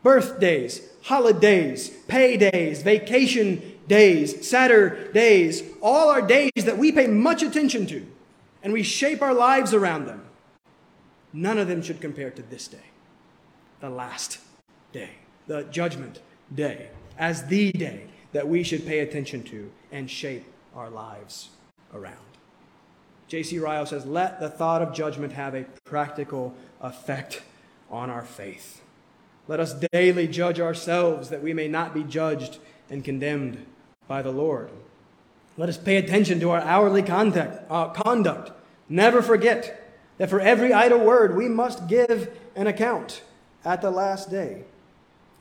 Birthdays, 0.04 0.82
holidays, 1.04 1.92
paydays, 2.08 2.84
vacation 2.84 3.80
days, 3.88 4.48
Saturdays, 4.48 5.64
all 5.82 6.10
are 6.10 6.22
days 6.22 6.52
that 6.56 6.78
we 6.78 6.92
pay 6.92 7.08
much 7.08 7.44
attention 7.44 7.86
to, 7.88 8.06
and 8.64 8.72
we 8.72 8.84
shape 8.84 9.22
our 9.22 9.34
lives 9.34 9.74
around 9.74 10.06
them. 10.06 10.29
None 11.34 11.58
of 11.58 11.68
them 11.68 11.82
should 11.82 12.02
compare 12.02 12.32
to 12.32 12.42
this 12.42 12.68
day, 12.68 12.78
the 13.82 13.90
last 13.90 14.40
day, 14.92 15.12
the 15.48 15.64
judgment 15.64 16.20
day, 16.54 16.90
as 17.18 17.46
the 17.48 17.72
day 17.72 18.08
that 18.32 18.48
we 18.48 18.64
should 18.64 18.86
pay 18.86 19.00
attention 19.00 19.44
to 19.44 19.72
and 19.92 20.10
shape 20.10 20.46
our 20.76 20.90
lives 20.90 21.50
around. 21.94 22.18
J.C. 23.28 23.60
Ryle 23.60 23.86
says, 23.86 24.06
Let 24.06 24.40
the 24.40 24.50
thought 24.50 24.82
of 24.82 24.94
judgment 24.94 25.34
have 25.34 25.54
a 25.54 25.66
practical 25.84 26.56
effect 26.82 27.44
on 27.92 28.10
our 28.10 28.24
faith. 28.24 28.82
Let 29.48 29.60
us 29.60 29.76
daily 29.92 30.28
judge 30.28 30.60
ourselves 30.60 31.30
that 31.30 31.44
we 31.44 31.54
may 31.54 31.68
not 31.68 31.94
be 31.94 32.04
judged 32.04 32.58
and 32.90 33.04
condemned 33.04 33.66
by 34.08 34.22
the 34.22 34.32
Lord. 34.32 34.70
Let 35.58 35.70
us 35.70 35.78
pay 35.78 35.98
attention 35.98 36.40
to 36.40 36.52
our 36.52 36.62
hourly 36.62 37.04
conduct. 37.04 37.70
Uh, 37.70 37.90
conduct. 37.90 38.52
Never 38.88 39.22
forget 39.22 39.79
that 40.20 40.30
for 40.30 40.40
every 40.40 40.72
idle 40.72 41.00
word 41.00 41.36
we 41.36 41.50
must 41.50 41.88
give 41.88 42.38
an 42.56 42.68
account 42.68 43.24
at 43.66 43.82
the 43.82 43.90
last 43.90 44.30
day. 44.30 44.66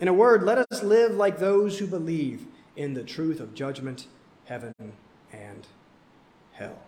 In 0.01 0.09
a 0.09 0.15
word, 0.15 0.43
let 0.43 0.59
us 0.59 0.83
live 0.83 1.13
like 1.15 1.39
those 1.39 1.79
who 1.79 1.87
believe 1.87 2.47
in 2.77 2.95
the 2.95 3.03
truth 3.03 3.41
of 3.41 3.55
judgment, 3.55 4.07
heaven, 4.47 4.73
and 5.33 5.67
hell. 6.53 6.79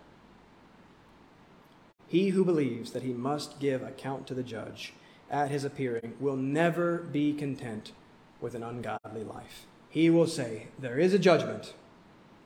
He 2.07 2.31
who 2.31 2.45
believes 2.45 2.93
that 2.93 3.03
he 3.03 3.13
must 3.13 3.61
give 3.61 3.83
account 3.83 4.27
to 4.29 4.35
the 4.35 4.43
judge 4.43 4.93
at 5.29 5.51
his 5.51 5.65
appearing 5.65 6.15
will 6.21 6.37
never 6.37 6.99
be 6.99 7.33
content 7.33 7.93
with 8.41 8.55
an 8.55 8.63
ungodly 8.63 9.25
life. 9.25 9.67
He 9.89 10.11
will 10.11 10.27
say, 10.27 10.69
There 10.79 10.99
is 10.99 11.13
a 11.13 11.19
judgment. 11.19 11.75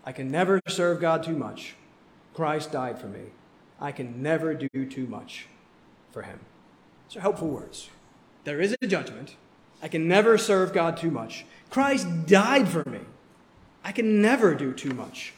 I 0.05 0.13
can 0.13 0.31
never 0.31 0.61
serve 0.69 1.01
God 1.01 1.23
too 1.23 1.37
much. 1.37 1.77
Christ 2.35 2.73
died 2.73 2.99
for 2.99 3.07
me. 3.07 3.33
I 3.85 3.93
can 3.93 4.23
never 4.23 4.55
do 4.55 4.87
too 4.87 5.07
much 5.07 5.47
for 6.11 6.23
him. 6.23 6.41
Are 7.15 7.21
helpful 7.21 7.49
words. 7.49 7.91
There 8.45 8.59
is 8.59 8.75
a 8.81 8.87
judgment. 8.87 9.37
I 9.83 9.89
can 9.89 10.09
never 10.09 10.39
serve 10.39 10.73
God 10.73 10.97
too 10.97 11.11
much. 11.11 11.45
Christ 11.69 12.27
died 12.27 12.67
for 12.67 12.89
me. 12.89 13.01
I 13.85 13.93
can 13.93 14.23
never 14.23 14.55
do 14.55 14.73
too 14.73 14.95
much 14.95 15.35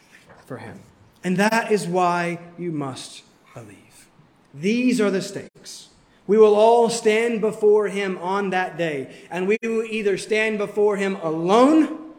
for 0.47 0.59
him. 0.59 0.78
And 1.24 1.36
that 1.38 1.72
is 1.72 1.88
why 1.88 2.38
you 2.57 2.70
must 2.70 3.24
believe. 3.53 4.07
These 4.55 5.01
are 5.01 5.11
the 5.11 5.22
stakes. 5.22 5.88
We 6.28 6.38
will 6.38 6.55
all 6.55 6.88
stand 6.88 7.40
before 7.40 7.88
him 7.88 8.16
on 8.18 8.51
that 8.51 8.78
day, 8.78 9.12
and 9.28 9.49
we 9.49 9.59
will 9.61 9.82
either 9.82 10.16
stand 10.16 10.59
before 10.59 10.97
him 10.97 11.16
alone 11.16 12.12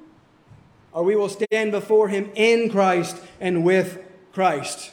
or 0.91 1.03
we 1.03 1.15
will 1.15 1.29
stand 1.29 1.71
before 1.71 2.09
him 2.09 2.31
in 2.35 2.69
Christ 2.69 3.15
and 3.39 3.63
with 3.63 4.03
Christ. 4.33 4.91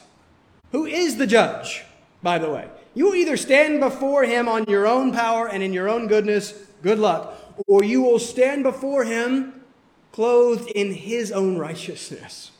Who 0.75 0.85
is 0.85 1.15
the 1.15 1.25
judge, 1.25 1.85
by 2.21 2.37
the 2.37 2.51
way? 2.51 2.67
You 2.93 3.05
will 3.05 3.15
either 3.15 3.37
stand 3.37 3.79
before 3.79 4.25
him 4.25 4.49
on 4.49 4.65
your 4.65 4.85
own 4.85 5.13
power 5.13 5.47
and 5.47 5.63
in 5.63 5.71
your 5.71 5.87
own 5.87 6.07
goodness, 6.07 6.53
good 6.81 6.99
luck, 6.99 7.33
or 7.65 7.81
you 7.81 8.01
will 8.01 8.19
stand 8.19 8.63
before 8.63 9.05
him 9.05 9.63
clothed 10.11 10.69
in 10.71 10.91
his 10.91 11.31
own 11.31 11.57
righteousness, 11.57 12.51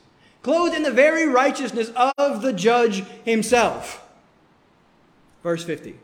clothed 0.43 0.73
in 0.73 0.83
the 0.83 0.91
very 0.91 1.27
righteousness 1.27 1.91
of 2.17 2.41
the 2.41 2.53
judge 2.53 3.03
himself. 3.25 4.07
Verse 5.43 5.65
50. 5.65 5.99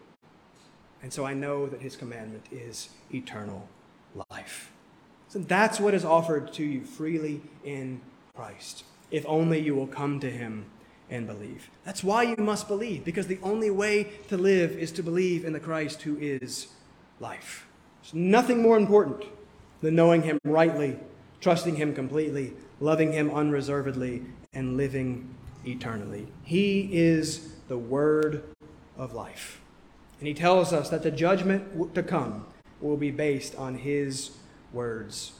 And 1.02 1.14
so 1.14 1.24
I 1.24 1.34
know 1.34 1.66
that 1.68 1.80
his 1.80 1.96
commandment 1.96 2.46
is 2.52 2.90
eternal 3.14 3.70
life. 4.30 4.70
So 5.30 5.40
that's 5.40 5.80
what 5.80 5.94
is 5.94 6.04
offered 6.04 6.52
to 6.56 6.64
you 6.66 6.84
freely 6.84 7.40
in 7.64 8.02
Christ, 8.36 8.84
if 9.12 9.26
only 9.30 9.62
you 9.62 9.76
will 9.76 9.88
come 9.88 10.20
to 10.20 10.30
him 10.30 10.66
and 11.12 11.28
believe. 11.28 11.70
That's 11.86 12.04
why 12.04 12.24
you 12.24 12.36
must 12.38 12.68
believe, 12.68 13.06
because 13.06 13.28
the 13.28 13.40
only 13.44 13.70
way 13.70 14.06
to 14.30 14.38
live 14.38 14.72
is 14.72 14.92
to 14.94 15.04
believe 15.04 15.46
in 15.46 15.54
the 15.54 15.60
Christ 15.60 16.02
who 16.02 16.18
is 16.18 16.70
life. 17.20 17.68
There's 18.02 18.16
nothing 18.16 18.64
more 18.64 18.78
important 18.78 19.26
than 19.82 19.94
knowing 19.94 20.24
him 20.24 20.40
rightly 20.44 20.98
trusting 21.42 21.76
Him 21.76 21.94
completely, 21.94 22.54
loving 22.80 23.12
Him 23.12 23.32
unreservedly, 23.32 24.22
and 24.54 24.78
living 24.78 25.36
eternally. 25.66 26.28
He 26.44 26.90
is 26.92 27.56
the 27.68 27.78
Word 27.78 28.44
of 28.98 29.14
life. 29.14 29.60
And 30.20 30.28
He 30.28 30.34
tells 30.34 30.72
us 30.72 30.90
that 30.90 31.04
the 31.04 31.12
judgment 31.12 31.96
to 31.96 32.04
come 32.04 32.46
will 32.80 32.98
be 32.98 33.12
based 33.12 33.56
on 33.56 33.76
His 33.76 34.32
words 34.72 35.34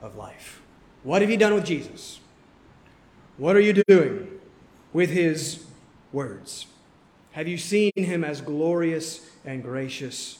of 0.00 0.14
life. 0.14 0.60
What 1.02 1.22
have 1.22 1.30
you 1.30 1.36
done 1.36 1.54
with 1.54 1.64
Jesus? 1.64 2.20
What 3.38 3.56
are 3.56 3.60
you 3.60 3.82
doing 3.86 4.28
with 4.96 5.10
His 5.10 5.64
words? 6.12 6.66
Have 7.32 7.46
you 7.46 7.58
seen 7.58 7.92
Him 7.94 8.24
as 8.24 8.40
glorious 8.40 9.28
and 9.44 9.62
gracious 9.62 10.38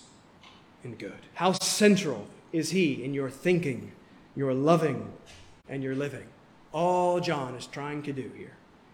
and 0.83 0.99
good? 0.99 1.21
How 1.35 1.53
central 1.53 2.27
is 2.53 2.71
He 2.71 3.05
in 3.05 3.15
your 3.15 3.31
thinking? 3.31 3.93
your 4.37 4.53
loving, 4.53 5.13
and 5.69 5.83
your 5.83 5.95
living. 5.95 6.27
All 6.73 7.19
John 7.19 7.55
is 7.55 7.67
trying 7.67 8.03
to 8.03 8.13
do 8.13 8.31
here 8.37 8.53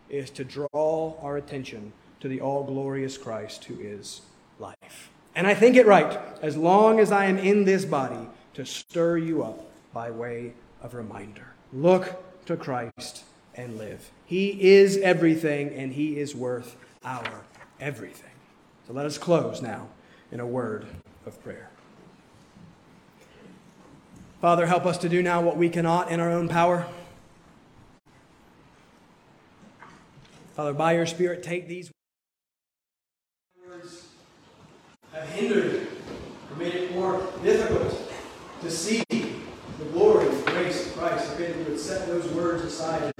is 0.08 0.30
to 0.30 0.44
draw 0.44 1.18
our 1.20 1.36
attention 1.36 1.92
to 2.20 2.28
the 2.28 2.40
all 2.40 2.62
glorious 2.62 3.18
Christ 3.18 3.64
who 3.64 3.78
is 3.80 4.22
life. 4.58 5.10
And 5.34 5.46
I 5.46 5.54
think 5.54 5.76
it 5.76 5.86
right, 5.86 6.18
as 6.40 6.56
long 6.56 7.00
as 7.00 7.10
I 7.10 7.24
am 7.24 7.38
in 7.38 7.64
this 7.64 7.84
body, 7.84 8.28
to 8.54 8.64
stir 8.64 9.16
you 9.16 9.42
up 9.42 9.70
by 9.92 10.10
way 10.10 10.52
of 10.82 10.94
reminder. 10.94 11.46
Look 11.72 12.44
to 12.46 12.56
Christ 12.56 13.24
and 13.54 13.78
live. 13.78 14.10
He 14.24 14.72
is 14.72 14.96
everything, 14.98 15.70
and 15.70 15.92
He 15.92 16.18
is 16.18 16.34
worth 16.34 16.76
our 17.04 17.44
everything. 17.80 18.30
So 18.86 18.92
let 18.92 19.06
us 19.06 19.18
close 19.18 19.62
now 19.62 19.88
in 20.30 20.40
a 20.40 20.46
word 20.46 20.86
of 21.26 21.42
prayer. 21.42 21.70
Father, 24.40 24.66
help 24.66 24.86
us 24.86 24.98
to 24.98 25.08
do 25.08 25.22
now 25.22 25.40
what 25.40 25.56
we 25.56 25.68
cannot 25.68 26.10
in 26.10 26.18
our 26.18 26.30
own 26.30 26.48
power. 26.48 26.86
Father, 30.54 30.72
by 30.72 30.92
your 30.92 31.06
Spirit, 31.06 31.42
take 31.42 31.68
these 31.68 31.90
words 33.68 34.08
have 35.12 35.28
hindered 35.28 35.86
or 36.50 36.56
made 36.56 36.74
it 36.74 36.94
more 36.94 37.26
difficult 37.42 38.12
to 38.62 38.70
see 38.70 39.04
the 39.08 39.84
glory 39.92 40.28
and 40.28 40.44
grace 40.46 40.86
of 40.88 40.96
Christ. 40.96 41.30
I 41.30 41.34
pray 41.34 41.46
that 41.52 41.58
you 41.58 41.64
would 41.64 41.78
set 41.78 42.06
those 42.06 42.26
words 42.32 42.64
aside 42.64 43.11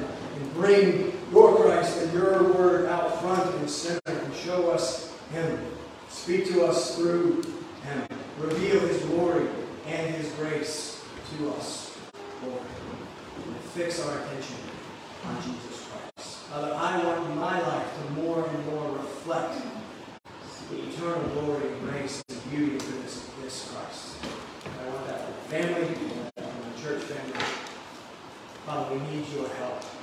bring 0.62 1.12
your 1.32 1.56
Christ 1.56 2.00
and 2.02 2.12
your 2.12 2.52
word 2.52 2.86
out 2.86 3.20
front 3.20 3.52
and 3.56 3.68
center 3.68 4.00
and 4.06 4.34
show 4.34 4.70
us 4.70 5.12
Him. 5.32 5.58
Speak 6.08 6.46
to 6.52 6.64
us 6.64 6.96
through 6.96 7.42
Him. 7.82 8.06
Reveal 8.38 8.78
His 8.78 9.02
glory 9.06 9.48
and 9.88 10.14
His 10.14 10.30
grace 10.34 11.02
to 11.36 11.50
us, 11.54 11.98
Lord, 12.46 12.62
and 13.44 13.56
fix 13.74 14.06
our 14.06 14.18
attention 14.20 14.56
on 15.26 15.42
Jesus 15.42 15.88
Christ. 15.88 16.36
Father, 16.44 16.72
I 16.76 17.04
want 17.06 17.34
my 17.34 17.60
life 17.60 17.88
to 17.96 18.12
more 18.12 18.48
and 18.48 18.66
more 18.66 18.88
reflect 18.92 19.60
the 20.70 20.78
eternal 20.78 21.28
glory 21.30 21.72
and 21.72 21.90
grace 21.90 22.22
and 22.28 22.50
beauty 22.50 22.76
of 22.76 23.02
this, 23.02 23.28
this 23.42 23.72
Christ. 23.72 24.14
I 24.80 24.88
want 24.90 25.08
that 25.08 25.26
for 25.26 25.32
family, 25.50 25.88
I 25.88 26.20
want 26.20 26.34
that 26.36 26.44
for 26.44 26.70
the 26.70 26.88
church 26.88 27.02
family. 27.02 27.46
Father, 28.64 28.94
we 28.94 29.00
need 29.10 29.26
your 29.34 29.48
help. 29.48 30.01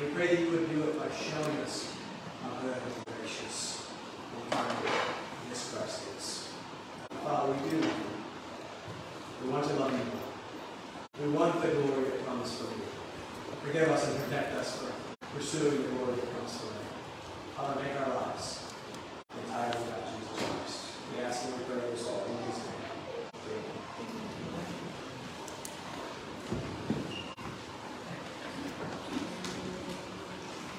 We 0.00 0.06
pray 0.14 0.28
that 0.28 0.40
you 0.40 0.50
would 0.52 0.70
do 0.70 0.82
it 0.84 0.98
by 0.98 1.14
showing 1.14 1.58
us 1.58 1.92
how 2.42 2.58
good 2.62 2.72
and 2.72 3.04
gracious 3.18 3.86
and 4.34 4.50
kind 4.50 4.78
this 5.50 5.74
Christ 5.74 6.00
is. 6.16 6.48
Father, 7.22 7.52
we 7.52 7.68
do 7.68 7.76
love 7.76 7.84
you. 7.84 9.44
We 9.44 9.52
want 9.52 9.66
to 9.66 9.74
love 9.74 9.92
you 9.92 9.98
more. 9.98 11.28
We 11.28 11.36
want 11.36 11.60
the 11.60 11.68
glory 11.68 12.04
that 12.04 12.24
comes 12.24 12.50
from 12.56 12.68
you. 12.80 12.86
Forgive 13.62 13.88
us 13.90 14.08
and 14.08 14.24
protect 14.24 14.54
us 14.54 14.78
for 14.78 14.90
pursuing 15.36 15.82
the 15.82 15.88
glory 15.90 16.14
that 16.14 16.32
comes 16.32 16.56
from 16.56 16.68
you. 16.68 17.54
Father, 17.54 17.82
make 17.82 18.00
our 18.00 18.14
lives 18.22 18.72
entirely 19.36 19.84
about 19.84 20.02
Jesus 20.16 20.48
Christ. 20.48 20.80
We 21.12 21.24
ask 21.24 21.44
and 21.44 21.58
we 21.58 21.64
pray 21.64 21.90
this 21.90 22.06
all. 22.08 22.39